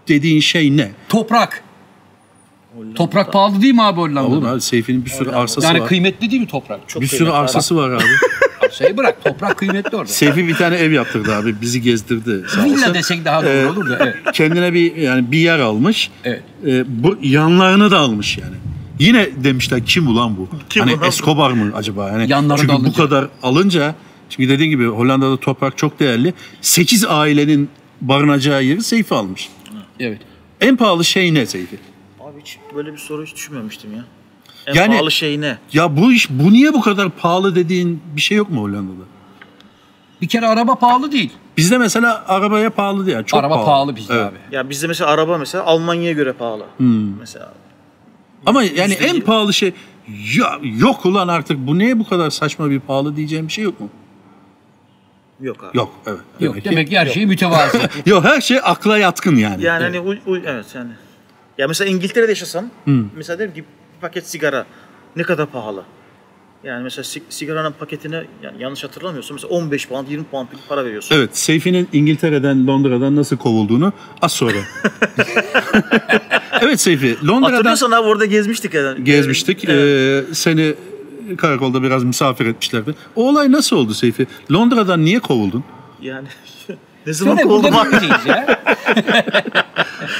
dediğin 0.07 0.39
şey 0.39 0.77
ne? 0.77 0.91
Toprak. 1.09 1.63
Toprak 2.95 3.33
pahalı 3.33 3.61
değil 3.61 3.73
mi 3.73 3.83
abi 3.83 3.99
Oğlum 3.99 4.15
Hollanda'da? 4.17 4.51
abi 4.51 4.61
Seyfi'nin 4.61 5.05
bir 5.05 5.09
sürü 5.09 5.29
arsası 5.31 5.67
Yani 5.67 5.81
var. 5.81 5.87
kıymetli 5.87 6.31
değil 6.31 6.41
mi 6.41 6.47
toprak? 6.47 6.79
Çok 6.89 7.01
bir 7.01 7.07
sürü 7.07 7.29
arsası 7.29 7.75
var 7.75 7.89
abi. 7.89 8.03
Şey 8.77 8.97
bırak 8.97 9.23
toprak 9.23 9.57
kıymetli 9.57 9.97
orada. 9.97 10.11
Seyfi 10.11 10.47
bir 10.47 10.55
tane 10.55 10.75
ev 10.75 10.91
yaptırdı 10.91 11.35
abi. 11.35 11.61
Bizi 11.61 11.81
gezdirdi. 11.81 12.45
Sağ 12.49 12.61
olsun. 12.61 12.73
Villa 12.75 12.93
desek 12.93 13.25
daha 13.25 13.43
doğru 13.43 13.49
Ee, 13.51 13.65
olur 13.67 13.89
da. 13.89 13.97
Evet. 14.01 14.15
Kendine 14.33 14.73
bir 14.73 14.95
yani 14.95 15.31
bir 15.31 15.39
yer 15.39 15.59
almış. 15.59 16.11
Evet. 16.23 16.43
Ee, 16.67 16.83
bu 17.03 17.17
yanlarını 17.21 17.91
da 17.91 17.99
almış 17.99 18.37
yani. 18.37 18.55
Yine 18.99 19.29
demişler 19.43 19.85
kim 19.85 20.07
ulan 20.07 20.37
bu? 20.37 20.49
Kim 20.69 20.81
hani 20.83 20.91
ulan 20.91 21.01
bu? 21.01 21.05
Escobar 21.05 21.51
mı 21.51 21.71
acaba? 21.75 22.09
Yani 22.09 22.31
Yanları 22.31 22.57
da 22.57 22.61
çünkü 22.61 22.73
bu 22.73 22.77
alınca. 22.77 22.97
kadar 23.03 23.27
alınca 23.43 23.95
çünkü 24.29 24.49
dediğin 24.49 24.69
gibi 24.69 24.85
Hollanda'da 24.87 25.37
toprak 25.37 25.77
çok 25.77 25.99
değerli. 25.99 26.33
8 26.61 27.05
ailenin 27.05 27.69
barınacağı 28.01 28.63
yeri 28.63 28.83
Seyfi 28.83 29.15
almış. 29.15 29.49
Evet. 29.99 30.21
En 30.61 30.75
pahalı 30.77 31.05
şey 31.05 31.33
ne 31.33 31.45
Seyfi? 31.45 31.77
Abi 32.19 32.41
hiç 32.41 32.57
böyle 32.75 32.93
bir 32.93 32.97
soru 32.97 33.25
hiç 33.25 33.35
düşünmemiştim 33.35 33.95
ya. 33.95 34.03
En 34.69 34.73
Yani- 34.73 34.93
pahalı 34.93 35.11
şey 35.11 35.41
ne? 35.41 35.57
Ya 35.73 35.97
bu 35.97 36.11
iş 36.13 36.29
bu 36.29 36.53
niye 36.53 36.73
bu 36.73 36.81
kadar 36.81 37.09
pahalı 37.09 37.55
dediğin 37.55 38.01
bir 38.15 38.21
şey 38.21 38.37
yok 38.37 38.49
mu 38.49 38.61
Hollanda'da? 38.61 39.03
Bir 40.21 40.27
kere 40.27 40.47
araba 40.47 40.75
pahalı 40.75 41.11
değil. 41.11 41.33
Bizde 41.57 41.77
mesela 41.77 42.23
arabaya 42.27 42.69
pahalı 42.69 43.05
değil. 43.05 43.17
Çok 43.25 43.39
araba 43.39 43.65
pahalı, 43.65 43.95
bizde 43.95 44.13
Evet. 44.13 44.25
abi. 44.25 44.55
Ya 44.55 44.69
bizde 44.69 44.87
mesela 44.87 45.09
araba 45.09 45.37
mesela 45.37 45.63
Almanya'ya 45.65 46.11
göre 46.11 46.33
pahalı. 46.33 46.65
Mesela 47.19 47.53
Ama 48.45 48.63
yani 48.63 48.93
en 48.93 49.13
yirmi- 49.13 49.21
pahalı 49.23 49.53
şey 49.53 49.73
ya 50.37 50.59
yok 50.63 51.05
ulan 51.05 51.27
artık 51.27 51.57
bu 51.57 51.77
niye 51.77 51.99
bu 51.99 52.07
kadar 52.09 52.29
saçma 52.29 52.69
bir 52.69 52.79
pahalı 52.79 53.15
diyeceğim 53.15 53.47
bir 53.47 53.51
şey 53.53 53.63
yok 53.63 53.79
mu? 53.79 53.89
yok 55.41 55.63
abi. 55.63 55.77
Yok 55.77 55.91
evet. 56.07 56.19
Yok 56.39 56.53
Demek 56.53 56.63
ki- 56.63 56.69
demek 56.69 56.89
ki 56.89 56.99
her 56.99 57.05
şey 57.05 57.25
mütevazı. 57.25 57.79
Yok 58.05 58.23
her 58.23 58.41
şey 58.41 58.57
akla 58.63 58.97
yatkın 58.97 59.35
yani. 59.35 59.63
Yani 59.63 59.83
hani 59.83 59.99
uy, 59.99 60.17
uy- 60.25 60.43
evet 60.45 60.65
yani. 60.75 60.89
Ya 61.57 61.67
mesela 61.67 61.89
İngiltere'de 61.91 62.31
yaşasam 62.31 62.65
mesela 63.15 63.39
derim 63.39 63.53
ki 63.53 63.63
bir 63.99 64.01
paket 64.01 64.27
sigara 64.27 64.65
ne 65.15 65.23
kadar 65.23 65.45
pahalı? 65.45 65.83
Yani 66.63 66.83
mesela 66.83 67.03
si- 67.03 67.23
sigaranın 67.29 67.71
paketine 67.71 68.23
yani 68.43 68.63
yanlış 68.63 68.83
hatırlamıyorsam 68.83 69.35
mesela 69.35 69.53
15 69.53 69.87
pound 69.87 70.07
20 70.07 70.23
pound 70.23 70.47
para 70.69 70.85
veriyorsun. 70.85 71.15
Evet, 71.15 71.37
Seyfi'nin 71.37 71.87
İngiltere'den 71.93 72.67
Londra'dan 72.67 73.15
nasıl 73.15 73.37
kovulduğunu 73.37 73.93
az 74.21 74.31
sonra. 74.31 74.57
evet 76.61 76.79
Seyfi, 76.81 77.17
Londra'dan 77.27 77.51
Hatırlıyorsan 77.51 77.91
abi 77.91 78.07
orada 78.07 78.25
gezmiştik 78.25 78.73
yani. 78.73 79.03
gezmiştik. 79.03 79.65
Evet. 79.69 80.25
Ee, 80.29 80.33
seni 80.33 80.75
karakolda 81.37 81.83
biraz 81.83 82.03
misafir 82.03 82.45
etmişlerdi. 82.45 82.95
O 83.15 83.29
olay 83.29 83.51
nasıl 83.51 83.75
oldu 83.75 83.93
Seyfi? 83.93 84.27
Londra'dan 84.51 85.05
niye 85.05 85.19
kovuldun? 85.19 85.63
Yani 86.01 86.27
ne 87.07 87.13
zaman 87.13 87.37
burada 87.49 87.67
abi? 87.81 87.91
böyleyiz 87.91 88.25
ya. 88.25 88.59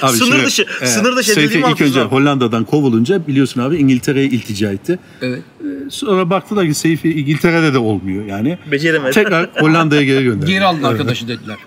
Abi 0.02 0.12
Sınır 0.18 0.46
dışı- 0.46 0.66
e, 0.82 0.86
sınır 0.86 1.16
dışı 1.16 1.32
edildiğimi 1.32 1.72
ilk 1.72 1.82
önce. 1.82 2.02
Hollanda'dan 2.02 2.66
kovulunca 2.66 3.28
biliyorsun 3.28 3.62
abi 3.62 3.78
İngiltere'ye 3.78 4.26
iltica 4.26 4.72
etti. 4.72 5.00
Evet. 5.22 5.42
Sonra 5.90 6.30
baktılar 6.30 6.66
ki 6.68 6.74
Seyfi 6.74 7.12
İngiltere'de 7.22 7.74
de 7.74 7.78
olmuyor 7.78 8.26
yani. 8.26 8.58
Beceremedi. 8.72 9.12
Tekrar 9.14 9.50
Hollanda'ya 9.60 10.04
geri 10.04 10.24
gönderdi. 10.24 10.52
Geri 10.52 10.66
alın 10.66 10.78
Evet. 10.78 10.86
arkadaşı 10.90 11.28
dediler. 11.28 11.58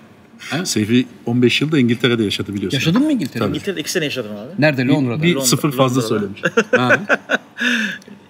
Seyfi 0.63 1.05
15 1.25 1.61
yılda 1.61 1.79
İngiltere'de 1.79 2.23
yaşadı 2.23 2.53
biliyorsun. 2.53 2.77
Yaşadın 2.77 3.01
mı 3.03 3.11
İngiltere'de? 3.11 3.47
İngiltere'de 3.49 3.79
iki 3.79 3.91
sene 3.91 4.03
yaşadım 4.03 4.31
abi. 4.31 4.61
Nerede? 4.61 4.87
Londra'da. 4.87 5.23
Bir 5.23 5.35
Londra- 5.35 5.45
sıfır 5.45 5.71
fazla 5.71 6.01
Londra'da. 6.01 6.07
söylemiş. 6.07 6.41
Ha. 6.75 6.99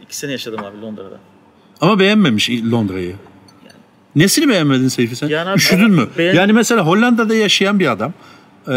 İki 0.04 0.18
sene 0.18 0.32
yaşadım 0.32 0.60
abi 0.66 0.82
Londra'da. 0.82 1.20
Ama 1.82 2.00
beğenmemiş 2.00 2.50
Londra'yı. 2.50 3.16
Nesini 4.16 4.49
beğenmedin 4.49 4.88
Seyfi 4.88 5.16
sen? 5.16 5.28
Yani 5.28 5.49
abi, 5.49 5.57
Üşüdün 5.57 5.91
mü? 5.91 6.07
beğen- 6.18 6.36
Yani 6.36 6.53
mesela 6.53 6.86
Hollanda'da 6.86 7.36
yaşayan 7.36 7.80
bir 7.80 7.91
adam 7.91 8.14
e, 8.68 8.74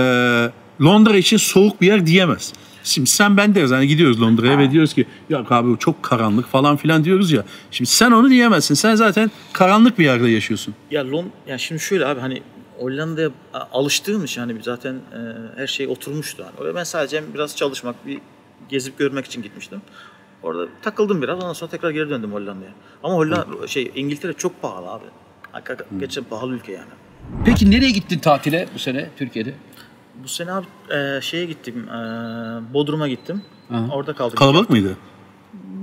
Londra 0.83 1.17
için 1.17 1.37
soğuk 1.37 1.81
bir 1.81 1.87
yer 1.87 2.07
diyemez. 2.07 2.53
Şimdi 2.85 3.11
sen 3.11 3.37
ben 3.37 3.55
deriz 3.55 3.71
hani 3.71 3.87
gidiyoruz 3.87 4.23
Londra'ya 4.23 4.59
ve 4.59 4.71
diyoruz 4.71 4.95
ki 4.95 5.07
ya 5.31 5.45
abi 5.51 5.79
çok 5.79 6.03
karanlık 6.03 6.47
falan 6.49 6.77
filan 6.77 7.05
diyoruz 7.05 7.33
ya. 7.33 7.45
Şimdi 7.71 7.91
sen 7.91 8.11
onu 8.11 8.31
diyemezsin. 8.31 8.75
Sen 8.75 8.95
zaten 8.95 9.31
karanlık 9.53 9.99
bir 9.99 10.05
yerde 10.05 10.29
yaşıyorsun. 10.29 10.75
Ya 10.91 11.11
Lon 11.11 11.27
ya 11.49 11.59
şimdi 11.59 11.81
şöyle 11.81 12.07
abi 12.07 12.21
hani 12.21 12.43
Hollanda'ya 12.79 13.31
alıştığım 13.73 14.25
için 14.25 14.41
hani 14.41 14.63
zaten 14.63 14.95
e, 14.95 15.19
her 15.57 15.67
şey 15.67 15.89
oturmuştu. 15.89 16.45
Hani. 16.45 16.53
Oraya 16.61 16.75
ben 16.75 16.85
sadece 16.85 17.23
biraz 17.35 17.57
çalışmak, 17.57 18.07
bir 18.07 18.19
gezip 18.69 18.99
görmek 18.99 19.27
için 19.27 19.43
gitmiştim. 19.43 19.81
Orada 20.43 20.67
takıldım 20.83 21.23
biraz 21.23 21.37
ondan 21.37 21.53
sonra 21.53 21.71
tekrar 21.71 21.91
geri 21.91 22.11
döndüm 22.11 22.33
Hollanda'ya. 22.33 22.71
Ama 23.03 23.15
Hollanda 23.15 23.67
şey 23.67 23.93
İngiltere 23.95 24.33
çok 24.33 24.63
pahalı 24.63 24.91
abi. 24.91 25.05
Hakikaten 25.57 25.87
geçen 26.01 26.25
pahalı 26.25 26.55
ülke 26.55 26.73
yani. 26.73 26.91
Peki 27.45 27.71
nereye 27.71 27.91
gittin 27.91 28.19
tatile 28.19 28.69
bu 28.75 28.79
sene 28.79 29.11
Türkiye'de? 29.17 29.55
Bu 30.25 30.29
sene 30.29 30.53
abi 30.53 30.67
e, 30.95 31.21
şeye 31.21 31.45
gittim, 31.45 31.89
e, 31.89 31.95
Bodrum'a 32.75 33.09
gittim. 33.09 33.43
Orada 33.93 34.13
kaldık. 34.13 34.39
Kalabalık 34.39 34.71
mıydı? 34.71 34.97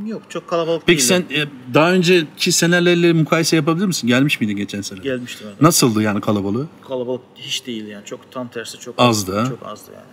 Yok 0.06 0.22
çok 0.30 0.48
kalabalık 0.50 0.84
Peki 0.86 1.10
değildi. 1.10 1.26
sen 1.30 1.42
e, 1.42 1.48
daha 1.74 1.92
önceki 1.92 2.52
senelerle 2.52 3.14
mukayese 3.14 3.56
yapabilir 3.56 3.86
misin? 3.86 4.08
Gelmiş 4.08 4.40
miydin 4.42 4.56
geçen 4.56 4.82
sene? 4.82 5.00
Gelmiştim. 5.00 5.48
Evet. 5.50 5.62
Nasıldı 5.62 6.02
yani 6.02 6.22
kalabalığı? 6.22 6.68
Kalabalık 6.88 7.22
hiç 7.36 7.68
değil 7.68 7.88
yani. 7.88 8.06
Çok 8.06 8.32
tam 8.32 8.48
tersi 8.48 8.80
çok 8.80 8.96
Azdı? 8.98 9.46
Çok 9.50 9.68
azdı 9.68 9.92
yani. 9.96 10.06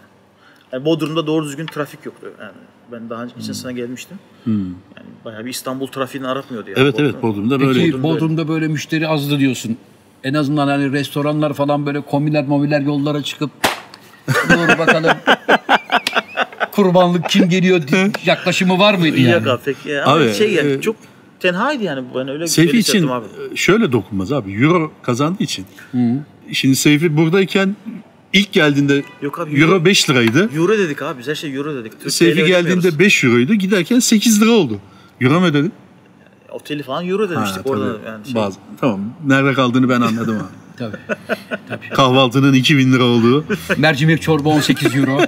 yani. 0.72 0.84
Bodrum'da 0.84 1.26
doğru 1.26 1.44
düzgün 1.44 1.66
trafik 1.66 2.06
yoktu. 2.06 2.32
Yani 2.40 2.52
ben 2.92 3.10
daha 3.10 3.22
önce 3.22 3.34
geçen 3.38 3.52
sene 3.52 3.72
gelmiştim. 3.72 4.18
Yani 4.46 5.08
bayağı 5.24 5.44
bir 5.44 5.50
İstanbul 5.50 5.86
trafiğini 5.86 6.28
aratmıyordu 6.28 6.70
yani. 6.70 6.80
Evet 6.80 6.94
evet 6.98 7.14
Bodrum. 7.14 7.30
Bodrum'da 7.30 7.60
böyle. 7.60 7.80
Peki 7.80 8.02
Bodrum'da 8.02 8.48
böyle 8.48 8.68
müşteri 8.68 9.08
azdı 9.08 9.38
diyorsun. 9.38 9.76
En 10.24 10.34
azından 10.34 10.68
hani 10.68 10.92
restoranlar 10.92 11.54
falan 11.54 11.86
böyle 11.86 12.00
kombiler 12.00 12.44
mobiler 12.44 12.80
yollara 12.80 13.22
çıkıp 13.22 13.50
doğru 14.28 14.78
bakalım. 14.78 15.10
Kurbanlık 16.72 17.28
kim 17.28 17.48
geliyor 17.48 17.82
yaklaşımı 18.24 18.78
var 18.78 18.94
mıydı 18.94 19.18
yani? 19.20 19.48
Yok 19.48 19.60
pek 19.64 19.86
ya. 19.86 20.04
Ama 20.04 20.16
Abi, 20.16 20.34
şey 20.34 20.52
yani 20.52 20.72
e, 20.72 20.80
çok 20.80 20.96
tenhaydı 21.40 21.84
yani. 21.84 22.04
Ben 22.14 22.28
öyle 22.28 22.46
Seyfi 22.46 22.70
öyle 22.70 22.78
için 22.78 23.08
abi. 23.08 23.26
e, 23.52 23.56
şöyle 23.56 23.92
dokunmaz 23.92 24.32
abi. 24.32 24.52
Euro 24.52 24.92
kazandığı 25.02 25.42
için. 25.42 25.66
Şimdi 26.52 26.76
Seyfi 26.76 27.16
buradayken 27.16 27.76
ilk 28.32 28.52
geldiğinde 28.52 29.04
Yok 29.22 29.38
abi, 29.40 29.60
Euro 29.60 29.72
Euro- 29.72 29.84
5 29.84 30.10
liraydı. 30.10 30.50
Euro 30.56 30.78
dedik 30.78 31.02
abi. 31.02 31.18
Biz 31.18 31.28
her 31.28 31.34
şey 31.34 31.54
Euro 31.54 31.74
dedik. 31.74 32.00
Türk 32.00 32.12
Seyfi 32.12 32.44
geldiğinde 32.46 32.98
5 32.98 33.24
Euro'ydu. 33.24 33.54
Giderken 33.54 33.98
8 33.98 34.42
lira 34.42 34.50
oldu. 34.50 34.78
Euro 35.20 35.40
mu 35.40 35.46
ödedin? 35.46 35.72
Oteli 36.50 36.82
falan 36.82 37.08
Euro 37.08 37.30
demiştik 37.30 37.66
Ha, 37.66 37.70
orada 37.70 37.86
yani. 38.06 38.24
Şey, 38.24 38.34
Bazı, 38.34 38.58
tamam. 38.80 39.00
Nerede 39.26 39.52
kaldığını 39.54 39.88
ben 39.88 40.00
anladım 40.00 40.36
abi. 40.36 40.42
Tabii. 41.68 41.88
Kahvaltının 41.94 42.52
2000 42.52 42.92
lira 42.92 43.04
olduğu. 43.04 43.44
Mercimek 43.76 44.22
çorba 44.22 44.48
18 44.48 44.96
euro. 44.96 45.20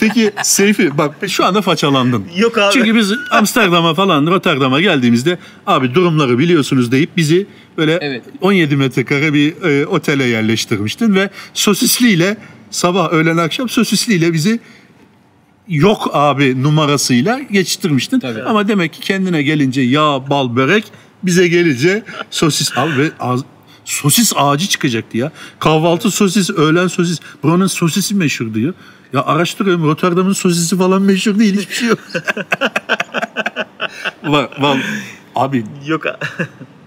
Peki 0.00 0.30
Seyfi 0.42 0.98
bak 0.98 1.14
şu 1.28 1.44
anda 1.44 1.62
façalandın. 1.62 2.24
Yok 2.36 2.58
abi. 2.58 2.72
Çünkü 2.72 2.94
biz 2.94 3.12
Amsterdam'a 3.30 3.94
falan 3.94 4.26
Rotterdam'a 4.26 4.80
geldiğimizde 4.80 5.38
abi 5.66 5.94
durumları 5.94 6.38
biliyorsunuz 6.38 6.92
deyip 6.92 7.16
bizi 7.16 7.46
böyle 7.76 7.98
Evet. 8.00 8.22
17 8.40 8.76
metrekare 8.76 9.34
bir 9.34 9.62
e, 9.62 9.86
otele 9.86 10.24
yerleştirmiştin 10.24 11.14
ve 11.14 11.30
sosisliyle 11.54 12.36
sabah 12.70 13.12
öğlen 13.12 13.36
akşam 13.36 13.68
sosisliyle 13.68 14.32
bizi 14.32 14.60
yok 15.68 16.10
abi 16.12 16.62
numarasıyla 16.62 17.40
geçiştirmiştin. 17.50 18.20
Tabii. 18.20 18.42
Ama 18.42 18.68
demek 18.68 18.92
ki 18.92 19.00
kendine 19.00 19.42
gelince 19.42 19.80
yağ, 19.80 20.30
bal, 20.30 20.56
börek 20.56 20.84
bize 21.22 21.48
gelince 21.48 22.02
sosis 22.30 22.78
al 22.78 22.88
ve 22.98 23.10
az, 23.20 23.44
sosis 23.84 24.32
ağacı 24.36 24.66
çıkacaktı 24.66 25.18
ya. 25.18 25.32
Kahvaltı 25.58 26.10
sosis, 26.10 26.50
öğlen 26.50 26.86
sosis. 26.86 27.18
Buranın 27.42 27.66
sosisi 27.66 28.14
meşhur 28.14 28.54
diyor. 28.54 28.74
Ya 29.12 29.24
araştırıyorum 29.24 29.84
Rotterdam'ın 29.84 30.32
sosisi 30.32 30.78
falan 30.78 31.02
meşhur 31.02 31.38
değil 31.38 31.60
hiçbir 31.60 31.74
şey 31.74 31.88
yok. 31.88 31.98
var, 34.24 34.48
var. 34.58 34.78
Abi 35.34 35.64
Yok. 35.86 36.04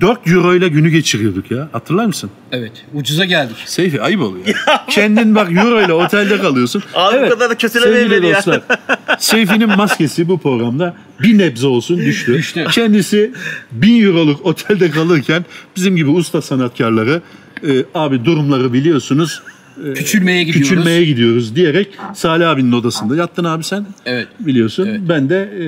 4 0.00 0.26
euro 0.28 0.54
ile 0.54 0.68
günü 0.68 0.88
geçiriyorduk 0.90 1.50
ya. 1.50 1.68
Hatırlar 1.72 2.06
mısın? 2.06 2.30
Evet. 2.52 2.72
Ucuza 2.94 3.24
geldik. 3.24 3.56
Seyfi 3.64 4.02
ayıp 4.02 4.20
oluyor. 4.20 4.44
Kendin 4.90 5.34
bak 5.34 5.52
euro 5.52 5.84
ile 5.84 5.92
otelde 5.92 6.38
kalıyorsun. 6.38 6.82
Abi 6.94 7.26
bu 7.26 7.28
kadar 7.28 7.50
da 7.50 7.54
kötülemeyin 7.54 8.22
ya. 8.22 8.34
dostlar. 8.36 8.60
Seyfi'nin 9.18 9.68
maskesi 9.76 10.28
bu 10.28 10.38
programda 10.38 10.94
bir 11.22 11.38
nebze 11.38 11.66
olsun 11.66 11.98
düştü. 11.98 12.34
Düştü. 12.34 12.66
Kendisi 12.70 13.32
1000 13.72 14.04
euroluk 14.06 14.46
otelde 14.46 14.90
kalırken 14.90 15.44
bizim 15.76 15.96
gibi 15.96 16.10
usta 16.10 16.42
sanatkarları 16.42 17.22
e, 17.68 17.84
abi 17.94 18.24
durumları 18.24 18.72
biliyorsunuz. 18.72 19.42
e, 19.90 19.94
Küçülmeye 19.94 20.44
gidiyoruz. 20.44 20.68
Küçülmeye 20.70 21.04
gidiyoruz 21.04 21.56
diyerek 21.56 21.88
Salih 22.14 22.48
abinin 22.50 22.72
odasında. 22.72 23.16
Yattın 23.16 23.44
abi 23.44 23.64
sen 23.64 23.86
Evet. 24.06 24.28
biliyorsun. 24.40 24.86
Evet. 24.90 25.00
Ben 25.08 25.28
de 25.30 25.36
e, 25.60 25.66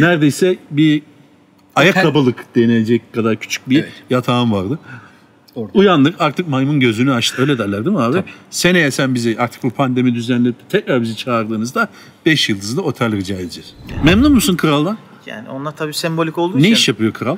neredeyse 0.00 0.56
bir 0.70 1.02
ayakkabılık 1.76 2.44
denilecek 2.56 3.12
kadar 3.12 3.36
küçük 3.36 3.70
bir 3.70 3.82
Evet. 3.82 3.92
yatağım 4.10 4.52
vardı. 4.52 4.78
Orada. 5.54 5.78
Uyandık 5.78 6.20
artık 6.20 6.48
maymun 6.48 6.80
gözünü 6.80 7.12
açtı. 7.12 7.42
Öyle 7.42 7.58
derler 7.58 7.84
değil 7.84 7.96
mi 7.96 8.02
abi? 8.02 8.22
Seneye 8.50 8.90
sen 8.90 9.14
bizi 9.14 9.36
artık 9.38 9.62
bu 9.62 9.70
pandemi 9.70 10.14
düzenledi 10.14 10.54
tekrar 10.68 11.02
bizi 11.02 11.16
çağırdığınızda 11.16 11.88
5 12.26 12.48
yıldızlı 12.48 12.82
otel 12.82 13.12
rica 13.12 13.34
edeceğiz. 13.34 13.74
Memnun 14.04 14.32
musun 14.32 14.56
kraldan? 14.56 14.98
Yani 15.26 15.48
onlar 15.48 15.76
tabii 15.76 15.94
sembolik 15.94 16.38
olduğu 16.38 16.56
Ne 16.56 16.60
için. 16.60 16.72
iş 16.72 16.88
yapıyor 16.88 17.12
kral? 17.12 17.36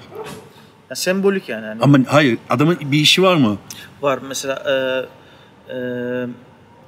Ya 0.91 0.97
sembolik 0.97 1.49
yani. 1.49 1.67
yani. 1.67 1.83
Ama 1.83 1.99
hayır 2.07 2.39
adamın 2.51 2.77
bir 2.81 2.99
işi 2.99 3.23
var 3.23 3.37
mı? 3.37 3.57
Var 4.03 4.19
mesela 4.29 4.55
e, 5.69 5.75
e, 5.75 5.77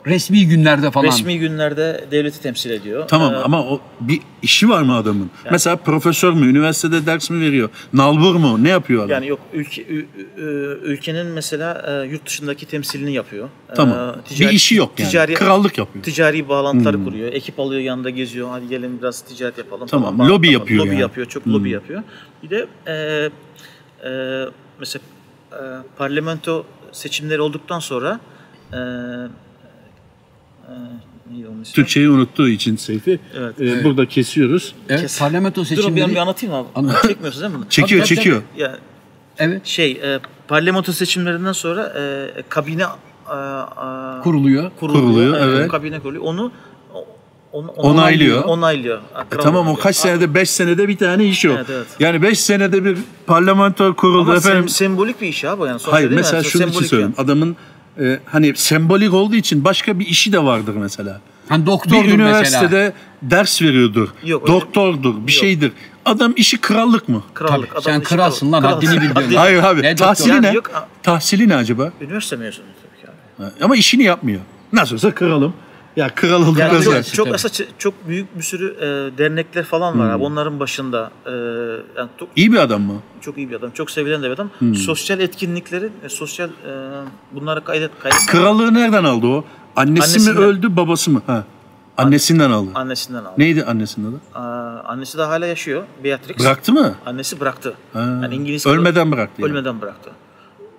Resmi 0.06 0.46
günlerde 0.46 0.90
falan. 0.90 1.06
resmi 1.06 1.38
günlerde 1.38 2.04
devleti 2.10 2.42
temsil 2.42 2.70
ediyor. 2.70 3.08
Tamam 3.08 3.34
E, 3.34 3.36
ama 3.36 3.62
o 3.64 3.80
bir 4.00 4.20
işi 4.42 4.68
var 4.68 4.82
mı 4.82 4.96
adamın? 4.96 5.30
Mesela 5.50 5.76
profesör 5.76 6.32
mü? 6.32 6.46
Üniversitede 6.46 7.06
ders 7.06 7.30
mi 7.30 7.40
veriyor? 7.40 7.68
Nalbur 7.92 8.34
mu? 8.34 8.64
Ne 8.64 8.68
yapıyor 8.68 9.00
adam? 9.00 9.10
Yani 9.10 9.26
yok 9.28 9.40
ülke 9.52 9.82
ülkenin 10.82 11.26
mesela 11.26 11.82
e, 12.04 12.08
yurt 12.08 12.26
dışındaki 12.26 12.66
temsilini 12.66 13.12
yapıyor. 13.12 13.48
E, 13.70 13.74
tamam. 13.74 14.16
ticari- 14.28 14.40
bir 14.50 14.54
işi 14.54 14.74
yok 14.74 14.92
yani. 14.98 15.08
Ticari, 15.08 15.34
Krallık 15.34 15.78
yapıyor. 15.78 16.04
ticari 16.04 16.48
bağlantıları 16.48 17.04
kuruyor. 17.04 17.32
Ekip 17.32 17.60
alıyor 17.60 17.80
yanında 17.80 18.10
geziyor. 18.10 18.48
Hadi 18.50 18.68
gelin 18.68 18.98
biraz 19.00 19.20
ticaret 19.20 19.58
yapalım. 19.58 19.86
Tamam, 19.86 20.16
falan. 20.16 20.28
lobi 20.30 20.46
Bağlantı- 20.46 20.52
yapıyor 20.52 20.80
Lobi 20.80 20.88
yani. 20.88 21.00
yapıyor. 21.00 21.26
Çok 21.26 21.48
lobi 21.48 21.70
yapıyor. 21.70 22.02
Bir 22.42 22.50
de 22.50 22.66
e, 22.86 22.92
e, 24.08 24.44
mesela 24.80 25.02
e, 25.52 25.58
parlamento 25.98 26.64
seçimleri 26.92 27.40
olduktan 27.40 27.78
sonra 27.78 28.20
e, 28.72 28.76
e, 30.70 31.62
ismi? 31.62 31.74
Türkçeyi 31.74 32.10
unuttuğu 32.10 32.48
için 32.48 32.76
Seyfi. 32.76 33.20
Evet. 33.38 33.60
e, 33.60 33.84
Burada 33.84 34.06
kesiyoruz. 34.06 34.74
Evet, 34.88 35.00
Kes- 35.00 35.18
parlamento 35.18 35.60
Dur 35.60 35.66
bir, 35.70 35.76
an 35.76 35.76
seçimleri. 35.82 36.10
bir 36.10 36.16
anlatayım 36.16 36.54
abi. 36.54 36.68
Anlat. 36.74 37.02
Çekmiyorsunuz 37.02 37.42
değil 37.42 37.52
mi? 37.52 37.58
bunu? 37.58 37.68
Çekiyor, 37.68 38.00
tabii, 38.06 38.16
çekiyor. 38.16 38.42
Ya 38.56 38.78
Evet. 39.38 39.66
şey 39.66 39.90
e, 39.92 40.18
parlamento 40.48 40.92
seçimlerinden 40.92 41.52
sonra 41.52 41.92
e, 41.98 42.30
kabine 42.48 42.82
e, 42.82 42.86
e, 42.86 44.22
Kuruluyor. 44.22 44.70
kuruluyor. 44.80 45.02
Kuruluyor, 45.04 45.34
Evet, 45.36 45.56
evet. 45.58 45.70
Kabine 45.70 46.00
kuruluyor. 46.00 46.24
Onu 46.24 46.52
o- 46.94 47.06
onu, 47.52 47.68
Onaylıyor. 47.70 48.44
Onaylıyor. 48.44 48.98
E 49.32 49.36
tamam 49.36 49.68
o 49.68 49.76
kaç 49.76 49.96
senede 49.96 50.34
5 50.34 50.50
senede 50.50 50.88
bir 50.88 50.96
tane 50.96 51.24
iş 51.24 51.46
o. 51.46 51.48
Evet, 51.50 51.66
evet. 51.70 51.86
Yani 52.00 52.22
5 52.22 52.40
senede 52.40 52.84
bir 52.84 52.98
parlamento 53.26 53.96
kuruldu 53.96 54.30
Ama 54.30 54.36
efendim. 54.36 54.64
sem- 54.64 54.68
sembolik 54.68 55.20
bir 55.20 55.26
iş 55.28 55.44
abi. 55.44 55.62
Yani 55.66 55.80
Hayır 55.84 56.10
değil 56.10 56.10
mi? 56.10 56.16
mesela 56.16 56.36
Yani 56.36 56.44
şunun 56.46 56.66
için 56.68 56.80
söylüyorum. 56.84 57.14
Adamın 57.18 57.56
e, 58.00 58.18
hani 58.24 58.56
sembolik 58.56 59.14
olduğu 59.14 59.34
için 59.36 59.64
başka 59.64 59.98
bir 59.98 60.06
işi 60.06 60.32
de 60.32 60.44
vardır 60.44 60.74
mesela. 60.76 61.20
Hani 61.48 61.62
Bir 61.62 61.66
doktordur 61.66 62.04
üniversitede 62.08 62.62
mesela. 62.66 62.92
ders 63.22 63.62
veriyordur. 63.62 64.08
Yok, 64.24 64.46
doktordur, 64.46 65.26
bir 65.26 65.32
şeydir. 65.32 65.72
Adam 66.04 66.32
işi 66.36 66.60
krallık 66.60 67.08
mı? 67.08 67.22
Krallık. 67.34 67.70
Tabii, 67.72 67.82
sen 67.82 68.02
kralsın 68.02 68.52
lan, 68.52 68.62
haddini 68.62 68.90
Kralsın. 68.90 69.10
bil. 69.10 69.14
Haddini- 69.14 69.36
Hayır 69.38 69.62
abi. 69.62 69.82
Ne 69.82 69.94
tahsili 69.96 70.28
doktor? 70.28 70.42
ne? 70.42 70.46
Yani 70.46 70.56
yok, 70.56 70.70
tahsili 71.02 71.48
ne 71.48 71.56
acaba? 71.56 71.92
Üniversite 72.00 72.36
mezunu 72.36 72.64
tabii 72.82 73.00
ki 73.02 73.06
abi. 73.58 73.64
Ama 73.64 73.76
işini 73.76 74.02
yapmıyor. 74.02 74.40
Nasıl 74.72 74.94
olsa 74.94 75.14
kralım. 75.14 75.54
Ya 75.96 76.08
kral 76.14 76.42
olduk 76.42 76.58
Yani 76.58 76.82
çok, 76.84 77.04
çok 77.14 77.26
tabii. 77.26 77.34
aslında 77.34 77.54
çok 77.78 78.08
büyük 78.08 78.38
bir 78.38 78.42
sürü 78.42 78.74
e, 78.80 79.18
dernekler 79.18 79.64
falan 79.64 79.98
var 79.98 80.10
abi. 80.10 80.22
Onların 80.24 80.60
başında 80.60 81.10
e, 81.26 81.30
yani 81.98 82.08
çok, 82.20 82.28
İyi 82.36 82.52
bir 82.52 82.56
adam 82.58 82.82
mı? 82.82 82.94
çok 83.20 83.38
iyi 83.38 83.50
bir 83.50 83.54
adam. 83.56 83.70
Çok 83.70 83.90
sevilen 83.90 84.22
de 84.22 84.26
bir 84.26 84.30
adam. 84.34 84.50
Hmm. 84.58 84.74
Sosyal 84.74 85.20
etkinlikleri, 85.20 85.88
e, 86.04 86.08
sosyal 86.08 86.48
e, 86.48 86.52
bunları 87.32 87.64
kaydet 87.64 87.90
kaydet 88.02 88.26
Krallığı 88.26 88.74
nereden 88.74 89.04
aldı 89.04 89.26
o? 89.26 89.44
Annesi 89.76 90.02
Annesinden. 90.02 90.34
mi 90.34 90.40
öldü, 90.46 90.76
babası 90.76 91.10
mı? 91.10 91.22
Ha. 91.26 91.44
Annesinden 91.96 92.50
aldı. 92.50 92.70
annesinden 92.74 93.18
aldı. 93.24 93.34
Neydi 93.38 93.64
annesinin 93.64 94.10
adı? 94.10 94.38
Aa, 94.38 94.80
annesi 94.84 95.18
de 95.18 95.22
hala 95.22 95.46
yaşıyor. 95.46 95.82
Beatrix. 96.04 96.38
Bıraktı 96.38 96.72
mı? 96.72 96.94
Annesi 97.06 97.40
bıraktı. 97.40 97.74
Ha. 97.92 98.00
Yani 98.22 98.34
İngiliz 98.34 98.66
Ölmeden 98.66 99.12
bıraktı. 99.12 99.42
yani. 99.42 99.50
Ölmeden 99.52 99.80
bıraktı. 99.80 100.10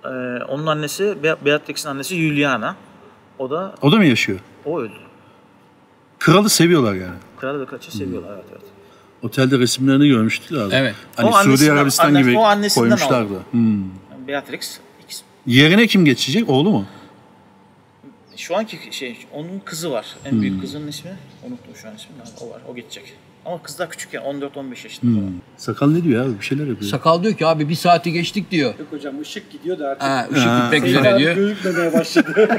Ee, 0.04 0.08
onun 0.48 0.66
annesi 0.66 1.16
Be- 1.22 1.36
Beatrix'in 1.44 1.88
annesi 1.88 2.16
Juliana. 2.16 2.76
O 3.38 3.50
da 3.50 3.74
O 3.82 3.92
da 3.92 3.96
mı 3.96 4.04
yaşıyor? 4.04 4.38
O 4.64 4.80
öldü. 4.80 4.92
Kralı 6.18 6.50
seviyorlar 6.50 6.94
yani. 6.94 7.14
Kral 7.40 7.60
ve 7.60 7.66
kraliçe 7.66 7.90
seviyorlar 7.90 8.34
evet 8.34 8.44
evet. 8.52 8.62
Otelde 9.22 9.58
resimlerini 9.58 10.08
görmüştük 10.08 10.52
abi. 10.58 10.74
Evet. 10.74 10.94
Hani 11.16 11.28
O 11.28 11.32
Suudi 11.32 11.48
annesinden- 11.48 11.70
Arabistan 11.76 12.06
anne- 12.08 12.22
gibi 12.22 12.38
o 12.38 12.42
annesinden 12.42 12.88
koymuşlardı. 12.88 13.40
Hmm. 13.50 13.84
Beatrix 14.28 14.78
ikisi- 15.04 15.22
Yerine 15.46 15.86
kim 15.86 16.04
geçecek? 16.04 16.48
Oğlu 16.50 16.70
mu? 16.70 16.86
şu 18.36 18.56
anki 18.56 18.78
şey 18.90 19.18
onun 19.32 19.58
kızı 19.64 19.90
var. 19.90 20.06
En 20.24 20.30
Hmm. 20.30 20.42
büyük 20.42 20.60
kızının 20.60 20.88
ismi 20.88 21.10
unuttum 21.46 21.76
şu 21.82 21.88
an 21.88 21.94
ismini. 21.96 22.18
O 22.40 22.50
var. 22.54 22.60
O 22.68 22.74
geçecek. 22.74 23.14
Ama 23.46 23.62
kız 23.62 23.78
daha 23.78 23.88
küçük 23.88 24.14
ya 24.14 24.20
14-15 24.20 24.84
yaşında. 24.84 25.20
falan. 25.20 25.32
Sakal 25.56 25.90
ne 25.90 26.04
diyor 26.04 26.24
abi? 26.26 26.38
Bir 26.40 26.44
şeyler 26.44 26.66
yapıyor. 26.66 26.90
Sakal 26.90 27.22
diyor 27.22 27.34
ki 27.34 27.46
abi 27.46 27.68
bir 27.68 27.74
saati 27.74 28.12
geçtik 28.12 28.50
diyor. 28.50 28.74
Yok 28.78 28.88
hocam 28.90 29.20
ışık 29.20 29.50
gidiyor 29.50 29.78
da 29.78 29.88
artık. 29.88 30.02
Ha, 30.02 30.26
ışık 30.32 30.62
gitmek 30.62 30.84
üzere 30.84 31.18
diyor. 31.18 31.34
Gözükmemeye 31.36 31.92
başladı. 31.92 32.48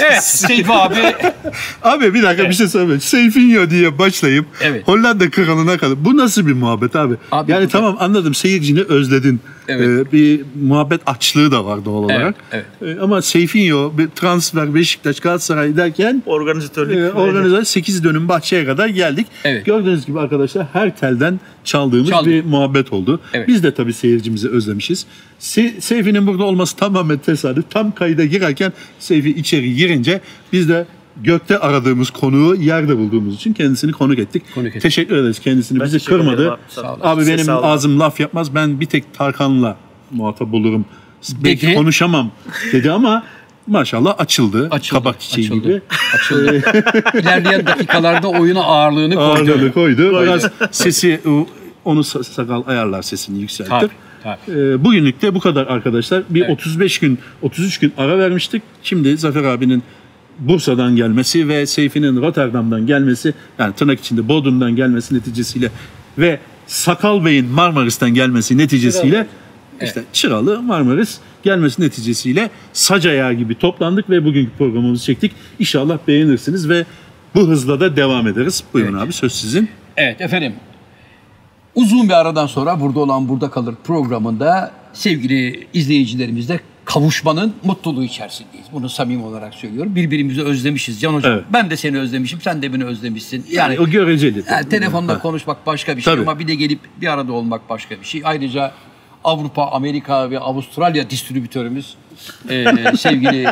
Evet 0.00 0.22
Seyfi 0.24 0.72
abi. 0.72 0.94
Abi 1.82 2.14
bir 2.14 2.22
dakika 2.22 2.48
bir 2.48 2.54
şey 2.54 2.68
söyleyeyim. 2.68 3.00
Seyfinho 3.00 3.70
diye 3.70 3.98
başlayıp 3.98 4.46
Evet. 4.62 4.88
Hollanda 4.88 5.30
kralına 5.30 5.78
kadar. 5.78 6.04
Bu 6.04 6.16
nasıl 6.16 6.46
bir 6.46 6.52
muhabbet 6.52 6.96
abi? 6.96 7.14
Abi 7.32 7.52
yani 7.52 7.68
tamam 7.68 7.96
anladım 8.00 8.34
seyircini 8.34 8.80
özledin. 8.82 9.40
Evet. 9.72 10.06
Ee, 10.08 10.12
bir 10.12 10.40
muhabbet 10.62 11.00
açlığı 11.06 11.52
da 11.52 11.64
var 11.64 11.84
doğal 11.84 12.02
olarak. 12.04 12.34
evet. 12.52 12.64
Ee, 12.82 13.00
ama 13.00 13.22
Seyfinho 13.22 13.92
bir 13.98 14.08
transfer 14.08 14.74
Beşiktaş 14.74 15.20
Galatasaray 15.20 15.76
derken 15.76 16.22
Organizatörlük. 16.26 16.96
e, 16.96 17.12
organize 17.12 17.64
8 17.64 18.04
dönüm 18.04 18.28
bahçeye 18.28 18.64
kadar 18.66 18.88
geldik. 18.88 19.26
Evet. 19.44 19.66
Gördüğünüz 19.66 20.06
gibi 20.06 20.20
arkadaşlar 20.20 20.66
her 20.72 20.96
telden 20.96 21.40
çaldığımız 21.64 22.10
Çaldık. 22.10 22.26
bir 22.32 22.44
muhabbet 22.44 22.92
oldu. 22.92 23.20
Evet. 23.32 23.48
Biz 23.48 23.62
de 23.62 23.74
tabii 23.74 23.92
seyircimizi 23.92 24.48
özlemişiz. 24.48 25.06
Se- 25.40 25.80
Seyfi'nin 25.80 26.26
burada 26.26 26.44
olması 26.44 26.76
tamamen 26.76 27.18
tesadüf. 27.18 27.70
Tam 27.70 27.92
kayda 27.94 28.24
girerken 28.24 28.72
Seyfi 28.98 29.30
içeri 29.30 29.74
girince 29.74 30.20
biz 30.52 30.68
de 30.68 30.86
gökte 31.22 31.58
aradığımız 31.58 32.10
konuğu 32.10 32.54
yerde 32.54 32.98
bulduğumuz 32.98 33.34
için 33.34 33.52
kendisini 33.52 33.92
konuk 33.92 34.18
ettik. 34.18 34.42
Konuk 34.54 34.68
ettik. 34.68 34.82
Teşekkür 34.82 35.16
ederiz. 35.16 35.38
Kendisini 35.38 35.80
Ben 35.80 35.86
bizi 35.86 36.04
kırmadı. 36.04 36.50
abi. 36.52 36.60
Sağ. 36.68 36.96
Abi 37.02 37.20
Size 37.20 37.32
benim 37.32 37.44
sağ 37.44 37.62
ağzım 37.62 38.00
laf 38.00 38.20
yapmaz. 38.20 38.54
Ben 38.54 38.80
bir 38.80 38.86
tek 38.86 39.14
Tarkan'la 39.14 39.76
muhatap 40.10 40.54
olurum. 40.54 40.84
Belki 41.44 41.66
Dedi. 41.66 41.74
konuşamam 41.74 42.30
dedi 42.72 42.90
ama 42.92 43.22
maşallah 43.66 44.14
açıldı. 44.18 44.68
Açıldı, 44.70 44.98
Kabak 45.00 45.20
çiçeği 45.20 45.46
açıldı. 45.46 45.68
gibi. 45.68 45.80
Açıldı. 46.14 46.62
İlerleyen 47.18 47.66
dakikalarda 47.66 48.28
oyuna 48.28 48.60
ağırlığını 48.62 49.14
koydu. 49.14 49.26
Ağırlığını 49.28 49.72
koydu. 49.72 50.22
Biraz 50.22 50.50
sesi 50.70 51.20
onu 51.84 52.00
sa- 52.00 52.24
sakal 52.24 52.62
ayarlar 52.66 53.02
sesini 53.02 53.40
yükseltir. 53.40 53.70
Tabii, 53.70 53.88
tabii. 54.22 54.58
Ee, 54.58 54.84
bugünlük 54.84 55.22
de 55.22 55.34
bu 55.34 55.40
kadar 55.40 55.66
arkadaşlar. 55.66 56.22
Bir 56.30 56.40
Evet. 56.40 56.50
35 56.50 56.98
gün 56.98 57.18
33 57.42 57.78
gün 57.78 57.92
ara 57.98 58.18
vermiştik. 58.18 58.62
Şimdi 58.82 59.16
Zafer 59.16 59.44
abinin 59.44 59.82
Bursa'dan 60.38 60.96
gelmesi 60.96 61.48
ve 61.48 61.66
Seyfi'nin 61.66 62.22
Rotterdam'dan 62.22 62.86
gelmesi 62.86 63.34
yani 63.58 63.74
tırnak 63.74 64.00
içinde 64.00 64.28
Bodrum'dan 64.28 64.76
gelmesi 64.76 65.14
neticesiyle 65.14 65.70
ve 66.18 66.38
Sakal 66.66 67.24
Bey'in 67.24 67.46
Marmaris'ten 67.46 68.14
gelmesi 68.14 68.58
neticesiyle 68.58 69.26
işte 69.82 70.02
Çıralı 70.12 70.62
Marmaris 70.62 71.18
gelmesi 71.42 71.82
neticesiyle 71.82 72.50
sac 72.72 73.06
ayağı 73.06 73.32
gibi 73.32 73.54
toplandık 73.54 74.10
ve 74.10 74.24
bugünkü 74.24 74.50
programımızı 74.58 75.04
çektik. 75.04 75.32
İnşallah 75.58 75.98
beğenirsiniz 76.08 76.68
ve 76.68 76.84
bu 77.34 77.48
hızla 77.48 77.80
da 77.80 77.96
devam 77.96 78.26
ederiz. 78.26 78.64
Buyurun 78.74 78.98
abi 78.98 79.12
söz 79.12 79.32
sizin. 79.32 79.68
Evet 79.96 80.20
efendim. 80.20 80.54
Uzun 81.74 82.08
bir 82.08 82.20
aradan 82.20 82.46
sonra 82.46 82.80
burada 82.80 83.00
olan 83.00 83.28
burada 83.28 83.50
kalır 83.50 83.74
programında 83.84 84.72
sevgili 84.92 85.66
izleyicilerimizle 85.74 86.60
kavuşmanın 86.84 87.54
mutluluğu 87.64 88.04
içerisindeyiz. 88.04 88.66
Bunu 88.72 88.88
samimi 88.88 89.24
olarak 89.24 89.54
söylüyorum. 89.54 89.94
Birbirimizi 89.96 90.42
özlemişiz 90.42 91.00
Can 91.00 91.14
Hocam. 91.14 91.32
Evet. 91.32 91.44
Ben 91.52 91.70
de 91.70 91.76
seni 91.76 91.98
özlemişim, 91.98 92.40
sen 92.40 92.62
de 92.62 92.72
beni 92.74 92.84
özlemişsin. 92.84 93.44
Yani 93.50 93.74
Yani, 93.74 93.80
o 93.80 93.90
göreceli. 93.90 94.42
yani 94.50 94.68
telefonda 94.68 95.12
Ha. 95.14 95.18
konuşmak 95.18 95.66
başka 95.66 95.96
bir 95.96 96.02
şey 96.02 96.14
Tabii. 96.14 96.22
ama 96.22 96.38
bir 96.38 96.48
de 96.48 96.54
gelip 96.54 96.80
bir 97.00 97.06
arada 97.12 97.32
olmak 97.32 97.70
başka 97.70 98.00
bir 98.00 98.04
şey. 98.04 98.22
Ayrıca 98.24 98.72
Avrupa, 99.24 99.66
Amerika 99.70 100.30
ve 100.30 100.38
Avustralya 100.38 101.10
distribütörümüz 101.10 101.94
e, 102.50 102.64
sevgili 102.96 103.46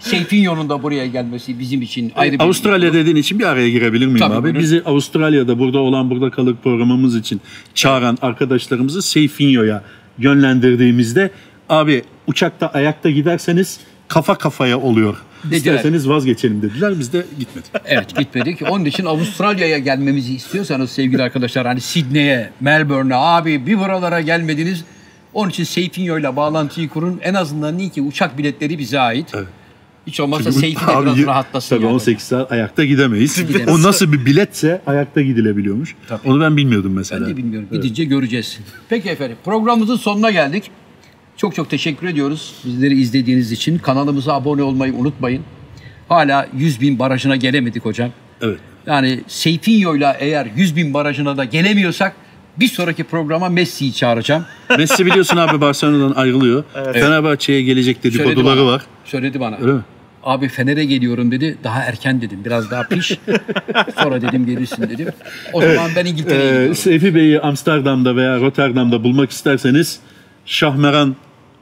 Seyfinyo'nun 0.00 0.68
da 0.68 0.82
buraya 0.82 1.06
gelmesi 1.06 1.58
bizim 1.58 1.82
için 1.82 2.12
ayrı 2.16 2.32
bir 2.32 2.40
Avustralya 2.40 2.92
dediğin 2.92 3.16
için 3.16 3.38
bir 3.38 3.44
araya 3.44 3.70
girebilir 3.70 4.06
miyim 4.06 4.18
Tabii, 4.18 4.34
abi? 4.34 4.42
buyurun. 4.42 4.60
Bizi 4.60 4.82
Avustralya'da 4.84 5.58
burada 5.58 5.78
olan 5.78 6.10
burada 6.10 6.30
kalır 6.30 6.56
programımız 6.64 7.16
için 7.16 7.40
çağıran 7.74 8.18
arkadaşlarımızı 8.22 9.02
Seyfinyo'ya 9.02 9.82
yönlendirdiğimizde 10.18 11.30
abi 11.68 12.02
uçakta 12.26 12.68
ayakta 12.68 13.10
giderseniz 13.10 13.80
kafa 14.08 14.38
kafaya 14.38 14.80
oluyor. 14.80 15.16
Dediler. 15.44 15.56
İsterseniz 15.56 16.08
vazgeçelim 16.08 16.62
dediler. 16.62 16.98
Biz 16.98 17.12
de 17.12 17.26
gitmedik. 17.38 17.70
Evet 17.84 18.16
gitmedik. 18.16 18.62
Onun 18.70 18.84
için 18.84 19.04
Avustralya'ya 19.04 19.78
gelmemizi 19.78 20.34
istiyorsanız 20.34 20.90
sevgili 20.90 21.22
arkadaşlar 21.22 21.66
hani 21.66 21.80
Sydney'e, 21.80 22.50
Melbourne'e 22.60 23.16
abi 23.16 23.66
bir 23.66 23.78
buralara 23.78 24.20
gelmediniz. 24.20 24.84
Onun 25.34 25.50
için 25.50 25.64
Seyfinyo 25.64 26.18
ile 26.18 26.36
bağlantıyı 26.36 26.88
kurun. 26.88 27.20
En 27.22 27.34
azından 27.34 27.78
iyi 27.78 27.90
ki 27.90 28.02
uçak 28.02 28.38
biletleri 28.38 28.78
bize 28.78 29.00
ait. 29.00 29.32
Hiç 30.06 30.20
olmazsa 30.20 30.52
Seyfi 30.52 30.86
de 30.86 31.02
biraz 31.02 31.26
rahatlasın. 31.26 31.76
Tabii 31.76 31.84
yani. 31.84 31.94
18 31.94 32.24
saat 32.24 32.52
ayakta 32.52 32.84
gidemeyiz. 32.84 33.46
Gidemeyiz. 33.48 33.68
O 33.68 33.88
nasıl 33.88 34.12
bir 34.12 34.26
biletse 34.26 34.82
ayakta 34.86 35.22
gidilebiliyormuş. 35.22 35.96
Onu 36.24 36.40
ben 36.40 36.56
bilmiyordum 36.56 36.92
mesela. 36.92 37.20
Ben 37.26 37.30
de 37.32 37.36
bilmiyorum. 37.36 37.68
Gidince 37.72 38.04
göreceğiz. 38.04 38.58
Peki 38.88 39.08
efendim 39.08 39.36
programımızın 39.44 39.96
sonuna 39.96 40.30
geldik. 40.30 40.70
Çok 41.36 41.54
çok 41.54 41.70
teşekkür 41.70 42.06
ediyoruz 42.06 42.54
bizleri 42.64 43.00
izlediğiniz 43.00 43.52
için. 43.52 43.78
Kanalımıza 43.78 44.34
abone 44.34 44.62
olmayı 44.62 44.94
unutmayın. 44.94 45.42
Hala 46.08 46.48
100 46.56 46.80
bin 46.80 46.98
barajına 46.98 47.36
gelemedik 47.36 47.84
hocam. 47.84 48.10
Evet. 48.40 48.58
Yani 48.86 49.20
Seyfinyo'yla 49.26 50.16
eğer 50.20 50.46
100 50.56 50.76
bin 50.76 50.94
barajına 50.94 51.36
da 51.36 51.44
gelemiyorsak 51.44 52.12
bir 52.60 52.66
sonraki 52.68 53.04
programa 53.04 53.48
Messi'yi 53.48 53.92
çağıracağım. 53.94 54.44
Messi 54.78 55.06
biliyorsun 55.06 55.36
abi 55.36 55.60
Barcelona'dan 55.60 56.14
ayrılıyor. 56.20 56.64
Fenerbahçe'ye 56.92 57.62
gelecek 57.62 57.96
Söyledi 58.02 58.18
dedikoduları 58.18 58.60
bana. 58.60 58.66
var. 58.66 58.82
Söyledi 59.04 59.40
bana. 59.40 59.56
Öyle 59.60 59.72
mi? 59.72 59.80
Abi 60.24 60.48
Fener'e 60.48 60.84
geliyorum 60.84 61.30
dedi. 61.32 61.58
Daha 61.64 61.82
erken 61.82 62.20
dedim. 62.22 62.44
Biraz 62.44 62.70
daha 62.70 62.82
piş. 62.88 63.18
Sonra 64.02 64.22
dedim 64.22 64.46
gelirsin 64.46 64.82
dedim. 64.82 65.08
O 65.52 65.60
zaman 65.62 65.90
ben 65.96 66.04
İngiltere'ye 66.06 66.44
Ee, 66.44 66.48
gidiyorum. 66.52 66.74
Seyfi 66.74 67.14
Bey'i 67.14 67.40
Amsterdam'da 67.40 68.16
veya 68.16 68.40
Rotterdam'da 68.40 69.04
bulmak 69.04 69.30
isterseniz 69.30 70.00
Şahmeran 70.46 71.16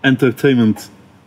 Entertainment 0.04 0.78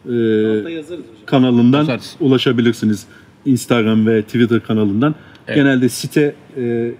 e, 0.06 1.26
kanalından 1.26 1.80
Yazarız. 1.80 2.16
ulaşabilirsiniz. 2.20 3.06
Instagram 3.46 4.08
ve 4.08 4.22
Twitter 4.24 4.64
kanalından. 4.64 5.16
Genelde 5.48 5.90
site 5.90 6.36
e, 6.58 6.92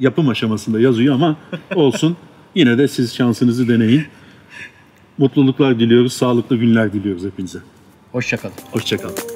yapım 0.00 0.28
aşamasında 0.28 0.80
yazıyor 0.80 1.14
ama 1.14 1.36
olsun. 1.74 2.16
Yine 2.54 2.78
de 2.78 2.88
siz 2.88 3.14
şansınızı 3.14 3.68
deneyin. 3.68 4.02
Mutluluklar 5.18 5.80
diliyoruz, 5.80 6.12
sağlıklı 6.12 6.56
günler 6.56 6.92
diliyoruz 6.92 7.24
hepinize. 7.24 7.58
Hoşçakalın. 8.12 8.54
Hoşçakalın. 8.70 9.35